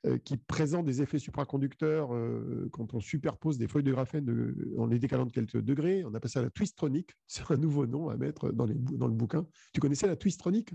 Euh, 0.04 0.18
qui 0.18 0.36
présente 0.36 0.84
des 0.84 1.00
effets 1.00 1.18
supraconducteurs 1.18 2.14
euh, 2.14 2.68
quand 2.70 2.92
on 2.92 3.00
superpose 3.00 3.56
des 3.56 3.66
feuilles 3.66 3.82
de 3.82 3.92
graphène 3.92 4.54
en 4.76 4.86
les 4.86 4.98
décalant 4.98 5.24
de 5.24 5.32
quelques 5.32 5.60
degrés. 5.60 6.04
On 6.04 6.14
appelle 6.14 6.30
ça 6.30 6.42
la 6.42 6.50
twistronique. 6.50 7.10
C'est 7.26 7.50
un 7.50 7.56
nouveau 7.56 7.86
nom 7.86 8.08
à 8.10 8.16
mettre 8.16 8.50
dans, 8.52 8.66
les, 8.66 8.74
dans 8.74 9.06
le 9.06 9.14
bouquin. 9.14 9.46
Tu 9.72 9.80
connaissais 9.80 10.06
la 10.06 10.16
twistronique? 10.16 10.74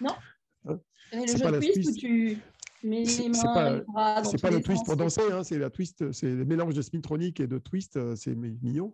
Non. 0.00 0.14
Hein? 0.66 0.80
Le 1.12 1.26
jeu 1.26 1.60
twist 1.60 1.90
où 1.90 1.94
tu, 1.94 2.38
c'est 2.82 4.40
pas, 4.40 4.50
le 4.50 4.60
twist 4.60 4.84
pour 4.84 4.96
danser, 4.96 5.22
hein, 5.32 5.42
c'est 5.42 5.58
la 5.58 5.70
twist, 5.70 6.12
c'est 6.12 6.30
le 6.30 6.44
mélange 6.44 6.74
de 6.74 6.82
spintronique 6.82 7.40
et 7.40 7.46
de 7.46 7.58
twist, 7.58 7.96
euh, 7.96 8.14
c'est 8.14 8.34
mignon. 8.34 8.92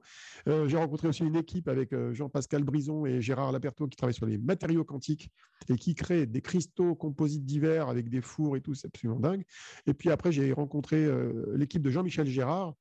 Euh, 0.49 0.67
j'ai 0.69 0.77
rencontré 0.77 1.09
aussi 1.09 1.25
une 1.25 1.37
équipe 1.37 1.69
avec 1.69 1.93
euh, 1.93 2.15
Jean-Pascal 2.15 2.65
Brison 2.65 3.05
et 3.05 3.21
Gérard 3.21 3.53
Laperto 3.53 3.87
qui 3.87 3.97
travaillent 3.97 4.15
sur 4.15 4.27
les 4.27 4.39
matériaux 4.39 4.85
quantiques 4.85 5.31
et 5.69 5.77
qui 5.77 5.95
créent 5.95 6.27
des 6.27 6.41
cristaux 6.41 6.95
composites 6.95 7.45
divers 7.45 7.89
avec 7.89 8.09
des 8.09 8.21
fours 8.21 8.57
et 8.57 8.61
tout, 8.61 8.75
c'est 8.75 8.87
absolument 8.87 9.21
dingue. 9.21 9.45
Et 9.87 9.95
puis 9.95 10.11
après, 10.11 10.33
j'ai 10.33 10.53
rencontré 10.53 11.07
l'équipe 11.55 11.83
de 11.83 11.91
Jean-Michel 11.91 12.27
Gérard 12.27 12.75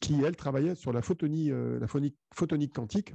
qui, 0.00 0.22
elle, 0.22 0.36
travaillait 0.36 0.74
sur 0.74 0.92
la 0.92 1.02
photonie, 1.02 1.50
la 1.80 1.86
phonique, 1.86 2.16
photonique 2.34 2.74
quantique 2.74 3.14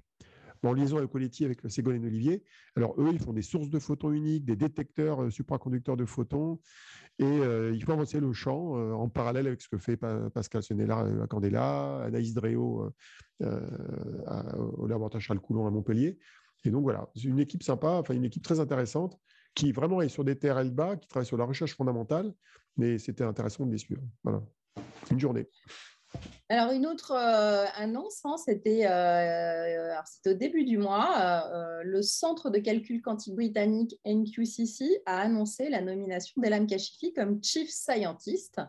en 0.63 0.73
liaison 0.73 0.97
avec 0.97 1.09
Coletti, 1.09 1.45
avec 1.45 1.59
Ségolène 1.69 2.05
Olivier. 2.05 2.43
Alors, 2.75 2.93
eux, 2.99 3.09
ils 3.11 3.19
font 3.19 3.33
des 3.33 3.41
sources 3.41 3.69
de 3.69 3.79
photons 3.79 4.11
uniques, 4.11 4.45
des 4.45 4.55
détecteurs 4.55 5.31
supraconducteurs 5.31 5.97
de 5.97 6.05
photons, 6.05 6.59
et 7.21 7.23
euh, 7.23 7.71
il 7.73 7.83
faut 7.83 7.91
avancer 7.91 8.19
le 8.19 8.33
champ 8.33 8.73
en 8.93 9.07
parallèle 9.07 9.47
avec 9.47 9.61
ce 9.61 9.69
que 9.69 9.77
fait 9.77 9.97
Pascal 10.33 10.63
Senella 10.63 11.05
à 11.23 11.27
Candela, 11.27 12.03
Anaïs 12.03 12.33
Dréau 12.33 12.91
au 13.39 14.87
laboratoire 14.87 15.21
Charles 15.21 15.39
Coulon 15.39 15.67
à 15.67 15.71
Montpellier. 15.71 16.17
Et 16.63 16.69
donc, 16.69 16.83
voilà, 16.83 17.09
c'est 17.15 17.23
une 17.23 17.39
équipe 17.39 17.63
sympa, 17.63 17.89
enfin, 17.93 18.13
une 18.13 18.25
équipe 18.25 18.43
très 18.43 18.59
intéressante 18.59 19.19
qui 19.55 19.71
vraiment 19.71 20.01
est 20.01 20.09
sur 20.09 20.23
des 20.23 20.37
terres 20.37 20.63
bas, 20.65 20.95
qui 20.95 21.07
travaille 21.07 21.25
sur 21.25 21.37
la 21.37 21.45
recherche 21.45 21.75
fondamentale, 21.75 22.33
mais 22.77 22.97
c'était 22.97 23.23
intéressant 23.23 23.65
de 23.65 23.71
les 23.71 23.77
suivre. 23.77 24.01
Voilà, 24.23 24.41
une 25.09 25.19
journée. 25.19 25.47
Alors, 26.51 26.73
une 26.73 26.85
autre 26.85 27.13
euh, 27.13 27.65
annonce, 27.75 28.25
hein, 28.25 28.35
c'était 28.35 28.85
euh, 28.85 29.95
au 30.25 30.33
début 30.33 30.65
du 30.65 30.77
mois, 30.77 31.45
euh, 31.45 31.81
le 31.85 32.01
Centre 32.01 32.49
de 32.49 32.59
calcul 32.59 33.01
quantique 33.01 33.35
britannique 33.35 33.97
NQCC 34.05 35.01
a 35.05 35.21
annoncé 35.21 35.69
la 35.69 35.79
nomination 35.79 36.41
d'Elam 36.41 36.67
Kashifi 36.67 37.13
comme 37.13 37.41
Chief 37.41 37.69
Scientist. 37.69 38.59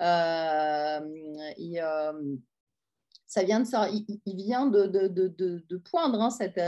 Et, 0.00 1.78
ça 3.26 3.44
vient 3.44 3.60
de 3.60 3.66
ça, 3.66 3.90
il, 3.90 4.36
vient 4.36 4.66
de, 4.66 4.86
de, 4.86 5.76
poindre 5.76 6.22
hein, 6.22 6.30
cet, 6.30 6.58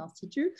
institut. 0.00 0.52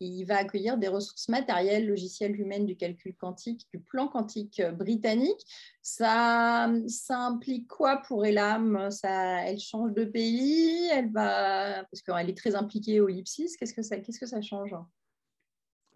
Il 0.00 0.24
va 0.24 0.38
accueillir 0.38 0.78
des 0.78 0.88
ressources 0.88 1.28
matérielles, 1.28 1.86
logicielles, 1.86 2.38
humaines 2.38 2.66
du 2.66 2.76
calcul 2.76 3.14
quantique, 3.14 3.66
du 3.72 3.80
plan 3.80 4.08
quantique 4.08 4.62
britannique. 4.78 5.44
Ça, 5.82 6.70
implique 7.10 7.68
quoi 7.68 7.98
pour 8.06 8.24
Elam? 8.24 8.90
Ça, 8.90 9.44
Elle 9.46 9.58
change 9.58 9.92
de 9.92 10.04
pays, 10.04 10.88
elle 10.92 11.12
va, 11.12 11.84
parce 11.84 12.02
qu'elle 12.02 12.30
est 12.30 12.36
très 12.36 12.54
impliquée 12.54 13.00
au 13.00 13.08
LIPSIS. 13.08 13.56
Qu'est-ce 13.58 13.74
que 13.74 13.82
ça, 13.82 13.98
que 13.98 14.26
ça 14.26 14.40
change? 14.40 14.74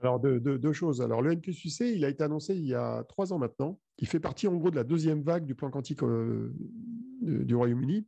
Alors, 0.00 0.20
deux, 0.20 0.72
choses. 0.72 1.00
Alors, 1.00 1.22
le 1.22 1.34
NQCC, 1.34 1.94
il 1.94 2.04
a 2.04 2.08
été 2.08 2.22
annoncé 2.22 2.54
il 2.54 2.66
y 2.66 2.74
a 2.74 3.04
trois 3.08 3.32
ans 3.32 3.38
maintenant. 3.38 3.78
Il 3.98 4.06
fait 4.06 4.20
partie, 4.20 4.46
en 4.48 4.54
gros, 4.54 4.70
de 4.70 4.76
la 4.76 4.84
deuxième 4.84 5.22
vague 5.22 5.46
du 5.46 5.54
plan 5.54 5.70
quantique 5.70 6.02
euh, 6.02 6.52
du 7.22 7.54
Royaume-Uni. 7.54 8.06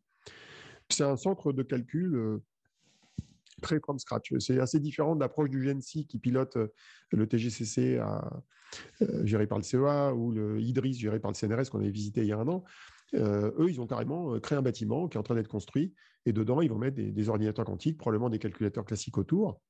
C'est 0.90 1.05
un 1.05 1.16
centre 1.16 1.53
de 1.53 1.62
calcul 1.62 2.14
euh, 2.14 2.42
très 3.62 3.80
from 3.80 3.98
scratch. 3.98 4.32
C'est 4.38 4.61
assez 4.61 4.80
différent 4.80 5.14
de 5.14 5.20
l'approche 5.20 5.50
du 5.50 5.64
GNC 5.64 6.07
qui 6.07 6.18
pilote 6.18 6.57
euh, 6.57 6.68
le 7.11 7.26
TGCC 7.26 8.00
géré 9.22 9.46
par 9.46 9.59
le 9.59 9.64
CEA 9.64 10.12
ou 10.14 10.32
le 10.32 10.61
IDRIS 10.61 10.94
géré 10.94 11.20
par 11.20 11.30
le 11.30 11.36
CNRS 11.36 11.70
qu'on 11.70 11.78
avait 11.78 11.90
visité 11.90 12.22
il 12.22 12.26
y 12.26 12.32
a 12.32 12.38
un 12.38 12.48
an. 12.48 12.64
eux, 13.14 13.66
ils 13.68 13.80
ont 13.80 13.86
carrément 13.86 14.38
créé 14.40 14.59
un 14.59 14.62
bâtiment 14.62 15.07
qui 15.09 15.16
est 15.16 15.20
en 15.20 15.22
train 15.22 15.36
d'être 15.36 15.48
construit 15.48 15.94
et 16.26 16.32
dedans, 16.32 16.61
ils 16.61 16.68
vont 16.68 16.78
mettre 16.78 16.96
des 16.96 17.28
ordinateurs 17.28 17.64
quantiques, 17.64 17.96
probablement 17.96 18.28
des 18.28 18.40
calculateurs 18.40 18.84
classiques 18.84 19.16
autour. 19.16 19.61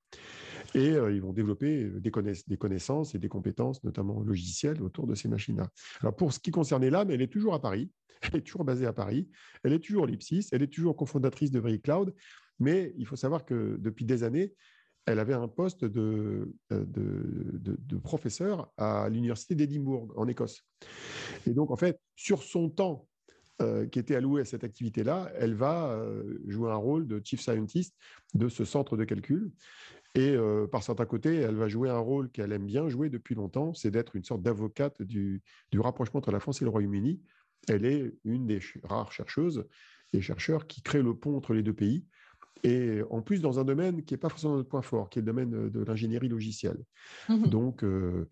Et 0.75 0.91
euh, 0.93 1.13
ils 1.13 1.21
vont 1.21 1.35
développer 1.35 1.85
euh, 1.85 2.01
des, 2.01 2.57
connaissances 2.57 3.15
et 3.15 3.19
des 3.19 3.29
compétences, 3.29 3.85
notamment 3.85 4.21
logicielles, 4.23 4.83
autour 4.83 5.07
de 5.07 5.15
ces 5.15 5.29
machines-là. 5.29 5.69
Alors, 6.01 6.17
pour 6.17 6.33
ce 6.33 6.41
qui 6.41 6.51
concerne 6.51 6.87
l'âme, 6.89 7.11
elle 7.11 7.21
est 7.21 7.33
toujours 7.33 7.55
à 7.55 7.61
Paris. 7.61 7.91
Elle 8.23 8.37
est 8.39 8.43
toujours 8.43 8.65
basée 8.65 8.87
à 8.87 8.95
Paris. 8.95 9.29
Elle 9.63 9.75
est 9.75 9.85
toujours 9.85 10.07
l'IPSIS. 10.07 10.49
Elle 10.51 10.63
est 10.63 10.73
toujours 10.73 10.97
cofondatrice 10.97 11.51
de 11.51 11.61
Very 11.61 11.81
Cloud. 11.81 12.15
Mais 12.59 12.95
il 12.97 13.07
faut 13.07 13.17
savoir 13.17 13.45
que 13.45 13.77
depuis 13.79 14.05
des 14.05 14.23
années, 14.23 14.55
elle 15.07 15.19
avait 15.19 15.35
un 15.35 15.49
poste 15.49 15.85
de, 15.85 16.53
euh, 16.73 16.85
de, 16.87 17.97
professeur 17.99 18.73
à 18.77 19.09
l'université 19.09 19.55
d'Édimbourg, 19.55 20.13
en 20.17 20.27
Écosse. 20.27 20.65
Et 21.47 21.51
donc, 21.51 21.71
en 21.71 21.77
fait, 21.77 22.01
sur 22.15 22.43
son 22.43 22.71
temps 22.71 23.09
qui 23.91 23.99
était 23.99 24.15
alloué 24.15 24.43
à 24.43 24.45
cette 24.45 24.65
activité-là, 24.65 25.33
elle 25.35 25.55
va 25.55 25.99
jouer 26.47 26.71
un 26.71 26.77
rôle 26.77 27.07
de 27.07 27.23
chief 27.25 27.41
scientist 27.41 27.97
de 28.35 28.51
ce 28.51 28.67
centre 28.67 28.99
de 28.99 29.05
calcul. 29.05 29.51
Et 30.17 30.35
euh, 30.35 30.67
par 30.67 30.83
certains 30.83 31.05
côtés, 31.05 31.37
elle 31.37 31.57
va 31.57 31.69
jouer 31.69 31.91
un 31.91 31.99
rôle 31.99 32.31
qu'elle 32.31 32.51
aime 32.53 32.65
bien 32.65 32.89
jouer 32.89 33.11
depuis 33.11 33.35
longtemps, 33.35 33.75
c'est 33.75 33.91
d'être 33.91 34.17
une 34.17 34.25
sorte 34.25 34.41
d'avocate 34.41 35.03
du, 35.03 35.43
rapprochement 35.75 36.19
entre 36.19 36.33
la 36.33 36.41
France 36.41 36.63
et 36.63 36.65
le 36.65 36.71
Royaume-Uni. 36.71 37.21
Elle 37.69 37.85
est 37.85 38.15
une 38.25 38.47
des 38.47 38.61
rares 38.83 39.13
chercheuses 39.13 39.67
et 40.15 40.23
chercheurs 40.23 40.67
qui 40.67 40.81
créent 40.81 41.03
le 41.03 41.15
pont 41.15 41.37
entre 41.37 41.53
les 41.53 41.63
deux 41.63 41.75
pays. 41.75 42.07
Et 42.67 43.01
en 43.11 43.23
plus, 43.23 43.41
dans 43.41 43.61
un 43.61 43.65
domaine 43.65 44.03
qui 44.03 44.13
n'est 44.13 44.19
pas 44.19 44.29
forcément 44.29 44.57
notre 44.57 44.69
point 44.69 44.83
fort, 44.83 45.09
qui 45.09 45.21
est 45.21 45.23
le 45.23 45.27
domaine 45.27 45.71
de 45.71 45.85
l'ingénierie 45.85 46.29
logicielle. 46.29 46.83
Mmh 47.29 47.47
donc, 47.47 47.85
euh, 47.85 48.29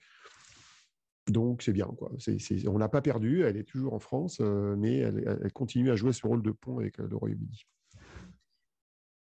donc 1.29 1.63
c'est 1.63 1.73
bien. 1.73 1.87
Quoi. 1.97 2.11
on 2.11 2.73
ne 2.73 2.79
l'a 2.79 2.89
pas 2.89 3.01
perdue, 3.01 3.45
elle 3.45 3.57
est 3.57 3.65
toujours 3.65 3.95
en 3.95 4.01
France, 4.01 4.39
euh, 4.41 4.75
mais 4.77 4.99
elle, 4.99 5.53
continue 5.53 5.93
à 5.93 5.97
jouer 5.97 6.13
ce 6.13 6.27
rôle 6.27 6.43
de 6.43 6.51
pont 6.51 6.81
avec 6.81 6.99
le 6.99 7.17
Royaume-Uni. 7.17 7.65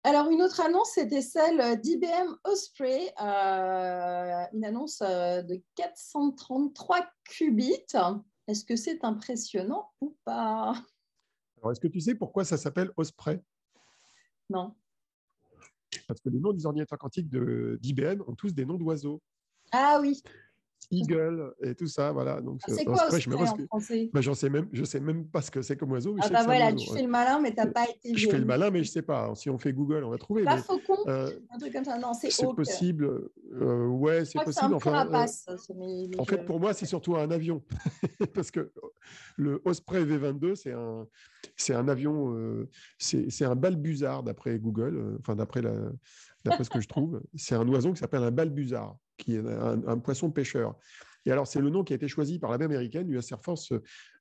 Alors, 0.03 0.30
une 0.30 0.41
autre 0.41 0.60
annonce, 0.60 0.91
c'était 0.91 1.22
celle 1.22 1.80
d'IBM 1.80 2.36
Osprey, 2.43 3.14
euh, 3.22 4.45
une 4.53 4.66
annonce 4.66 5.01
euh, 5.01 5.41
de 5.41 5.62
433 5.76 7.08
qubits. 7.24 7.86
Est-ce 8.47 8.66
que 8.66 8.76
c'est 8.76 9.05
impressionnant 9.05 9.89
ou 10.01 10.18
pas? 10.26 10.82
Alors, 11.62 11.72
est-ce 11.72 11.80
que 11.80 11.88
tu 11.88 12.01
sais 12.01 12.16
pourquoi 12.16 12.43
ça 12.43 12.58
s'appelle 12.58 12.91
Osprey? 12.97 13.41
Non. 14.49 14.76
Parce 16.08 16.22
que 16.22 16.30
les 16.30 16.39
noms 16.39 16.53
des 16.53 16.66
ordinateurs 16.66 16.97
quantiques 16.97 17.30
d'IBM 17.30 18.22
ont 18.28 18.36
tous 18.36 18.53
des 18.53 18.66
noms 18.66 18.78
d'oiseaux. 18.78 19.22
Ah 19.72 19.99
oui. 20.01 20.22
Eagle 20.89 21.53
et 21.61 21.75
tout 21.75 21.88
ça, 21.88 22.11
voilà. 22.11 22.39
Donc, 22.41 22.61
ah, 22.63 22.71
c'est 22.73 22.86
quoi 22.86 22.97
je 23.17 23.30
en 23.30 23.67
français? 23.67 24.09
Bah, 24.13 24.21
sais 24.34 24.49
même, 24.49 24.67
je 24.71 24.84
sais 24.86 24.99
même 24.99 25.25
pas 25.25 25.41
ce 25.41 25.51
que 25.51 25.61
c'est 25.61 25.75
comme 25.75 25.91
oiseau. 25.91 26.15
ah 26.21 26.30
bah 26.30 26.43
voilà, 26.45 26.73
tu 26.73 26.89
fais 26.91 27.01
le 27.01 27.09
malin, 27.09 27.39
mais 27.41 27.51
tu 27.51 27.57
n'as 27.57 27.67
pas 27.67 27.86
été. 27.89 28.15
Je 28.15 28.30
fais 28.30 28.38
le 28.38 28.45
malin, 28.45 28.69
mais 28.69 28.84
je 28.84 28.89
sais 28.89 29.01
pas. 29.01 29.34
Si 29.36 29.49
on 29.49 29.57
fait 29.57 29.73
Google, 29.73 30.03
on 30.05 30.09
va 30.09 30.17
trouver. 30.17 30.43
Pas 30.43 30.55
mais, 30.55 30.61
faucon, 30.61 30.97
euh, 31.07 31.30
un 31.51 31.57
truc 31.57 31.73
comme 31.73 31.84
ça. 31.84 31.97
Non, 31.97 32.13
c'est 32.13 32.32
C'est 32.32 32.47
possible. 32.55 33.30
Euh, 33.53 33.88
ouais, 33.88 34.23
c'est 34.23 34.43
possible. 34.43 34.73
enfin, 34.73 35.07
euh, 35.07 36.07
en 36.17 36.25
fait, 36.25 36.45
pour 36.45 36.59
moi, 36.59 36.73
c'est 36.73 36.86
surtout 36.86 37.15
un 37.15 37.32
avion, 37.32 37.61
parce 38.34 38.51
que 38.51 38.71
le 39.36 39.61
Osprey 39.65 40.05
V22, 40.05 40.55
c'est 40.55 40.71
un, 40.71 41.07
c'est 41.55 41.73
un 41.73 41.88
avion, 41.88 42.34
euh, 42.36 42.69
c'est 42.97 43.45
un 43.45 43.55
balbuzard 43.55 44.23
d'après 44.23 44.57
Google, 44.57 45.17
enfin 45.19 45.36
d'après 45.36 45.61
la 45.61 45.73
d'après 46.45 46.63
ce 46.63 46.69
que 46.69 46.80
je 46.80 46.88
trouve. 46.88 47.21
C'est 47.36 47.55
un 47.55 47.67
oiseau 47.67 47.91
qui 47.91 47.99
s'appelle 47.99 48.23
un 48.23 48.32
balbuzard 48.32 48.97
qui 49.18 49.36
est 49.36 49.39
un, 49.39 49.99
poisson 49.99 50.32
pêcheur. 50.32 50.76
Et 51.26 51.32
alors, 51.32 51.47
c'est 51.47 51.59
le 51.59 51.70
nom 51.70 51.84
qui 51.84 51.93
a 51.93 51.95
été 51.95 52.07
choisi 52.07 52.39
par 52.39 52.49
l'armée 52.49 52.65
américaine, 52.65 53.09
US 53.09 53.32
Air 53.32 53.41
Force, 53.41 53.74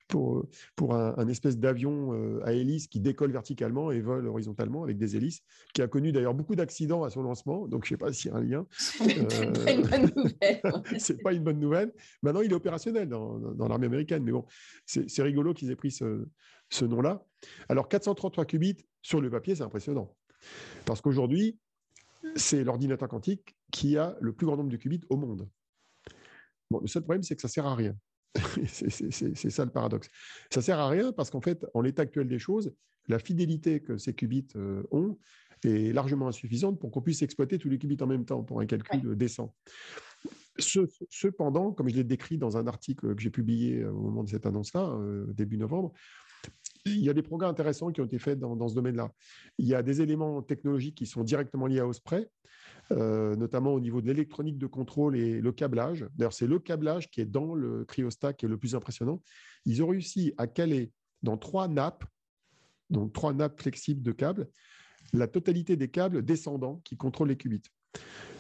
pour, 0.09 0.47
pour 0.77 0.95
un, 0.95 1.29
espèce 1.29 1.59
d'avion 1.59 2.15
euh, 2.15 2.41
à 2.45 2.53
hélice 2.53 2.87
qui 2.87 3.01
décolle 3.01 3.33
verticalement 3.33 3.91
et 3.91 4.01
vole 4.01 4.29
horizontalement 4.29 4.85
avec 4.85 4.99
des 4.99 5.17
hélices, 5.17 5.43
qui 5.75 5.83
a 5.83 5.89
connu 5.89 6.13
d'ailleurs 6.13 6.35
beaucoup 6.35 6.55
d'accidents 6.55 7.03
à 7.03 7.11
son 7.11 7.23
lancement. 7.23 7.67
Donc, 7.67 7.87
je 7.87 7.95
ne 7.95 7.99
sais 7.99 8.05
pas 8.05 8.13
s'il 8.13 8.31
y 8.31 8.35
a 8.35 8.37
un 8.37 8.43
lien. 8.43 8.67
c'est 10.99 11.23
pas 11.23 11.33
une 11.33 11.43
bonne 11.43 11.59
nouvelle. 11.59 11.93
Maintenant, 12.23 12.41
il 12.41 12.53
est 12.53 12.55
opérationnel 12.55 13.09
dans, 13.09 13.39
dans 13.39 13.69
l'armée 13.69 13.87
américaine. 13.87 14.23
Mais 14.23 14.33
bon, 14.33 14.45
c'est 14.85 15.23
rigolo 15.23 15.55
qu'ils 15.55 15.71
aient 15.71 15.77
pris 15.77 15.91
ce, 15.91 16.27
ce 16.71 16.85
nom-là. 16.85 17.25
Alors, 17.69 17.89
433 17.89 18.45
qubits 18.45 18.77
sur 19.03 19.21
le 19.21 19.31
papier, 19.31 19.57
c'est 19.57 19.65
impressionnant. 19.65 20.15
Parce 20.85 21.01
qu'aujourd'hui, 21.01 21.59
c'est 22.37 22.65
l'ordinateur 22.65 23.09
quantique 23.09 23.57
qui 23.73 23.97
a 23.97 24.17
le 24.21 24.33
plus 24.33 24.47
grand 24.47 24.57
nombre 24.57 24.71
de 24.71 24.77
qubits 24.77 25.03
au 25.11 25.17
monde. 25.17 25.49
Bon, 26.71 26.81
le 26.81 26.87
seul 26.87 27.03
problème, 27.03 27.23
c'est 27.23 27.37
que 27.37 27.43
ça 27.43 27.49
ne 27.49 27.53
sert 27.53 27.67
à 27.67 27.75
rien. 27.75 27.97
c'est 28.67 29.51
ça 29.51 29.65
le 29.65 29.71
paradoxe. 29.71 30.09
Ça 30.51 30.61
ne 30.61 30.65
sert 30.65 30.79
à 30.79 30.89
rien 30.89 31.13
parce 31.13 31.31
qu'en 31.31 31.41
fait, 31.41 31.65
en 31.75 31.81
l'état 31.81 32.03
actuel 32.03 32.29
des 32.29 32.39
choses, 32.39 32.75
la 33.09 33.19
fidélité 33.19 33.81
que 33.81 33.99
ces 33.99 34.15
qubits 34.15 34.49
euh, 34.57 34.83
ont 34.91 35.19
est 35.65 35.95
largement 35.95 36.29
insuffisante 36.29 36.79
pour 36.79 36.91
qu'on 36.91 37.01
puisse 37.01 37.23
exploiter 37.23 37.59
tous 37.59 37.69
les 37.69 37.79
qubits 37.79 37.97
en 38.01 38.07
même 38.07 38.25
temps 38.25 38.43
pour 38.43 38.61
un 38.61 38.67
calcul 38.67 39.17
décent. 39.17 39.55
cependant, 40.59 41.73
comme 41.73 41.89
je 41.89 41.95
l'ai 41.95 42.05
décrit 42.05 42.37
dans 42.37 42.57
un 42.57 42.67
article 42.67 43.15
que 43.15 43.23
j'ai 43.23 43.31
publié 43.31 43.85
au 43.85 44.01
moment 44.01 44.23
de 44.23 44.29
cette 44.29 44.45
annonce-là, 44.45 44.91
euh, 45.01 45.27
début 45.33 45.57
novembre, 45.57 45.93
il 46.87 47.05
y 47.05 47.11
a 47.11 47.13
des 47.13 47.23
progrès 47.23 47.49
intéressants 47.49 47.91
qui 47.91 48.01
ont 48.01 48.05
été 48.05 48.19
faits 48.19 48.39
dans, 48.39 48.69
ce 48.69 48.75
domaine-là. 48.75 49.13
Il 49.59 49.67
y 49.67 49.75
a 49.75 49.83
des 49.83 50.01
éléments 50.01 50.43
technologiques 50.43 50.97
qui 50.97 51.07
sont 51.07 51.25
directement 51.25 51.67
liés 51.67 51.81
à 51.81 51.87
Osprey, 51.87 52.29
euh, 52.93 53.35
notamment 53.37 53.73
au 53.73 53.81
niveau 53.81 54.01
de 54.01 54.07
l'électronique 54.07 54.59
de 54.59 54.67
contrôle 54.67 55.17
et 55.17 55.41
le 55.41 55.53
câblage. 55.53 56.07
D'ailleurs, 56.15 56.33
c'est 56.33 56.47
le 56.47 56.59
câblage 56.59 57.11
qui 57.11 57.21
est 57.21 57.27
dans 57.27 57.55
le 57.55 57.85
cryostat 57.85 58.33
qui 58.33 58.47
est 58.47 58.49
le 58.49 58.59
plus 58.59 58.75
impressionnant. 58.75 59.23
Ils 59.65 59.83
ont 59.83 59.89
réussi 59.89 60.33
à 60.39 60.47
caler 60.47 60.93
dans 61.23 61.37
trois 61.37 61.69
nappes, 61.69 62.05
donc 62.91 63.13
trois 63.13 63.33
nappes 63.33 63.61
flexibles 63.61 64.03
de 64.03 64.13
câbles, 64.13 64.49
la 65.13 65.27
totalité 65.27 65.77
des 65.77 65.89
câbles 65.89 66.25
descendants 66.25 66.81
qui 66.85 66.97
contrôlent 66.97 67.29
les 67.29 67.37
qubits. 67.37 67.63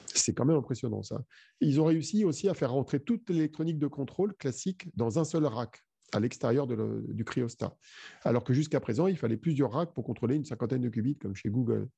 C'est 0.06 0.32
quand 0.32 0.44
même 0.44 0.56
impressionnant 0.56 1.02
ça. 1.02 1.22
Ils 1.60 1.80
ont 1.80 1.84
réussi 1.84 2.24
aussi 2.24 2.48
à 2.48 2.54
faire 2.54 2.72
rentrer 2.72 3.00
toute 3.00 3.28
l'électronique 3.30 3.78
de 3.78 3.86
contrôle 3.86 4.34
classique 4.34 4.88
dans 4.96 5.18
un 5.18 5.24
seul 5.24 5.44
rack 5.44 5.85
à 6.12 6.20
l'extérieur 6.20 6.66
du 6.66 7.24
cryostat. 7.24 7.76
Alors 8.22 8.44
que 8.44 8.52
jusqu'à 8.52 8.80
présent, 8.80 9.06
il 9.06 9.16
fallait 9.16 9.36
plusieurs 9.36 9.72
racks 9.72 9.92
pour 9.92 10.04
contrôler 10.04 10.36
une 10.36 10.44
cinquantaine 10.44 10.82
de 10.82 10.88
qubits, 10.88 11.16
comme 11.16 11.34
chez 11.34 11.50
Google. 11.50 11.88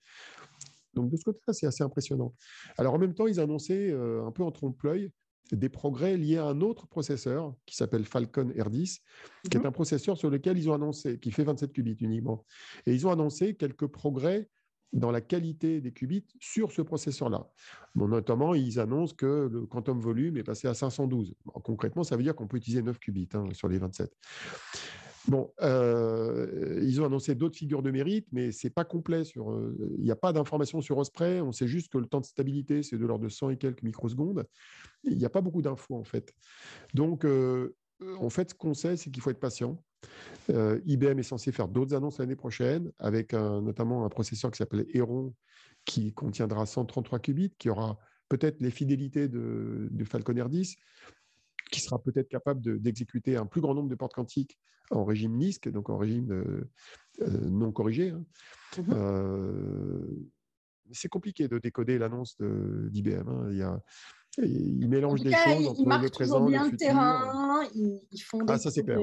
Donc 0.94 1.10
de 1.10 1.16
ce 1.16 1.24
côté-là, 1.24 1.52
c'est 1.52 1.66
assez 1.66 1.84
impressionnant. 1.84 2.34
Alors 2.76 2.94
en 2.94 2.98
même 2.98 3.14
temps, 3.14 3.26
ils 3.26 3.40
annonçaient 3.40 3.90
euh, 3.90 4.26
un 4.26 4.32
peu 4.32 4.42
en 4.42 4.50
trompe-l'œil 4.50 5.10
des 5.52 5.68
progrès 5.68 6.16
liés 6.16 6.36
à 6.36 6.44
un 6.44 6.60
autre 6.60 6.86
processeur 6.86 7.54
qui 7.64 7.76
s'appelle 7.76 8.04
Falcon 8.04 8.50
R10, 8.50 8.98
qui 9.50 9.56
est 9.56 9.60
mhm. 9.60 9.66
un 9.66 9.72
processeur 9.72 10.16
sur 10.16 10.30
lequel 10.30 10.58
ils 10.58 10.68
ont 10.68 10.74
annoncé, 10.74 11.18
qui 11.18 11.30
fait 11.30 11.44
27 11.44 11.72
qubits 11.72 11.96
uniquement. 12.00 12.44
Et 12.86 12.94
ils 12.94 13.06
ont 13.06 13.10
annoncé 13.10 13.54
quelques 13.54 13.86
progrès 13.86 14.48
dans 14.92 15.10
la 15.10 15.20
qualité 15.20 15.80
des 15.80 15.92
qubits 15.92 16.26
sur 16.40 16.72
ce 16.72 16.82
processeur-là. 16.82 17.46
notamment, 17.94 18.54
ils 18.54 18.80
annoncent 18.80 19.14
que 19.14 19.48
le 19.50 19.66
quantum 19.66 20.00
volume 20.00 20.36
est 20.36 20.44
passé 20.44 20.68
à 20.68 20.74
512. 20.74 21.34
concrètement, 21.62 22.04
ça 22.04 22.16
veut 22.16 22.22
dire 22.22 22.34
qu'on 22.34 22.46
peut 22.46 22.56
utiliser 22.56 22.82
9 22.82 22.98
qubits 22.98 23.28
hein, 23.34 23.44
sur 23.52 23.68
les 23.68 23.78
27. 23.78 24.10
Bon, 25.28 25.52
euh, 25.60 26.80
ils 26.82 27.02
ont 27.02 27.04
annoncé 27.04 27.34
d'autres 27.34 27.58
figures 27.58 27.82
de 27.82 27.90
mérite, 27.90 28.26
mais 28.32 28.50
c'est 28.50 28.70
pas 28.70 28.84
complet. 28.84 29.24
Euh, 29.36 29.94
il 29.98 30.04
n'y 30.04 30.10
a 30.10 30.16
pas 30.16 30.32
d'informations 30.32 30.80
sur 30.80 30.96
Osprey. 30.96 31.42
On 31.42 31.52
sait 31.52 31.68
juste 31.68 31.92
que 31.92 31.98
le 31.98 32.06
temps 32.06 32.20
de 32.20 32.24
stabilité, 32.24 32.82
c'est 32.82 32.96
de 32.96 33.04
l'ordre 33.04 33.24
de 33.24 33.28
100 33.28 33.50
et 33.50 33.56
quelques 33.58 33.82
microsecondes. 33.82 34.46
Il 35.04 35.18
n'y 35.18 35.26
a 35.26 35.30
pas 35.30 35.42
beaucoup 35.42 35.60
d'infos, 35.60 35.96
en 35.96 36.04
fait. 36.04 36.32
Donc, 36.94 37.26
euh, 37.26 37.76
en 38.18 38.30
fait, 38.30 38.50
ce 38.50 38.54
qu'on 38.54 38.72
sait, 38.72 38.96
c'est 38.96 39.10
qu'il 39.10 39.22
faut 39.22 39.28
être 39.28 39.40
patient. 39.40 39.82
IBM 40.48 41.18
est 41.18 41.22
censé 41.22 41.52
faire 41.52 41.68
d'autres 41.68 41.94
annonces 41.94 42.18
l'année 42.18 42.36
prochaine, 42.36 42.90
avec 42.98 43.32
notamment 43.32 44.04
un 44.04 44.08
processeur 44.08 44.50
qui 44.50 44.58
s'appelle 44.58 44.86
Heron, 44.94 45.34
qui 45.84 46.12
contiendra 46.12 46.64
133 46.66 47.18
qubits, 47.18 47.52
qui 47.58 47.68
aura 47.68 47.98
peut-être 48.28 48.60
les 48.60 48.70
fidélités 48.70 49.28
de, 49.28 49.88
de 49.90 50.04
Falcon 50.04 50.34
R10, 50.34 50.76
qui 51.70 51.80
sera 51.80 52.02
peut-être 52.02 52.28
capable 52.28 52.80
d'exécuter 52.80 53.36
un 53.36 53.46
plus 53.46 53.60
grand 53.60 53.74
nombre 53.74 53.88
de 53.88 53.94
portes 53.94 54.14
quantiques 54.14 54.58
en 54.90 55.04
régime 55.04 55.36
NISC, 55.36 55.68
donc 55.68 55.90
en 55.90 55.98
régime 55.98 56.32
euh, 56.32 56.70
euh, 57.22 57.50
non 57.50 57.72
corrigé. 57.72 58.10
Hein. 58.10 58.24
Euh, 58.90 60.00
c'est 60.92 61.08
compliqué 61.08 61.48
de 61.48 61.58
décoder 61.58 61.98
l'annonce 61.98 62.36
d'IBM. 62.40 63.28
Hein. 63.28 63.48
Il, 63.50 63.58
y 63.58 63.62
a, 63.62 63.80
il 64.38 64.88
mélange 64.88 65.20
des 65.20 65.32
choses 65.32 65.68
entre 65.68 65.80
ils 65.80 66.02
le 66.02 66.08
présent 66.08 66.46
bien 66.46 66.70
le, 66.70 66.76
terrain, 66.76 67.62
ils, 67.74 68.22
font 68.22 68.38
des 68.38 68.52
Ah, 68.52 68.58
ça 68.58 68.70
c'est 68.70 68.82
clair. 68.82 68.98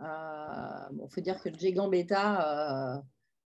Il 0.00 1.08
faut 1.10 1.20
dire 1.20 1.40
que 1.40 1.48
le 1.48 1.90
Beta 1.90 3.02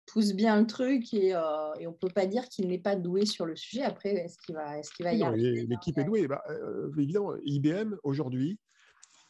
pousse 0.05 0.33
bien 0.33 0.59
le 0.59 0.67
truc 0.67 1.13
et, 1.13 1.35
euh, 1.35 1.73
et 1.79 1.87
on 1.87 1.91
ne 1.91 1.95
peut 1.95 2.09
pas 2.13 2.25
dire 2.25 2.47
qu'il 2.47 2.67
n'est 2.67 2.79
pas 2.79 2.95
doué 2.95 3.25
sur 3.25 3.45
le 3.45 3.55
sujet. 3.55 3.83
Après, 3.83 4.09
est-ce 4.13 4.37
qu'il 4.37 4.55
va, 4.55 4.77
est 4.77 5.03
va 5.03 5.13
y 5.13 5.23
arriver? 5.23 5.65
L'équipe 5.67 5.97
est 5.97 6.03
douée. 6.03 6.27
Bah, 6.27 6.43
euh, 6.49 6.91
évidemment, 6.97 7.33
IBM, 7.43 7.95
aujourd'hui, 8.03 8.59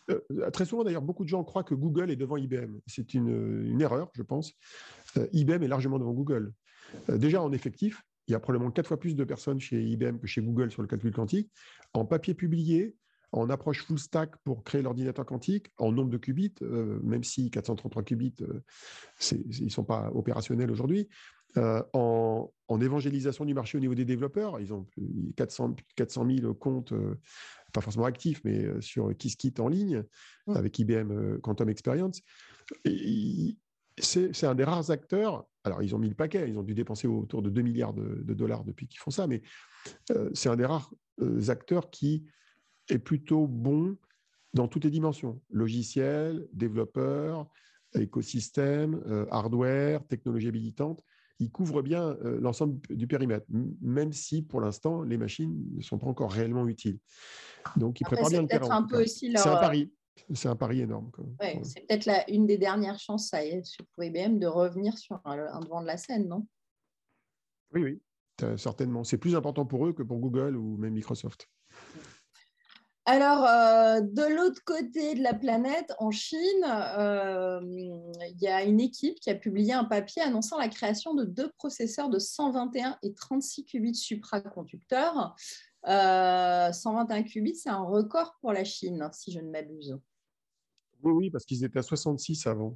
euh, 0.09 0.19
très 0.51 0.65
souvent 0.65 0.83
d'ailleurs, 0.83 1.01
beaucoup 1.01 1.23
de 1.23 1.29
gens 1.29 1.43
croient 1.43 1.63
que 1.63 1.75
Google 1.75 2.11
est 2.11 2.15
devant 2.15 2.37
IBM. 2.37 2.79
C'est 2.87 3.13
une, 3.13 3.65
une, 3.65 3.81
erreur, 3.81 4.11
je 4.13 4.21
pense. 4.21 4.53
IBM 5.33 5.63
est 5.63 5.67
largement 5.67 5.97
devant 5.97 6.13
Google. 6.13 6.53
déjà 7.09 7.41
en 7.41 7.51
effectif, 7.51 8.03
il 8.27 8.31
y 8.31 8.35
a 8.35 8.39
probablement 8.39 8.71
quatre 8.71 8.87
fois 8.87 8.99
plus 8.99 9.15
de 9.15 9.23
personnes 9.23 9.59
chez 9.59 9.81
IBM 9.81 10.17
que 10.19 10.27
chez 10.27 10.41
Google 10.41 10.71
sur 10.71 10.81
le 10.81 10.87
calcul 10.87 11.11
quantique. 11.11 11.51
En 11.93 12.05
papier 12.05 12.33
publié, 12.33 12.95
en 13.31 13.49
approche 13.49 13.83
full 13.83 13.99
stack 13.99 14.37
pour 14.43 14.63
créer 14.63 14.81
l'ordinateur 14.81 15.25
quantique, 15.25 15.67
en 15.77 15.91
nombre 15.91 16.09
de 16.09 16.17
qubits, 16.17 16.55
euh, 16.61 16.99
même 17.03 17.23
si 17.23 17.49
433 17.49 18.03
qubits, 18.03 18.35
euh, 18.41 18.61
ils 19.31 19.65
ne 19.65 19.69
sont 19.69 19.83
pas 19.83 20.11
opérationnels 20.13 20.71
aujourd'hui, 20.71 21.07
euh, 21.57 21.81
en, 21.93 22.51
évangélisation 22.81 23.45
du 23.45 23.53
marché 23.53 23.77
au 23.77 23.81
niveau 23.81 23.95
des 23.95 24.03
développeurs, 24.03 24.59
ils 24.59 24.73
ont 24.73 24.85
400, 25.37 25.75
400 25.95 26.27
000 26.29 26.53
comptes, 26.53 26.93
pas 27.71 27.79
forcément 27.79 28.05
actifs, 28.05 28.41
mais 28.43 28.81
sur 28.81 29.15
Qiskit 29.15 29.59
en 29.59 29.69
ligne, 29.69 30.03
mmh. 30.47 30.55
avec 30.55 30.77
IBM 30.77 31.39
Quantum 31.39 31.69
Experience. 31.69 32.21
C'est 33.97 34.43
un 34.43 34.55
des 34.55 34.65
rares 34.65 34.91
acteurs, 34.91 35.47
alors 35.63 35.81
ils 35.83 35.95
ont 35.95 35.99
mis 35.99 36.09
le 36.09 36.15
paquet, 36.15 36.49
ils 36.49 36.59
ont 36.59 36.63
dû 36.63 36.73
dépenser 36.73 37.07
autour 37.07 37.41
de 37.41 37.49
2 37.49 37.61
milliards 37.61 37.93
de, 37.93 38.23
de 38.23 38.33
dollars 38.33 38.65
depuis 38.65 38.87
qu'ils 38.87 38.99
font 38.99 39.11
ça, 39.11 39.25
mais 39.25 39.41
c'est 40.33 40.49
un 40.49 40.57
des 40.57 40.65
rares 40.65 40.91
acteurs 41.47 41.89
qui 41.89 42.25
est 42.89 42.99
plutôt 42.99 43.47
bon 43.47 43.97
dans 44.53 44.67
toutes 44.67 44.85
les 44.85 44.89
dimensions, 44.89 45.41
logiciel, 45.49 46.47
développeur, 46.53 47.47
écosystème, 47.93 49.01
euh, 49.07 49.25
hardware, 49.29 50.05
technologie 50.07 50.47
habilitante. 50.47 51.03
Il 51.39 51.51
couvre 51.51 51.81
bien 51.81 52.15
euh, 52.23 52.39
l'ensemble 52.39 52.79
du 52.89 53.07
périmètre, 53.07 53.45
même 53.81 54.13
si 54.13 54.41
pour 54.41 54.61
l'instant, 54.61 55.03
les 55.03 55.17
machines 55.17 55.61
ne 55.75 55.81
sont 55.81 55.97
pas 55.97 56.07
encore 56.07 56.31
réellement 56.31 56.67
utiles. 56.67 56.99
Donc, 57.75 57.99
il 57.99 58.05
prépare 58.05 58.29
bien 58.29 58.41
le 58.41 58.47
terrain. 58.47 58.87
C'est 59.03 59.49
un 59.49 59.57
pari. 59.57 59.91
C'est 60.33 60.47
un 60.47 60.55
pari 60.55 60.79
énorme. 60.79 61.11
c'est 61.63 61.85
peut-être 61.85 62.09
une 62.29 62.47
des 62.47 62.57
dernières 62.57 62.97
chances 62.97 63.27
ça 63.27 63.43
y 63.45 63.49
est, 63.49 63.77
pour 63.93 64.03
IBM 64.03 64.39
de 64.39 64.47
revenir 64.47 64.97
sur 64.97 65.19
un, 65.25 65.59
devant 65.59 65.81
de 65.81 65.87
la 65.87 65.97
scène, 65.97 66.29
non? 66.29 66.47
Oui, 67.73 67.83
oui, 67.83 68.01
certainement. 68.57 69.03
C'est 69.03 69.17
plus 69.17 69.35
important 69.35 69.65
pour 69.65 69.85
eux 69.85 69.91
que 69.91 70.03
pour 70.03 70.19
Google 70.19 70.55
ou 70.55 70.77
même 70.77 70.93
Microsoft. 70.93 71.49
Alors, 73.07 73.45
euh, 73.45 74.01
de 74.01 74.35
l'autre 74.35 74.63
côté 74.65 75.13
de 75.13 75.21
la 75.21 75.35
planète, 75.35 75.93
en 75.99 76.09
Chine, 76.09 76.39
euh, 76.65 77.61
il 77.63 78.41
y 78.41 78.47
a 78.47 78.63
une 78.63 78.79
équipe 78.79 79.19
qui 79.19 79.29
a 79.29 79.35
publié 79.35 79.73
un 79.73 79.83
papier 79.83 80.23
annonçant 80.23 80.57
la 80.57 80.69
création 80.69 81.13
de 81.13 81.23
deux 81.23 81.51
processeurs 81.51 82.09
de 82.09 82.17
121 82.17 82.97
et 83.03 83.13
36 83.13 83.65
qubits 83.65 83.93
supraconducteurs. 83.93 85.35
121 85.85 86.73
euh, 86.73 87.23
qubits, 87.23 87.55
c'est 87.55 87.69
un 87.69 87.83
record 87.83 88.37
pour 88.41 88.53
la 88.53 88.63
Chine, 88.63 89.07
si 89.13 89.31
je 89.31 89.39
ne 89.39 89.51
m'abuse. 89.51 89.99
Oui, 91.03 91.11
oui, 91.11 91.29
parce 91.29 91.45
qu'ils 91.45 91.63
étaient 91.63 91.77
à 91.77 91.83
66 91.83 92.47
avant. 92.47 92.75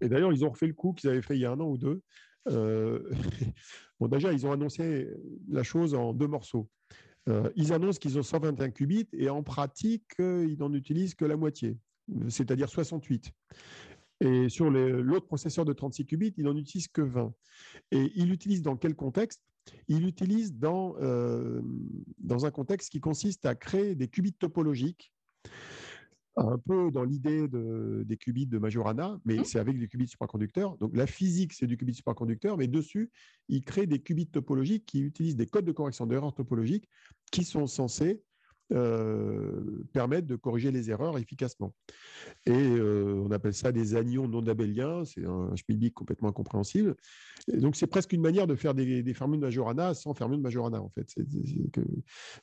Et 0.00 0.08
d'ailleurs, 0.08 0.32
ils 0.32 0.42
ont 0.46 0.50
refait 0.50 0.66
le 0.66 0.72
coup 0.72 0.94
qu'ils 0.94 1.10
avaient 1.10 1.20
fait 1.20 1.36
il 1.36 1.42
y 1.42 1.44
a 1.44 1.50
un 1.50 1.60
an 1.60 1.68
ou 1.68 1.76
deux. 1.76 2.00
bon, 2.46 4.08
déjà, 4.08 4.32
ils 4.32 4.46
ont 4.46 4.52
annoncé 4.52 5.10
la 5.50 5.62
chose 5.62 5.94
en 5.94 6.14
deux 6.14 6.28
morceaux. 6.28 6.70
Euh, 7.28 7.50
ils 7.54 7.72
annoncent 7.72 7.98
qu'ils 7.98 8.18
ont 8.18 8.22
121 8.22 8.70
qubits 8.70 9.08
et 9.12 9.28
en 9.28 9.42
pratique, 9.42 10.18
euh, 10.20 10.46
ils 10.48 10.58
n'en 10.58 10.72
utilisent 10.72 11.14
que 11.14 11.24
la 11.24 11.36
moitié, 11.36 11.76
c'est-à-dire 12.28 12.68
68. 12.68 13.30
Et 14.20 14.48
sur 14.48 14.70
l'autre 14.70 15.26
processeur 15.26 15.64
de 15.64 15.72
36 15.72 16.04
qubits, 16.06 16.34
ils 16.36 16.44
n'en 16.44 16.56
utilisent 16.56 16.88
que 16.88 17.02
20. 17.02 17.32
Et 17.90 18.12
ils 18.14 18.28
l'utilisent 18.28 18.62
dans 18.62 18.76
quel 18.76 18.94
contexte? 18.94 19.42
Ils 19.88 20.00
l'utilisent 20.00 20.54
dans, 20.54 20.94
euh, 21.00 21.60
dans 22.18 22.46
un 22.46 22.50
contexte 22.50 22.90
qui 22.90 23.00
consiste 23.00 23.46
à 23.46 23.54
créer 23.54 23.94
des 23.94 24.08
qubits 24.08 24.32
topologiques 24.32 25.12
un 26.36 26.58
peu 26.58 26.90
dans 26.90 27.04
l'idée 27.04 27.46
de, 27.48 28.04
des 28.06 28.16
qubits 28.16 28.46
de 28.46 28.58
Majorana, 28.58 29.20
mais 29.24 29.38
mmh. 29.38 29.44
c'est 29.44 29.58
avec 29.58 29.78
des 29.78 29.88
qubits 29.88 30.08
supraconducteurs. 30.08 30.76
Donc 30.78 30.96
la 30.96 31.06
physique, 31.06 31.52
c'est 31.52 31.66
du 31.66 31.76
qubit 31.76 31.94
supraconducteur, 31.94 32.56
mais 32.56 32.68
dessus, 32.68 33.10
il 33.48 33.64
crée 33.64 33.86
des 33.86 34.00
qubits 34.00 34.28
topologiques 34.28 34.86
qui 34.86 35.00
utilisent 35.00 35.36
des 35.36 35.46
codes 35.46 35.64
de 35.64 35.72
correction 35.72 36.06
d'erreurs 36.06 36.34
topologiques 36.34 36.88
qui 37.30 37.44
sont 37.44 37.66
censés 37.66 38.22
euh, 38.72 39.84
permettent 39.92 40.26
de 40.26 40.36
corriger 40.36 40.70
les 40.70 40.90
erreurs 40.90 41.18
efficacement. 41.18 41.74
Et 42.46 42.52
euh, 42.52 43.22
on 43.22 43.30
appelle 43.30 43.52
ça 43.52 43.70
des 43.70 43.96
anions 43.96 44.28
non 44.28 44.46
abéliens, 44.46 45.04
c'est 45.04 45.26
un 45.26 45.54
schmilblick 45.56 45.92
complètement 45.92 46.28
incompréhensible. 46.28 46.94
Donc 47.48 47.76
c'est 47.76 47.86
presque 47.86 48.12
une 48.12 48.22
manière 48.22 48.46
de 48.46 48.54
faire 48.54 48.72
des, 48.72 49.02
des 49.02 49.14
fermions 49.14 49.36
de 49.36 49.42
Majorana 49.42 49.92
sans 49.94 50.14
fermions 50.14 50.38
de 50.38 50.42
Majorana, 50.42 50.80
en 50.80 50.88
fait. 50.88 51.14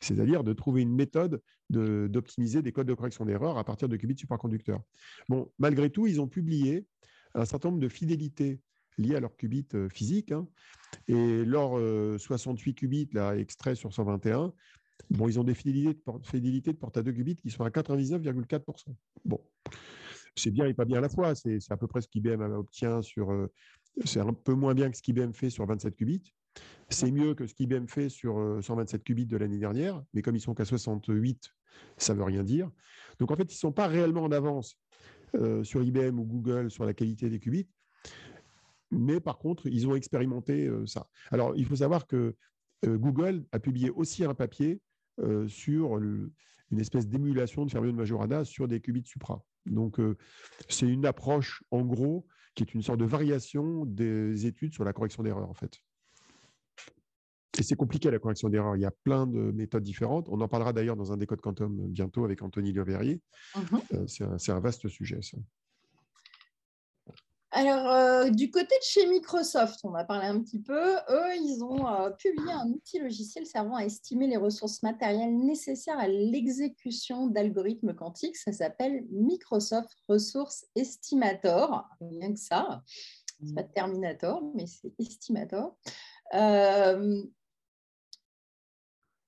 C'est-à-dire 0.02 0.44
de 0.44 0.54
trouver 0.54 0.84
une 0.84 0.94
méthode 0.94 1.42
d'optimiser 1.70 2.62
des 2.62 2.72
codes 2.72 2.88
de 2.88 2.94
correction 2.94 3.26
d'erreurs 3.26 3.58
à 3.58 3.64
partir 3.64 3.90
de 3.90 3.96
qubits 3.96 4.18
supraconducteurs. 4.18 4.82
Bon, 5.30 5.52
malgré 5.58 5.90
tout, 5.90 6.06
ils 6.06 6.22
ont 6.22 6.28
publié 6.28 6.86
un 7.34 7.46
certain 7.46 7.70
nombre 7.70 7.82
de 7.82 7.90
fidélités 7.90 8.60
liées 8.98 9.16
à 9.16 9.20
leur 9.20 9.36
qubit 9.36 9.68
euh, 9.74 9.90
physique. 9.90 10.32
Hein. 10.32 10.48
et 11.08 11.46
leurs 11.46 11.80
68 12.20 12.76
qubits 12.76 13.10
là, 13.14 13.36
extraits 13.36 13.76
sur 13.76 13.94
121 13.94 14.54
Bon, 15.10 15.28
ils 15.28 15.40
ont 15.40 15.44
des 15.44 15.56
fidélités 15.56 15.94
de, 15.94 16.28
fidélité 16.28 16.74
de 16.74 16.78
porte 16.78 16.98
à 16.98 17.04
2 17.04 17.12
qubits 17.12 17.36
qui 17.36 17.50
sont 17.50 17.64
à 17.64 17.70
99,4%. 17.70 18.62
Bon, 19.26 19.42
c'est 20.36 20.52
bien 20.52 20.66
et 20.66 20.74
pas 20.74 20.86
bien 20.86 21.00
à 21.00 21.02
la 21.02 21.10
fois. 21.10 21.36
C'est 21.36 21.60
à 21.70 21.78
peu 21.78 21.88
près 21.88 22.02
ce 22.02 22.08
qu'IBM 22.08 22.42
obtient 22.42 23.02
sur. 23.02 23.32
Euh, 23.32 23.52
c'est 24.06 24.20
un 24.20 24.34
peu 24.34 24.54
moins 24.54 24.74
bien 24.74 24.90
que 24.90 24.98
ce 24.98 25.02
qu'IBM 25.02 25.32
fait 25.32 25.50
sur 25.50 25.66
27 25.66 25.96
qubits. 25.96 26.34
C'est 26.90 27.12
mieux 27.12 27.34
que 27.34 27.46
ce 27.48 27.54
qu'IBM 27.54 27.88
fait 27.88 28.10
sur 28.10 28.60
127 28.62 29.02
euh, 29.02 29.04
qubits 29.04 29.26
de 29.26 29.38
l'année 29.38 29.60
dernière, 29.60 30.02
mais 30.14 30.22
comme 30.22 30.36
ils 30.36 30.42
sont 30.42 30.54
qu'à 30.54 30.66
68, 30.66 31.54
ça 31.98 32.14
ne 32.14 32.20
veut 32.20 32.24
rien 32.24 32.44
dire. 32.44 32.70
Donc 33.20 33.32
en 33.32 33.36
fait, 33.36 33.44
ils 33.44 33.56
ne 33.56 33.60
sont 33.60 33.72
pas 33.72 33.88
réellement 33.88 34.24
en 34.24 34.32
avance 34.32 34.80
euh, 35.36 35.64
sur 35.64 35.84
IBM 35.84 36.20
ou 36.20 36.26
Google 36.26 36.72
sur 36.72 36.86
la 36.86 36.94
qualité 36.94 37.30
des 37.30 37.40
qubits, 37.40 37.70
mais 38.92 39.20
par 39.20 39.38
contre, 39.38 39.68
ils 39.68 39.88
ont 39.88 39.96
expérimenté 39.96 40.70
ça. 40.86 41.08
Alors, 41.32 41.56
il 41.56 41.66
faut 41.66 41.76
savoir 41.76 42.08
que 42.08 42.36
Google 42.84 43.46
a 43.52 43.60
publié 43.60 43.92
aussi 43.92 44.24
un 44.24 44.34
papier 44.34 44.82
euh, 45.22 45.48
sur 45.48 45.98
une 45.98 46.32
espèce 46.80 47.08
d'émulation 47.08 47.66
de 47.66 47.72
fermion 47.72 47.92
de 47.92 47.98
Majorana 47.98 48.44
sur 48.46 48.68
des 48.68 48.80
qubits 48.80 49.06
supra. 49.06 49.44
Donc, 49.66 50.00
euh, 50.00 50.18
c'est 50.68 50.88
une 50.88 51.06
approche, 51.06 51.64
en 51.72 51.82
gros, 51.82 52.26
qui 52.56 52.64
est 52.64 52.74
une 52.74 52.82
sorte 52.82 53.00
de 53.00 53.06
variation 53.06 53.86
des 53.86 54.46
études 54.46 54.74
sur 54.74 54.84
la 54.84 54.94
correction 54.94 55.24
d'erreurs, 55.24 55.50
en 55.50 55.54
fait. 55.54 55.80
Et 57.58 57.64
c'est 57.64 57.76
compliqué 57.76 58.10
la 58.10 58.20
correction 58.20 58.50
d'erreurs. 58.50 58.76
Il 58.76 58.82
y 58.82 58.86
a 58.86 58.92
plein 58.92 59.28
de 59.28 59.52
méthodes 59.52 59.84
différentes. 59.84 60.28
On 60.30 60.40
en 60.40 60.48
parlera 60.48 60.72
d'ailleurs 60.72 60.96
dans 60.96 61.12
un 61.12 61.18
décode 61.18 61.42
quantum 61.42 61.88
bientôt 61.88 62.24
avec 62.24 62.42
Anthony 62.42 62.72
Leverrier. 62.72 63.22
Mhm. 63.56 63.82
Euh, 63.94 64.38
c'est 64.38 64.52
un, 64.52 64.60
vaste 64.60 64.88
sujet, 64.88 65.22
ça. 65.22 65.38
Alors, 67.52 67.92
euh, 67.92 68.30
du 68.30 68.52
côté 68.52 68.78
de 68.78 68.84
chez 68.84 69.08
Microsoft, 69.08 69.80
on 69.84 69.96
a 69.96 70.04
parlé 70.04 70.28
un 70.28 70.40
petit 70.40 70.60
peu, 70.60 70.98
eux, 71.10 71.36
ils 71.36 71.64
ont 71.64 71.88
euh, 71.88 72.12
publié 72.12 72.52
un 72.52 72.70
outil 72.70 73.00
logiciel 73.00 73.48
servant 73.48 73.76
à 73.76 73.86
estimer 73.86 74.28
les 74.28 74.38
ressources 74.38 74.84
matérielles 74.84 75.36
nécessaires 75.36 75.98
à 75.98 76.08
l'exécution 76.08 77.26
d'algorithmes 77.26 77.96
quantiques. 77.96 78.38
Ça 78.38 78.52
s'appelle 78.52 79.04
Microsoft 79.10 79.98
Resource 80.08 80.68
Estimator, 80.76 81.90
rien 82.00 82.34
que 82.34 82.40
ça. 82.40 82.84
C'est 83.44 83.56
pas 83.56 83.64
Terminator, 83.64 84.44
mais 84.54 84.68
c'est 84.68 84.94
Estimator. 85.00 85.76
Euh, 86.36 87.24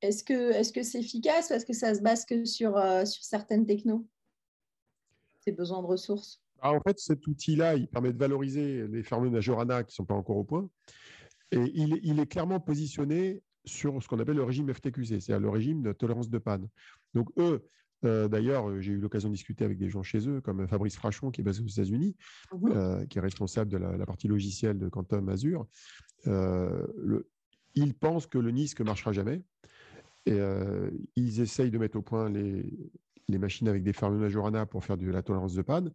est-ce 0.01 0.23
que 0.23 0.51
est-ce 0.51 0.71
que 0.71 0.83
c'est 0.83 0.99
efficace 0.99 1.49
ou 1.49 1.53
est-ce 1.53 1.65
que 1.65 1.73
ça 1.73 1.95
se 1.95 2.01
base 2.01 2.25
que 2.25 2.45
sur, 2.45 2.73
sur 3.07 3.23
certaines 3.23 3.65
technos? 3.65 4.05
Ces 5.43 5.53
besoins 5.53 5.81
de 5.81 5.87
ressources 5.87 6.40
ah, 6.61 6.73
En 6.73 6.79
fait, 6.81 6.99
cet 6.99 7.27
outil-là, 7.27 7.75
il 7.75 7.87
permet 7.87 8.13
de 8.13 8.17
valoriser 8.17 8.87
les 8.87 9.03
phéromones 9.03 9.31
Majorana 9.31 9.83
qui 9.83 9.91
ne 9.91 9.95
sont 9.95 10.05
pas 10.05 10.15
encore 10.15 10.37
au 10.37 10.43
point. 10.43 10.69
Et 11.51 11.59
il, 11.73 11.99
il 12.03 12.19
est 12.19 12.27
clairement 12.27 12.59
positionné 12.59 13.41
sur 13.65 14.01
ce 14.01 14.07
qu'on 14.07 14.19
appelle 14.19 14.37
le 14.37 14.43
régime 14.43 14.73
FTQC, 14.73 15.19
c'est-à-dire 15.19 15.39
le 15.39 15.49
régime 15.49 15.81
de 15.81 15.91
tolérance 15.91 16.29
de 16.29 16.37
panne. 16.37 16.67
Donc, 17.13 17.29
eux, 17.37 17.67
euh, 18.03 18.27
d'ailleurs, 18.27 18.81
j'ai 18.81 18.93
eu 18.93 18.99
l'occasion 18.99 19.29
de 19.29 19.33
discuter 19.33 19.63
avec 19.63 19.77
des 19.77 19.89
gens 19.89 20.03
chez 20.03 20.27
eux, 20.27 20.41
comme 20.41 20.67
Fabrice 20.67 20.95
Frachon, 20.95 21.31
qui 21.31 21.41
est 21.41 21.43
basé 21.43 21.61
aux 21.61 21.67
États-Unis, 21.67 22.15
mhm. 22.53 22.71
euh, 22.71 23.05
qui 23.05 23.17
est 23.17 23.21
responsable 23.21 23.71
de 23.71 23.77
la, 23.77 24.05
partie 24.05 24.27
logicielle 24.27 24.77
de 24.77 24.89
Quantum 24.89 25.29
Azure. 25.29 25.67
Euh, 26.27 26.87
le, 26.97 27.29
ils 27.75 27.93
pensent 27.93 28.27
que 28.27 28.37
le 28.37 28.51
NISC 28.51 28.79
ne 28.79 28.85
marchera 28.85 29.11
jamais. 29.11 29.43
Et 30.27 30.37
ils 31.15 31.41
essayent 31.41 31.71
de 31.71 31.79
mettre 31.79 31.97
au 31.97 32.03
point 32.03 32.29
les, 32.29 32.91
les 33.27 33.37
machines 33.39 33.67
avec 33.67 33.81
des 33.81 33.91
fermes 33.91 34.19
Majorana 34.19 34.67
pour 34.67 34.83
faire 34.83 34.95
de 34.95 35.09
la 35.09 35.23
tolérance 35.23 35.55
de 35.55 35.63
panne. 35.63 35.91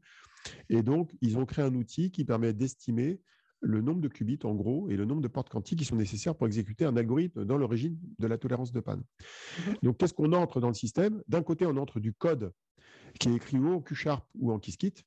Et 0.69 0.83
donc, 0.83 1.15
ils 1.21 1.39
ont 1.39 1.47
créé 1.47 1.65
un 1.65 1.75
outil 1.75 2.11
qui 2.11 2.25
permet 2.25 2.53
d'estimer 2.53 3.21
le 3.61 3.81
nombre 3.81 4.01
de 4.01 4.09
qubits 4.09 4.39
en 4.45 4.55
gros 4.55 4.89
et 4.91 4.97
le 4.97 5.05
nombre 5.05 5.23
de 5.23 5.29
portes 5.29 5.49
quantiques 5.49 5.79
qui 5.79 5.85
sont 5.85 5.97
nécessaires 5.97 6.35
pour 6.35 6.47
exécuter 6.47 6.85
un 6.85 6.97
algorithme 6.97 7.45
dans 7.45 7.57
le 7.57 7.65
régime 7.65 7.99
de 8.19 8.27
la 8.27 8.39
tolérance 8.39 8.73
de 8.73 8.81
panne. 8.81 9.03
Mhm. 9.67 9.75
Donc, 9.83 9.99
qu'est-ce 9.99 10.15
qu'on 10.15 10.33
entre 10.33 10.61
dans 10.61 10.69
le 10.69 10.75
système? 10.75 11.23
D'un 11.29 11.43
côté, 11.43 11.67
on 11.67 11.77
entre 11.77 12.01
du 12.01 12.13
code 12.13 12.53
qui 13.19 13.29
est 13.29 13.35
écrit 13.35 13.59
ou 13.59 13.73
en 13.73 13.81
Q-Sharp 13.81 14.27
ou 14.39 14.53
en 14.53 14.59
Qiskit, 14.59 15.05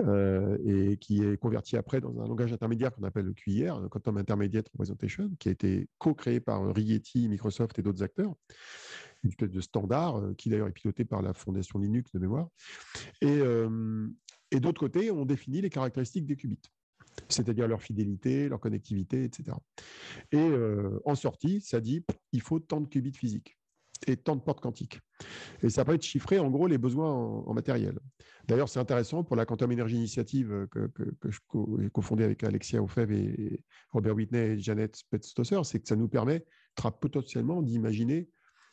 euh, 0.00 0.56
et 0.64 0.96
qui 0.96 1.24
est 1.24 1.36
converti 1.36 1.76
après 1.76 2.00
dans 2.00 2.20
un 2.20 2.26
langage 2.26 2.52
intermédiaire 2.52 2.94
qu'on 2.94 3.02
appelle 3.02 3.24
le 3.24 3.34
QIR, 3.34 3.80
le 3.80 3.88
Quantum 3.88 4.16
Intermediate 4.16 4.68
Representation, 4.68 5.30
qui 5.40 5.48
a 5.48 5.52
été 5.52 5.88
co-créé 5.98 6.38
par 6.40 6.72
Rigetti, 6.72 7.28
Microsoft 7.28 7.78
et 7.78 7.82
d'autres 7.82 8.02
acteurs. 8.02 8.32
Une 9.24 9.30
espèce 9.30 9.50
de 9.50 9.60
standard 9.60 10.18
euh, 10.18 10.34
qui 10.34 10.50
d'ailleurs 10.50 10.68
est 10.68 10.72
piloté 10.72 11.04
par 11.04 11.20
la 11.20 11.34
fondation 11.34 11.80
Linux 11.80 12.12
de 12.12 12.20
mémoire. 12.20 12.48
Et, 13.20 13.38
euh, 13.40 14.08
et 14.50 14.60
d'autre 14.60 14.80
côté, 14.80 15.10
on 15.10 15.24
définit 15.24 15.60
les 15.60 15.70
caractéristiques 15.70 16.26
des 16.26 16.36
qubits 16.36 16.60
c'est-à-dire 17.28 17.66
leur 17.66 17.82
fidélité, 17.82 18.48
leur 18.48 18.60
connectivité, 18.60 19.24
etc. 19.24 19.56
Et 20.30 20.38
euh, 20.38 21.00
en 21.04 21.14
sortie, 21.14 21.60
ça 21.60 21.80
dit 21.80 22.04
il 22.32 22.40
faut 22.40 22.60
tant 22.60 22.80
de 22.80 22.86
qubits 22.86 23.12
physiques 23.12 23.58
et 24.06 24.16
tant 24.16 24.36
de 24.36 24.40
portes 24.40 24.60
quantiques. 24.60 25.00
Et 25.62 25.70
ça 25.70 25.84
peut 25.84 25.94
être 25.94 26.04
chiffré, 26.04 26.38
en 26.38 26.48
gros, 26.48 26.68
les 26.68 26.78
besoins 26.78 27.12
en, 27.12 27.52
matériel. 27.52 27.98
D'ailleurs, 28.46 28.68
c'est 28.68 28.78
intéressant 28.78 29.24
pour 29.24 29.34
la 29.34 29.44
Quantum 29.44 29.72
Energy 29.72 29.96
Initiative 29.96 30.68
que, 30.70 30.86
que, 30.86 31.02
que 31.20 31.30
j'ai 31.30 31.90
cofondée 31.90 32.22
avec 32.22 32.44
Alexia 32.44 32.80
Ofev 32.80 33.12
et 33.12 33.60
Robert 33.90 34.14
Whitney 34.14 34.52
et 34.52 34.58
Janet 34.60 34.94
Spetz-Stosser, 34.94 35.64
c'est 35.64 35.80
que 35.80 35.88
ça 35.88 35.96
nous 35.96 36.08
permet 36.08 36.44
potentiellement 37.00 37.60
d'imaginer 37.60 38.28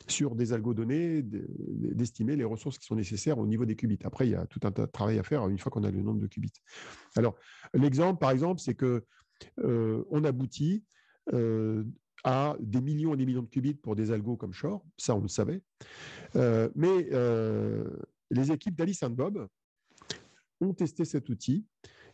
sur 0.08 0.34
des 0.34 0.52
algodonnées, 0.52 1.22
d'estimer 1.22 2.36
les 2.36 2.44
ressources 2.44 2.78
qui 2.78 2.86
sont 2.86 2.94
nécessaires 2.94 3.38
au 3.38 3.46
niveau 3.46 3.64
des 3.64 3.76
qubits. 3.76 3.98
Après, 4.04 4.26
il 4.26 4.30
y 4.30 4.34
a 4.34 4.46
tout 4.46 4.60
un 4.62 4.70
travail 4.70 5.18
à 5.18 5.22
faire 5.22 5.48
une 5.48 5.58
fois 5.58 5.70
qu'on 5.70 5.84
a 5.84 5.90
le 5.90 6.02
nombre 6.02 6.20
de 6.20 6.26
qubits. 6.26 6.52
Alors, 7.16 7.34
l'exemple, 7.74 8.18
par 8.18 8.30
exemple, 8.30 8.60
c'est 8.60 8.74
que 8.74 9.04
euh, 9.60 10.04
on 10.10 10.24
aboutit 10.24 10.84
euh, 11.32 11.84
à 12.24 12.56
des 12.60 12.80
millions 12.80 13.14
et 13.14 13.16
des 13.16 13.26
millions 13.26 13.42
de 13.42 13.48
qubits 13.48 13.74
pour 13.74 13.96
des 13.96 14.10
algos 14.10 14.36
comme 14.36 14.52
Shor, 14.52 14.84
ça 14.96 15.14
on 15.14 15.20
le 15.20 15.28
savait. 15.28 15.62
Euh, 16.34 16.68
mais 16.74 17.08
les 18.30 18.52
équipes 18.52 18.74
d'Alice 18.74 19.02
and 19.02 19.10
Bob 19.10 19.48
ont 20.60 20.74
testé 20.74 21.04
cet 21.04 21.28
outil. 21.28 21.64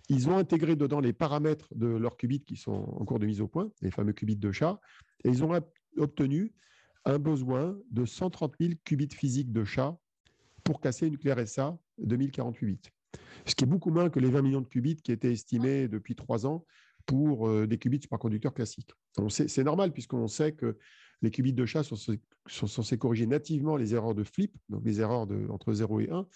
Ils 0.08 0.28
ont 0.28 0.36
intégré 0.36 0.76
dedans 0.76 1.00
les 1.00 1.12
paramètres 1.12 1.68
de 1.74 1.86
leurs 1.86 2.16
qubits 2.16 2.42
qui 2.42 2.56
sont 2.56 2.72
en 2.72 3.04
cours 3.04 3.18
de 3.18 3.26
mise 3.26 3.40
au 3.40 3.48
point, 3.48 3.70
les 3.80 3.90
fameux 3.90 4.12
qubits 4.12 4.36
de 4.36 4.52
chat, 4.52 4.80
et 5.24 5.28
ils 5.28 5.44
ont 5.44 5.58
obtenu 5.96 6.52
un 7.04 7.18
besoin 7.18 7.76
de 7.90 8.04
130 8.04 8.54
000 8.60 8.72
qubits 8.84 9.08
physiques 9.14 9.52
de 9.52 9.64
chat 9.64 9.96
pour 10.64 10.80
casser 10.80 11.06
une 11.06 11.18
clé 11.18 11.32
RSA 11.32 11.76
2048. 11.98 12.90
Ce 13.46 13.54
qui 13.54 13.64
est 13.64 13.66
beaucoup 13.66 13.90
moins 13.90 14.08
que 14.08 14.20
les 14.20 14.30
20 14.30 14.42
millions 14.42 14.60
de 14.60 14.68
qubits 14.68 14.96
qui 14.96 15.12
étaient 15.12 15.32
estimés 15.32 15.88
depuis 15.88 16.14
trois 16.14 16.46
ans 16.46 16.64
pour 17.06 17.48
euh, 17.48 17.66
des 17.66 17.78
qubits 17.78 18.00
superconducteurs 18.00 18.54
classiques. 18.54 18.92
C'est 19.28 19.64
normal 19.64 19.92
puisqu'on 19.92 20.28
sait 20.28 20.52
que 20.52 20.78
les 21.20 21.30
qubits 21.30 21.52
de 21.52 21.66
chat 21.66 21.82
sont, 21.82 21.96
censés 22.46 22.98
corriger 22.98 23.26
nativement 23.26 23.76
les 23.76 23.94
erreurs 23.94 24.14
de 24.14 24.24
flip, 24.24 24.56
donc 24.68 24.84
les 24.84 25.00
erreurs 25.00 25.26
de, 25.26 25.46
entre 25.50 25.72
0 25.72 26.00
et 26.00 26.10
1, 26.10 26.26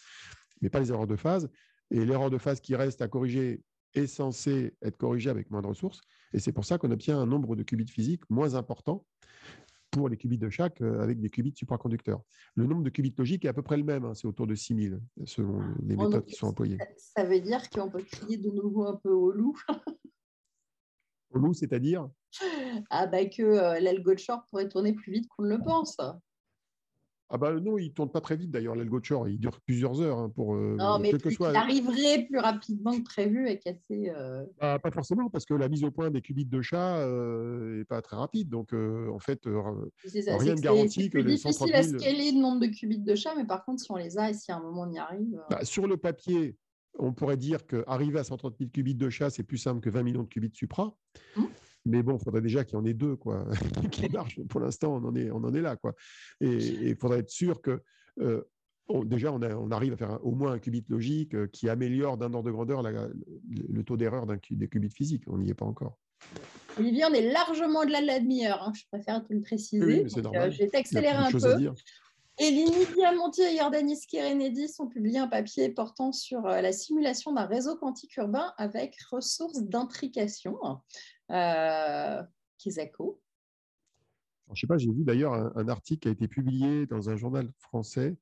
mais 0.61 0.71
pas 0.71 0.81
les 0.81 0.91
erreurs 0.91 1.07
de 1.07 1.17
phase. 1.17 1.49
Et 1.91 2.05
l'erreur 2.05 2.31
de 2.31 2.39
phase 2.39 2.61
qui 2.61 2.75
reste 2.75 3.01
à 3.01 3.09
corriger 3.09 3.63
est 3.95 4.07
censée 4.07 4.75
être 4.83 4.97
corrigée 4.97 5.31
avec 5.31 5.51
moins 5.51 5.63
de 5.63 5.69
ressources. 5.69 6.01
Et 6.33 6.39
c'est 6.39 6.53
pour 6.53 6.65
ça 6.65 6.79
qu'on 6.79 6.91
obtient 6.91 7.19
un 7.19 7.27
nombre 7.27 7.57
de 7.57 7.63
qubits 7.63 7.87
physiques 7.87 8.29
moins 8.29 8.55
important 8.55 9.07
pour 9.99 10.09
les 10.09 10.17
qubits 10.17 10.39
de 10.39 10.51
chaque 10.51 10.81
euh, 10.81 11.03
avec 11.03 11.21
des 11.21 11.31
qubits 11.31 11.55
supraconducteurs. 11.55 12.21
Le 12.55 12.67
nombre 12.67 12.83
de 12.83 12.91
qubits 12.91 13.15
logiques 13.17 13.45
est 13.45 13.49
à 13.49 13.53
peu 13.53 13.63
près 13.63 13.77
le 13.77 13.85
même, 13.85 14.05
hein, 14.05 14.15
c'est 14.15 14.27
autour 14.27 14.47
de 14.47 14.55
6000 14.55 15.01
selon 15.25 15.63
les 15.83 15.97
méthodes 15.97 16.25
qui 16.25 16.35
sont 16.35 16.49
employées. 16.49 16.79
Ça 16.97 17.25
veut 17.25 17.41
dire 17.41 17.69
qu'on 17.71 17.91
peut 17.91 18.03
crier 18.03 18.37
de 18.37 18.51
nouveau 18.51 18.87
un 18.87 18.97
peu 18.97 19.11
au 19.11 19.33
loup. 19.33 19.57
au 21.31 21.39
loup, 21.39 21.55
c'est-à-dire? 21.55 22.09
Ah 22.91 23.07
bah 23.07 23.25
que 23.27 23.43
euh, 23.43 23.81
l'algo 23.81 24.15
de 24.15 24.19
short 24.19 24.47
pourrait 24.51 24.69
tourner 24.69 24.93
plus 24.93 25.13
vite 25.13 25.29
qu'on 25.29 25.45
ne 25.45 25.49
le 25.49 25.59
pense. 25.59 25.97
Ah 27.29 27.39
bah 27.39 27.53
non, 27.55 27.77
il 27.77 27.93
tourne 27.93 28.11
pas 28.11 28.21
très 28.21 28.37
vite 28.37 28.53
d'ailleurs 28.53 28.77
l'algo 28.77 29.01
de 29.01 29.29
il 29.29 29.41
dure 29.41 29.61
plusieurs 29.61 30.01
heures 30.01 30.19
hein, 30.19 30.31
pour. 30.31 30.55
Euh, 30.55 30.77
non, 30.79 31.01
mais 31.01 31.11
il 31.11 31.57
arriverait 31.57 32.25
plus 32.29 32.39
rapidement 32.39 32.97
que 32.97 33.03
prévu 33.03 33.49
et 33.49 33.59
casser. 33.59 34.13
Euh... 34.15 34.47
Bah, 34.61 34.79
pas 34.79 34.93
forcément 34.93 35.29
parce 35.29 35.45
que 35.45 35.55
la 35.55 35.69
mise 35.69 35.83
au 35.83 35.91
point 35.91 36.11
des 36.11 36.21
qubits 36.21 36.45
de 36.45 36.63
chat 36.63 36.99
n'est 36.99 37.05
euh, 37.05 37.85
pas 37.89 38.01
très 38.01 38.17
rapide, 38.17 38.49
donc 38.49 38.73
euh, 38.73 39.11
en 39.11 39.19
fait 39.19 39.41
rien 39.45 40.55
ne 40.55 40.61
garantit 40.61 41.11
que 41.11 41.19
les 41.19 41.37
130 41.37 41.69
000... 41.69 41.83
C'est 41.83 41.83
difficile 41.83 41.97
à 41.97 41.99
scaler 41.99 42.33
le 42.33 42.41
nombre 42.41 42.61
de 42.61 42.69
qubits 42.69 42.99
de 42.99 43.15
chat, 43.17 43.35
mais 43.37 43.45
par 43.45 43.65
contre 43.65 43.83
si 43.83 43.91
on 43.91 43.97
les 43.97 44.19
a 44.19 44.31
et 44.31 44.35
si 44.35 44.53
à 44.53 44.59
un 44.59 44.61
moment 44.61 44.83
on 44.83 44.93
y 44.93 44.99
arrive. 44.99 45.43
Bah, 45.51 45.65
sur 45.65 45.89
le 45.89 45.97
papier, 45.97 46.57
on 46.97 47.13
pourrait 47.13 47.37
dire 47.37 47.67
qu'arriver 47.67 48.21
à 48.21 48.25
130 48.25 48.55
000 48.59 48.71
qubits 48.71 48.95
de 48.95 49.11
chat, 49.11 49.31
c'est 49.31 49.43
plus 49.43 49.59
simple 49.59 49.81
que 49.81 49.91
20 49.91 50.05
millions 50.05 50.23
de 50.23 50.29
qubits 50.29 50.55
supra. 50.55 50.97
Mmh. 51.37 51.43
Mais 51.87 52.03
bon, 52.03 52.19
il 52.21 52.25
faudrait 52.25 52.43
déjà 52.43 52.65
qu'il 52.65 52.75
y 52.75 52.81
en 52.81 52.85
ait 52.85 52.95
deux 52.95 53.17
quoi, 53.17 53.47
qui 53.91 54.09
marchent. 54.11 54.41
Pour 54.49 54.61
l'instant, 54.61 54.97
on, 54.97 55.09
en 55.09 55.17
est, 55.17 55.31
on 55.31 55.37
en 55.37 55.55
est 55.55 55.63
là. 55.63 55.77
Quoi. 55.77 55.95
Et 56.41 56.57
il 56.57 56.97
faudrait 56.97 57.21
être 57.21 57.31
sûr 57.31 57.63
que 57.63 57.81
euh, 58.21 58.43
déjà, 59.05 59.33
on, 59.33 59.41
on, 59.43 59.71
arrive 59.71 59.93
à 59.95 59.97
faire 59.97 60.19
au 60.25 60.33
moins 60.33 60.53
un 60.53 60.59
qubit 60.59 60.85
logique 60.89 61.35
euh, 61.35 61.47
qui 61.47 61.69
améliore 61.69 62.17
d'un 62.17 62.33
ordre 62.35 62.45
de 62.49 62.53
grandeur 62.53 62.83
le 62.83 63.83
taux 63.83 63.97
d'erreur 63.97 64.27
des 64.27 64.69
qubits 64.69 64.91
physiques. 64.91 65.25
On 65.29 65.39
n'y 65.39 65.51
est 65.51 65.55
pas 65.55 65.67
encore. 65.67 65.99
Olivier, 66.79 67.05
on 67.07 67.15
est 67.15 67.33
largement 67.33 67.85
de 67.85 67.93
la 67.93 68.21
demi-heure. 68.21 68.63
Hein. 68.63 68.73
Je 68.75 68.83
préfère 68.91 69.25
te 69.25 69.33
le 69.33 69.41
préciser. 69.41 69.85
Oui, 69.85 70.01
euh, 70.01 70.51
je 70.51 70.59
vais 70.59 70.77
accéléré 70.77 71.17
un 71.17 71.31
peu. 71.31 71.39
Et 72.39 72.51
Lini 72.51 72.87
Diamonti 72.95 73.43
et 73.43 73.57
Jordanis 73.57 74.01
Kirenedis 74.07 74.75
ont 74.79 74.89
publié 74.89 75.19
un 75.19 75.29
papier 75.29 75.71
portant 75.71 76.13
sur 76.13 76.43
la 76.43 76.73
simulation 76.73 77.33
d'un 77.33 77.47
réseau 77.47 77.77
quantique 77.77 78.17
urbain 78.17 78.53
avec 78.59 79.01
ressources 79.11 79.63
d'intrication 79.63 80.59
euh. 81.31 82.23
Je 82.65 82.71
ne 84.51 84.57
sais 84.57 84.67
pas, 84.67 84.79
j'ai 84.79 84.91
vu 84.91 85.05
d'ailleurs 85.05 85.33
un, 85.33 85.69
article 85.69 86.01
qui 86.01 86.09
a 86.09 86.11
été 86.11 86.29
publié 86.29 86.87
dans 86.87 87.11
un 87.11 87.17
journal 87.17 87.51
français 87.59 88.17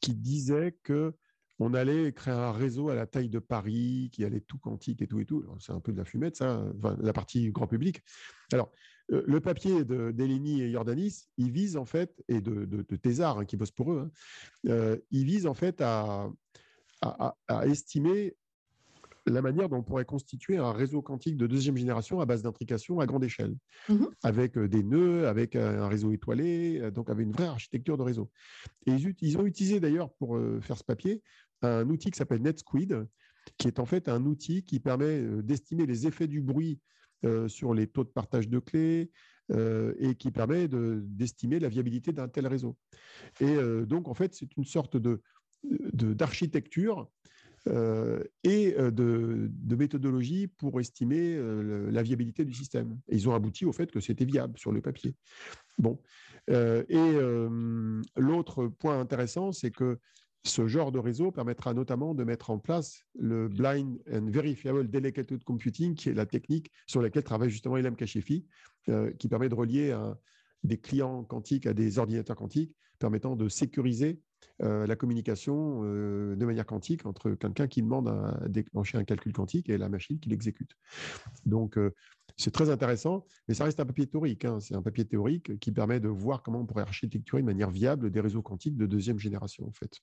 qui 0.00 0.14
disait 0.14 0.76
que 0.82 1.14
on 1.60 1.74
allait 1.74 2.12
créer 2.12 2.34
un 2.34 2.52
réseau 2.52 2.88
à 2.88 2.94
la 2.94 3.06
taille 3.06 3.28
de 3.28 3.40
Paris, 3.40 4.10
qui 4.12 4.24
allait 4.24 4.40
tout 4.40 4.58
quantique 4.58 5.02
et 5.02 5.08
tout 5.08 5.18
et 5.18 5.24
tout. 5.24 5.44
C'est 5.58 5.72
un 5.72 5.80
peu 5.80 5.92
de 5.92 5.98
la 5.98 6.04
fumette, 6.04 6.36
ça, 6.36 6.64
la 7.00 7.12
partie 7.12 7.50
grand 7.50 7.66
public. 7.66 8.00
Alors, 8.52 8.70
euh, 8.70 8.97
le 9.08 9.40
papier 9.40 9.84
d'Eleni 9.84 10.62
et 10.62 10.70
Jordanis, 10.70 11.28
il 11.38 11.50
vise 11.50 11.76
en 11.76 11.84
fait, 11.84 12.22
et 12.28 12.40
de, 12.40 12.64
de, 12.66 12.96
Thésard, 12.96 13.38
hein, 13.38 13.44
qui 13.44 13.56
bosse 13.56 13.70
pour 13.70 13.92
eux, 13.92 14.00
hein, 14.00 14.10
euh, 14.68 14.96
il 15.10 15.24
vise 15.24 15.46
en 15.46 15.54
fait 15.54 15.80
à, 15.80 16.28
à, 17.00 17.36
à, 17.48 17.66
estimer 17.66 18.36
la 19.30 19.42
manière 19.42 19.68
dont 19.68 19.78
on 19.78 19.82
pourrait 19.82 20.04
constituer 20.04 20.56
un 20.56 20.72
réseau 20.72 21.02
quantique 21.02 21.36
de 21.36 21.46
deuxième 21.46 21.76
génération 21.76 22.20
à 22.20 22.26
base 22.26 22.42
d'intrication 22.42 23.00
à 23.00 23.06
grande 23.06 23.24
échelle, 23.24 23.54
mhm. 23.88 24.08
avec 24.22 24.56
euh, 24.56 24.68
des 24.68 24.82
nœuds, 24.82 25.28
avec 25.28 25.56
euh, 25.56 25.82
un 25.82 25.88
réseau 25.88 26.12
étoilé, 26.12 26.80
euh, 26.80 26.90
donc 26.90 27.10
avec 27.10 27.24
une 27.24 27.32
vraie 27.32 27.46
architecture 27.46 27.96
de 27.96 28.02
réseau. 28.02 28.30
Et 28.86 28.92
ils, 29.20 29.38
ont 29.38 29.46
utilisé 29.46 29.80
d'ailleurs 29.80 30.12
pour 30.14 30.38
faire 30.60 30.76
ce 30.76 30.84
papier 30.84 31.22
un 31.62 31.88
outil 31.88 32.10
qui 32.10 32.18
s'appelle 32.18 32.42
NetSquid, 32.42 33.06
qui 33.56 33.68
est 33.68 33.78
en 33.78 33.86
fait 33.86 34.08
un 34.08 34.24
outil 34.24 34.64
qui 34.64 34.80
permet 34.80 35.20
d'estimer 35.42 35.86
les 35.86 36.06
effets 36.06 36.26
du 36.26 36.40
bruit 36.40 36.80
sur 37.48 37.74
les 37.74 37.86
taux 37.86 38.04
de 38.04 38.10
partage 38.10 38.48
de 38.48 38.58
clés, 38.58 39.10
et 39.50 40.14
qui 40.16 40.30
permet 40.30 40.68
d'estimer 40.68 41.58
la 41.58 41.68
viabilité 41.68 42.12
d'un 42.12 42.28
tel 42.28 42.46
réseau. 42.46 42.76
Et 43.40 43.56
donc, 43.86 44.08
en 44.08 44.14
fait, 44.14 44.34
c'est 44.34 44.56
une 44.56 44.64
sorte 44.64 44.96
d'architecture 45.64 47.10
euh, 47.66 48.22
et 48.44 48.74
euh, 48.78 48.90
de, 48.90 49.50
de, 49.50 49.76
méthodologie 49.76 50.46
pour 50.46 50.80
estimer 50.80 51.34
euh, 51.34 51.90
la 51.90 52.02
viabilité 52.02 52.44
du 52.44 52.54
système. 52.54 52.98
Et 53.08 53.16
ils 53.16 53.28
ont 53.28 53.34
abouti 53.34 53.64
au 53.64 53.72
fait 53.72 53.90
que 53.90 54.00
c'était 54.00 54.24
viable 54.24 54.58
sur 54.58 54.72
le 54.72 54.80
papier. 54.80 55.14
Bon. 55.76 56.00
et 56.48 57.12
l'autre 58.16 58.66
point 58.66 58.98
intéressant, 58.98 59.52
c'est 59.52 59.70
que 59.70 59.98
ce 60.44 60.66
genre 60.66 60.92
de 60.92 60.98
réseau 60.98 61.30
permettra 61.30 61.74
notamment 61.74 62.14
de 62.14 62.24
mettre 62.24 62.50
en 62.50 62.58
place 62.58 63.04
le 63.18 63.48
Blind 63.48 63.98
and 64.12 64.30
Verifiable 64.30 64.88
Delegated 64.88 65.44
Computing, 65.44 65.94
qui 65.94 66.08
est 66.08 66.14
la 66.14 66.26
technique 66.26 66.70
sur 66.86 67.02
laquelle 67.02 67.24
travaille 67.24 67.50
justement 67.50 67.76
Ilham 67.76 67.96
Kashefi, 67.96 68.46
euh, 68.88 69.12
qui 69.18 69.28
permet 69.28 69.48
de 69.48 69.54
relier 69.54 69.96
des 70.64 70.78
clients 70.78 71.24
quantiques 71.24 71.66
à 71.66 71.74
des 71.74 71.98
ordinateurs 71.98 72.36
quantiques, 72.36 72.74
permettant 72.98 73.36
de 73.36 73.48
sécuriser 73.48 74.20
euh, 74.62 74.86
la 74.86 74.96
communication 74.96 75.82
euh, 75.84 76.34
de 76.34 76.44
manière 76.44 76.66
quantique 76.66 77.06
entre 77.06 77.30
quelqu'un 77.30 77.68
qui 77.68 77.82
demande 77.82 78.08
à 78.08 78.40
déclencher 78.48 78.98
un 78.98 79.04
calcul 79.04 79.32
quantique 79.32 79.68
et 79.68 79.78
la 79.78 79.88
machine 79.88 80.18
qui 80.18 80.28
l'exécute. 80.28 80.72
Donc, 81.46 81.78
c'est 82.38 82.52
très 82.52 82.70
intéressant, 82.70 83.26
mais 83.48 83.54
ça 83.54 83.64
reste 83.64 83.80
un 83.80 83.84
papier 83.84 84.06
théorique. 84.06 84.44
Hein. 84.44 84.60
C'est 84.60 84.76
un 84.76 84.82
papier 84.82 85.04
théorique 85.04 85.58
qui 85.58 85.72
permet 85.72 85.98
de 85.98 86.08
voir 86.08 86.42
comment 86.42 86.60
on 86.60 86.66
pourrait 86.66 86.82
architecturer 86.82 87.42
de 87.42 87.46
manière 87.46 87.70
viable 87.70 88.10
des 88.10 88.20
réseaux 88.20 88.42
quantiques 88.42 88.76
de 88.76 88.86
deuxième 88.86 89.18
génération, 89.18 89.66
en 89.66 89.72
fait. 89.72 89.98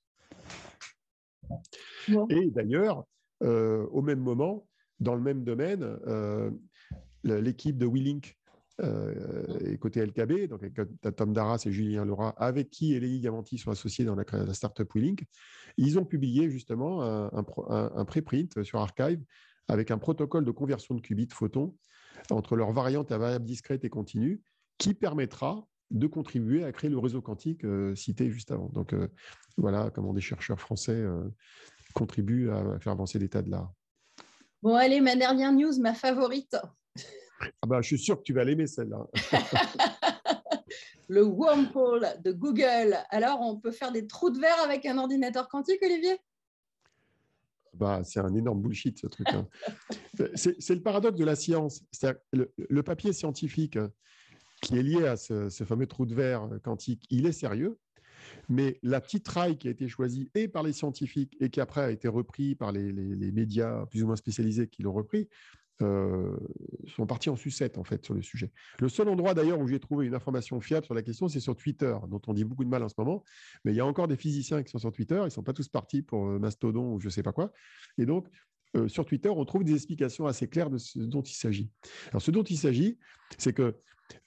Et 2.30 2.52
d'ailleurs, 2.52 3.06
euh, 3.42 3.88
au 3.88 4.02
même 4.02 4.20
moment, 4.20 4.68
dans 5.00 5.16
le 5.16 5.22
même 5.22 5.46
domaine, 5.46 5.84
euh, 6.08 6.52
l'équipe 7.24 7.78
de 7.78 7.86
WeLink 7.86 8.38
euh, 8.82 9.78
côté 9.78 10.06
LKB, 10.06 10.50
donc 10.50 10.62
avec 10.62 11.16
Tom 11.16 11.32
Darras 11.32 11.64
et 11.66 11.72
Julien 11.72 12.04
Laura, 12.04 12.32
avec 12.32 12.70
qui 12.70 12.94
Eléi 12.96 13.22
Gamanti 13.22 13.58
sont 13.58 13.72
associés 13.72 14.04
dans 14.04 14.16
la, 14.16 14.26
la 14.34 14.54
startup 14.54 14.94
WeLink, 14.94 15.24
ils 15.78 15.98
ont 15.98 16.06
publié 16.06 16.50
justement 16.50 17.02
un, 17.02 17.46
un, 17.70 18.06
préprint 18.06 18.62
sur 18.64 18.80
Archive 18.80 19.24
avec 19.70 19.92
un 19.92 19.98
protocole 19.98 20.44
de 20.44 20.52
conversion 20.52 20.96
de 20.96 21.02
qubits 21.02 21.30
photons 21.32 21.74
entre 22.32 22.56
leurs 22.56 22.72
variantes 22.72 23.12
à 23.12 23.18
variables 23.18 23.46
discrètes 23.46 23.84
et 23.84 23.90
continues 23.90 24.42
qui 24.78 24.94
permettra 24.94 25.68
de 25.92 26.08
contribuer 26.08 26.64
à 26.64 26.72
créer 26.72 26.90
le 26.90 26.98
réseau 26.98 27.22
quantique 27.22 27.64
euh, 27.64 27.96
cité 27.96 28.30
juste 28.30 28.52
avant. 28.52 28.70
Donc 28.70 28.94
euh, 28.94 29.08
voilà 29.58 29.92
comment 29.94 30.14
des 30.14 30.22
chercheurs 30.22 30.60
français 30.60 30.96
euh, 30.96 31.24
contribuent 31.94 32.50
à 32.50 32.80
faire 32.80 32.94
avancer 32.94 33.20
l'état 33.20 33.42
de 33.42 33.52
l'art. 33.52 33.72
Bon, 34.62 34.76
allez, 34.76 35.00
ma 35.00 35.16
dernière 35.16 35.52
news, 35.52 35.80
ma 35.80 35.94
favorite. 35.94 36.58
Ah 37.62 37.68
bah, 37.68 37.82
je 37.82 37.88
suis 37.88 38.00
sûr 38.00 38.18
que 38.18 38.24
tu 38.24 38.34
vas 38.34 38.46
l'aimer 38.46 38.66
celle-là. 38.66 39.06
le 41.10 41.24
wormhole 41.24 42.08
de 42.24 42.32
Google. 42.32 42.98
Alors, 43.10 43.42
on 43.42 43.58
peut 43.58 43.72
faire 43.72 43.92
des 43.92 44.08
trous 44.08 44.30
de 44.30 44.40
verre 44.40 44.60
avec 44.64 44.86
un 44.86 44.98
ordinateur 44.98 45.50
quantique, 45.50 45.84
Olivier? 45.84 46.18
Bah, 47.78 48.02
c'est 48.04 48.20
un 48.20 48.34
énorme 48.34 48.62
bullshit 48.62 49.00
ce 49.00 49.08
truc. 49.08 49.28
Hein. 49.30 49.48
c'est 50.36 50.70
le 50.70 50.82
paradoxe 50.82 51.18
de 51.18 51.26
la 51.26 51.36
science. 51.36 51.84
Le, 52.32 52.84
papier 52.84 53.14
scientifique 53.14 53.78
qui 54.62 54.78
est 54.78 54.84
lié 54.84 55.06
à 55.06 55.18
ce, 55.18 55.50
fameux 55.50 55.88
trou 55.88 56.06
de 56.06 56.16
verre 56.16 56.50
quantique, 56.64 57.06
il 57.10 57.26
est 57.26 57.32
sérieux. 57.32 57.78
Mais 58.50 58.80
la 58.82 59.02
petite 59.02 59.28
raille 59.28 59.58
qui 59.58 59.68
a 59.68 59.72
été 59.72 59.88
choisie 59.88 60.32
et 60.34 60.48
par 60.48 60.64
les 60.64 60.74
scientifiques 60.74 61.36
et 61.40 61.50
qui 61.50 61.62
après 61.62 61.82
a 61.82 61.92
été 61.92 62.08
repris 62.08 62.56
par 62.56 62.72
les, 62.72 62.92
médias 63.32 63.86
plus 63.88 64.04
ou 64.04 64.08
moins 64.08 64.16
spécialisés 64.16 64.68
qui 64.68 64.84
l'ont 64.84 64.94
repris, 64.94 65.28
euh, 65.82 66.38
sont 66.88 67.06
partis 67.06 67.30
en 67.30 67.36
sucette 67.36 67.78
en 67.78 67.84
fait 67.84 68.06
sur 68.06 68.14
le 68.14 68.22
sujet. 68.22 68.52
Le 68.80 68.88
seul 68.88 69.10
endroit 69.10 69.34
d'ailleurs 69.34 69.60
où 69.60 69.68
j'ai 69.68 69.80
trouvé 69.80 70.06
une 70.06 70.16
information 70.16 70.62
fiable 70.62 70.86
sur 70.86 70.94
la 70.94 71.02
question, 71.02 71.28
c'est 71.28 71.42
sur 71.42 71.56
Twitter, 71.56 71.96
dont 72.08 72.22
on 72.28 72.34
dit 72.34 72.46
beaucoup 72.46 72.64
de 72.64 72.70
mal 72.70 72.82
en 72.84 72.90
ce 72.90 72.96
moment. 72.98 73.24
Mais 73.66 73.74
il 73.74 73.76
y 73.76 73.82
a 73.82 73.86
encore 73.86 74.08
des 74.08 74.16
physiciens 74.16 74.64
qui 74.64 74.72
sont 74.72 74.80
sur 74.80 74.92
Twitter, 74.94 75.18
ils 75.18 75.26
ne 75.26 75.30
sont 75.30 75.44
pas 75.44 75.54
tous 75.54 75.68
partis 75.68 76.02
pour 76.02 76.28
euh, 76.28 76.40
Mastodon 76.40 76.94
ou 76.94 77.00
je 77.02 77.08
ne 77.08 77.12
sais 77.12 77.24
pas 77.24 77.34
quoi. 77.34 77.52
Et 77.98 78.06
donc, 78.06 78.28
euh, 78.76 78.88
sur 78.88 79.06
Twitter, 79.06 79.30
on 79.30 79.44
trouve 79.46 79.64
des 79.64 79.74
explications 79.74 80.28
assez 80.28 80.48
claires 80.48 80.70
de 80.70 80.78
ce 80.78 81.00
dont 81.00 81.22
il 81.22 81.34
s'agit. 81.34 81.70
Alors, 82.12 82.22
ce 82.22 82.32
dont 82.32 82.44
il 82.44 82.58
s'agit, 82.58 82.98
c'est 83.38 83.54
que 83.54 83.76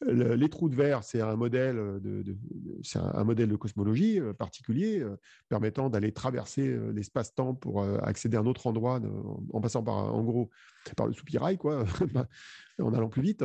les 0.06 0.48
trous 0.48 0.68
de 0.68 0.74
verre, 0.74 1.04
c'est 1.04 1.20
un 1.20 1.36
modèle 1.36 1.76
de, 1.76 2.24
un, 2.94 3.24
modèle 3.24 3.48
de 3.48 3.56
cosmologie 3.56 4.20
euh, 4.20 4.32
particulier 4.32 5.04
permettant 5.48 5.90
d'aller 5.90 6.12
traverser 6.12 6.78
l'espace-temps 6.92 7.54
pour 7.54 7.82
accéder 8.02 8.36
à 8.36 8.40
un 8.40 8.46
autre 8.46 8.66
endroit 8.66 9.00
en 9.52 9.60
passant 9.60 9.82
par, 9.82 10.14
en 10.14 10.22
gros, 10.22 10.50
par 10.96 11.06
le 11.06 11.12
soupirail, 11.12 11.58
quoi, 11.58 11.84
en 12.80 12.92
allant 12.94 13.08
plus 13.08 13.22
vite. 13.22 13.44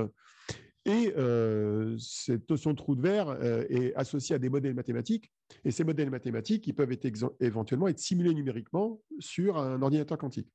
Et 0.85 1.13
euh, 1.15 1.97
cette 1.97 2.49
notion 2.49 2.71
de 2.71 2.75
trou 2.75 2.95
de 2.95 3.01
verre 3.01 3.29
euh, 3.29 3.63
est 3.69 3.95
associée 3.95 4.35
à 4.35 4.39
des 4.39 4.49
modèles 4.49 4.73
mathématiques. 4.73 5.31
Et 5.63 5.71
ces 5.71 5.85
modèles 5.85 6.09
mathématiques, 6.09 6.67
ils 6.67 6.73
peuvent 6.73 6.91
être 6.91 7.07
éventuellement 7.39 7.87
être 7.87 7.99
simulés 7.99 8.33
numériquement 8.33 9.01
sur 9.19 9.57
un 9.57 9.81
ordinateur 9.81 10.17
quantique. 10.17 10.51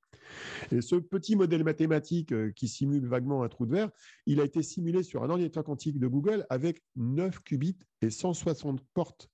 Et 0.71 0.83
ce 0.83 0.97
petit 0.97 1.35
modèle 1.35 1.65
mathématique 1.65 2.33
euh, 2.33 2.53
qui 2.55 2.69
simule 2.69 3.07
vaguement 3.07 3.43
un 3.43 3.49
trou 3.49 3.65
de 3.65 3.73
verre, 3.73 3.91
il 4.27 4.41
a 4.41 4.45
été 4.45 4.63
simulé 4.63 5.03
sur 5.03 5.23
un 5.23 5.31
ordinateur 5.31 5.65
quantique 5.65 5.99
de 5.99 6.07
Google 6.07 6.45
avec 6.51 6.83
9 6.97 7.41
qubits 7.43 7.79
et 8.03 8.11
160 8.11 8.85
portes, 8.93 9.31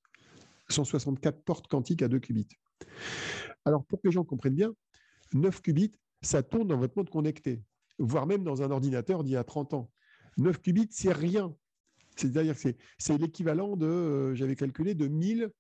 164 0.69 1.43
portes 1.43 1.67
quantiques 1.67 2.03
à 2.03 2.09
2 2.09 2.21
qubits. 2.21 2.49
Alors, 3.65 3.85
pour 3.85 4.01
que 4.01 4.07
les 4.07 4.13
gens 4.13 4.25
comprennent 4.25 4.55
bien, 4.55 4.73
9 5.33 5.61
qubits, 5.61 5.93
ça 6.23 6.45
tourne 6.45 6.69
dans 6.69 6.79
votre 6.79 6.97
monde 6.97 7.11
connecté, 7.11 7.63
voire 7.99 8.27
même 8.27 8.45
dans 8.45 8.63
un 8.63 8.71
ordinateur 8.71 9.25
d'il 9.25 9.33
y 9.33 9.37
a 9.37 9.43
30 9.43 9.75
ans. 9.75 9.91
9 10.39 10.61
qubits, 10.61 10.89
c'est 10.91 11.13
rien. 11.13 11.55
C'est-à-dire 12.17 12.57
que 12.57 12.69
c'est 12.99 13.19
l'équivalent 13.19 13.77
de, 13.77 13.87
euh, 13.87 14.35
j'avais 14.35 14.57
calculé, 14.57 14.95
de 14.95 15.09
1000 15.09 15.51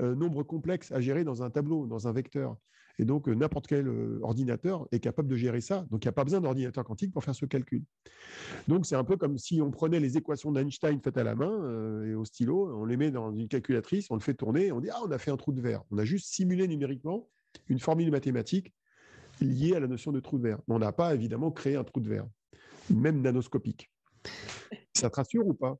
euh, 0.00 0.14
nombres 0.14 0.42
complexes 0.42 0.92
à 0.92 1.00
gérer 1.00 1.24
dans 1.24 1.42
un 1.42 1.50
tableau, 1.50 1.86
dans 1.86 2.08
un 2.08 2.12
vecteur. 2.12 2.56
Et 3.00 3.04
donc, 3.04 3.28
euh, 3.28 3.34
n'importe 3.34 3.66
quel 3.66 3.88
ordinateur 4.22 4.86
est 4.92 5.00
capable 5.00 5.28
de 5.28 5.34
gérer 5.34 5.60
ça. 5.60 5.84
Donc, 5.90 6.04
il 6.04 6.06
n'y 6.06 6.10
a 6.10 6.12
pas 6.12 6.22
besoin 6.22 6.40
d'ordinateur 6.40 6.84
quantique 6.84 7.12
pour 7.12 7.24
faire 7.24 7.34
ce 7.34 7.44
calcul. 7.44 7.82
Donc, 8.68 8.86
c'est 8.86 8.94
un 8.94 9.02
peu 9.02 9.16
comme 9.16 9.36
si 9.36 9.60
on 9.60 9.72
prenait 9.72 9.98
les 9.98 10.16
équations 10.16 10.52
d'Einstein 10.52 11.00
faites 11.02 11.16
à 11.16 11.24
la 11.24 11.34
main 11.34 12.04
et 12.04 12.14
au 12.14 12.24
stylo, 12.24 12.72
on 12.80 12.84
les 12.84 12.96
met 12.96 13.10
dans 13.10 13.32
une 13.32 13.48
calculatrice, 13.48 14.06
on 14.10 14.14
le 14.14 14.20
fait 14.20 14.34
tourner, 14.34 14.66
et 14.66 14.72
on 14.72 14.80
dit 14.80 14.90
Ah, 14.90 15.00
on 15.04 15.10
a 15.10 15.18
fait 15.18 15.32
un 15.32 15.36
trou 15.36 15.52
de 15.52 15.60
verre. 15.60 15.82
On 15.90 15.98
a 15.98 16.04
juste 16.04 16.32
simulé 16.32 16.68
numériquement 16.68 17.28
une 17.68 17.80
formule 17.80 18.12
mathématique 18.12 18.72
liée 19.40 19.74
à 19.74 19.80
la 19.80 19.88
notion 19.88 20.12
de 20.12 20.20
trou 20.20 20.38
de 20.38 20.44
verre. 20.44 20.60
On 20.68 20.78
n'a 20.78 20.92
pas 20.92 21.14
évidemment 21.14 21.50
créé 21.50 21.74
un 21.74 21.84
trou 21.84 21.98
de 22.00 22.08
verre, 22.08 22.28
même 22.90 23.20
nanoscopique. 23.20 23.90
Ça 24.96 25.10
te 25.10 25.16
rassure 25.16 25.46
ou 25.46 25.54
pas? 25.54 25.76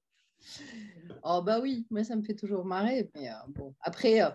Oh 1.23 1.43
bah 1.43 1.61
oui, 1.61 1.87
moi 1.91 2.05
ça 2.05 2.17
me 2.17 2.23
fait 2.23 2.35
toujours 2.35 2.65
marrer. 2.65 3.11
Mais 3.15 3.31
euh, 3.31 3.35
bon, 3.49 3.75
après, 3.81 4.23
euh, 4.23 4.31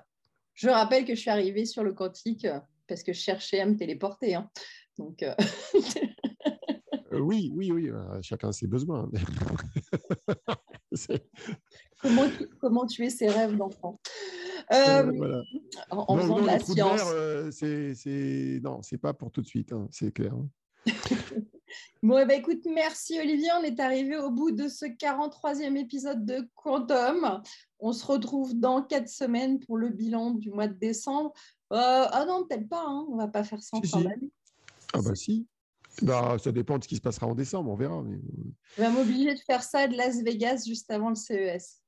je 0.53 0.69
rappelle 0.69 1.05
que 1.05 1.15
je 1.15 1.19
suis 1.19 1.29
arrivée 1.29 1.65
sur 1.65 1.83
le 1.83 1.93
quantique 1.93 2.45
euh, 2.45 2.59
parce 2.87 3.03
que 3.03 3.13
je 3.13 3.19
cherchais 3.19 3.59
à 3.59 3.65
me 3.65 3.75
téléporter. 3.75 4.35
Hein. 4.35 4.49
Donc. 4.97 5.23
oui, 7.11 7.51
oui, 7.53 7.71
oui. 7.71 7.91
chacun 8.21 8.51
ses 8.51 8.67
besoins. 8.67 9.09
comment, 12.01 12.27
comment 12.59 12.85
tuer 12.85 13.09
ses 13.09 13.27
rêves 13.27 13.55
d'enfant? 13.55 13.99
Voilà. 14.71 15.41
en, 15.89 16.17
faisant 16.17 16.41
de 16.41 16.45
la 16.45 16.59
science. 16.59 17.01
c'est 17.51 18.59
non, 18.63 18.81
c'est 18.81 18.97
pas 18.97 19.13
pour 19.13 19.31
tout 19.31 19.41
de 19.41 19.47
suite, 19.47 19.73
hein, 19.73 19.87
c'est 19.91 20.11
clair. 20.11 20.33
Bon, 22.03 22.17
eh 22.17 22.25
ben, 22.25 22.39
écoute, 22.39 22.65
merci 22.65 23.19
Olivier. 23.19 23.49
On 23.59 23.63
est 23.63 23.79
arrivé 23.79 24.17
au 24.17 24.31
bout 24.31 24.51
de 24.51 24.67
ce 24.67 24.85
43e 24.85 25.75
épisode 25.77 26.25
de 26.25 26.47
Quantum. 26.55 27.41
On 27.79 27.93
se 27.93 28.05
retrouve 28.05 28.57
dans 28.59 28.81
quatre 28.83 29.09
semaines 29.09 29.59
pour 29.59 29.77
le 29.77 29.89
bilan 29.89 30.31
du 30.31 30.49
mois 30.51 30.67
de 30.67 30.73
décembre. 30.73 31.33
Euh, 31.71 32.05
ah 32.11 32.25
non, 32.27 32.45
peut-être 32.47 32.67
pas. 32.67 32.83
Hein. 32.85 33.05
On 33.09 33.15
ne 33.15 33.21
va 33.21 33.27
pas 33.27 33.43
faire 33.43 33.61
ça 33.61 33.77
en 33.77 33.81
fin 33.81 34.01
d'année. 34.01 34.31
Ah 34.93 35.01
bah 35.01 35.15
si. 35.15 35.47
Bah, 36.01 36.37
ça 36.41 36.51
dépend 36.51 36.77
de 36.77 36.83
ce 36.83 36.87
qui 36.87 36.95
se 36.95 37.01
passera 37.01 37.27
en 37.27 37.35
décembre, 37.35 37.71
on 37.71 37.75
verra. 37.75 38.01
Mais... 38.03 38.19
Je 38.77 38.81
vais 38.81 38.89
m'obliger 38.89 39.33
de 39.33 39.39
faire 39.39 39.63
ça 39.63 39.87
de 39.87 39.95
Las 39.95 40.21
Vegas 40.21 40.63
juste 40.65 40.89
avant 40.91 41.09
le 41.09 41.15
CES. 41.15 41.81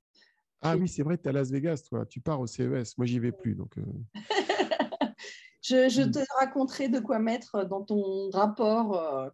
Ah 0.62 0.78
oui, 0.78 0.88
c'est 0.88 1.02
vrai, 1.02 1.18
tu 1.18 1.24
es 1.24 1.30
à 1.30 1.32
Las 1.32 1.50
Vegas, 1.50 1.84
toi. 1.88 2.06
Tu 2.06 2.20
pars 2.20 2.40
au 2.40 2.48
CES. 2.48 2.98
Moi, 2.98 3.06
j'y 3.06 3.20
vais 3.20 3.32
plus. 3.32 3.56
Donc, 3.56 3.78
euh. 3.78 3.84
je, 5.62 6.08
mm. 6.08 6.12
te 6.12 6.20
raconterai 6.40 6.90
de 6.90 7.00
quoi 7.00 7.20
mettre 7.20 7.66
dans 7.66 7.84
ton 7.84 8.30
rapport 8.30 8.96
euh, 8.96 9.30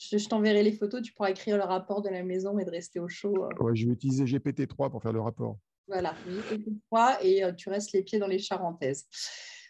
je, 0.00 0.28
t'enverrai 0.28 0.62
les 0.62 0.72
photos, 0.72 1.02
tu 1.02 1.12
pourras 1.12 1.30
écrire 1.30 1.56
le 1.56 1.64
rapport 1.64 2.00
de 2.02 2.08
la 2.08 2.22
maison 2.22 2.58
et 2.58 2.64
de 2.64 2.70
rester 2.70 3.00
au 3.00 3.08
chaud. 3.08 3.44
Euh. 3.44 3.74
je 3.74 3.86
vais 3.86 3.92
utiliser 3.92 4.24
GPT-3 4.24 4.90
pour 4.90 5.02
faire 5.02 5.12
le 5.12 5.20
rapport. 5.20 5.58
Voilà, 5.86 6.14
GPT-3 6.26 7.18
et 7.22 7.44
euh, 7.44 7.52
tu 7.52 7.68
restes 7.68 7.92
les 7.92 8.02
pieds 8.02 8.18
dans 8.18 8.26
les 8.26 8.38
charentaises. 8.38 9.06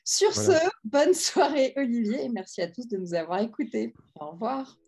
Sur 0.05 0.33
ce, 0.35 0.53
bonne 0.85 1.15
soirée 1.15 1.73
Olivier 1.77 2.25
et 2.25 2.29
merci 2.29 2.63
à 2.63 2.69
tous 2.69 2.89
de 2.89 2.97
nous 2.97 3.15
avoir 3.15 3.41
écoutés. 3.41 3.95
Au 4.19 4.31
revoir. 4.31 4.80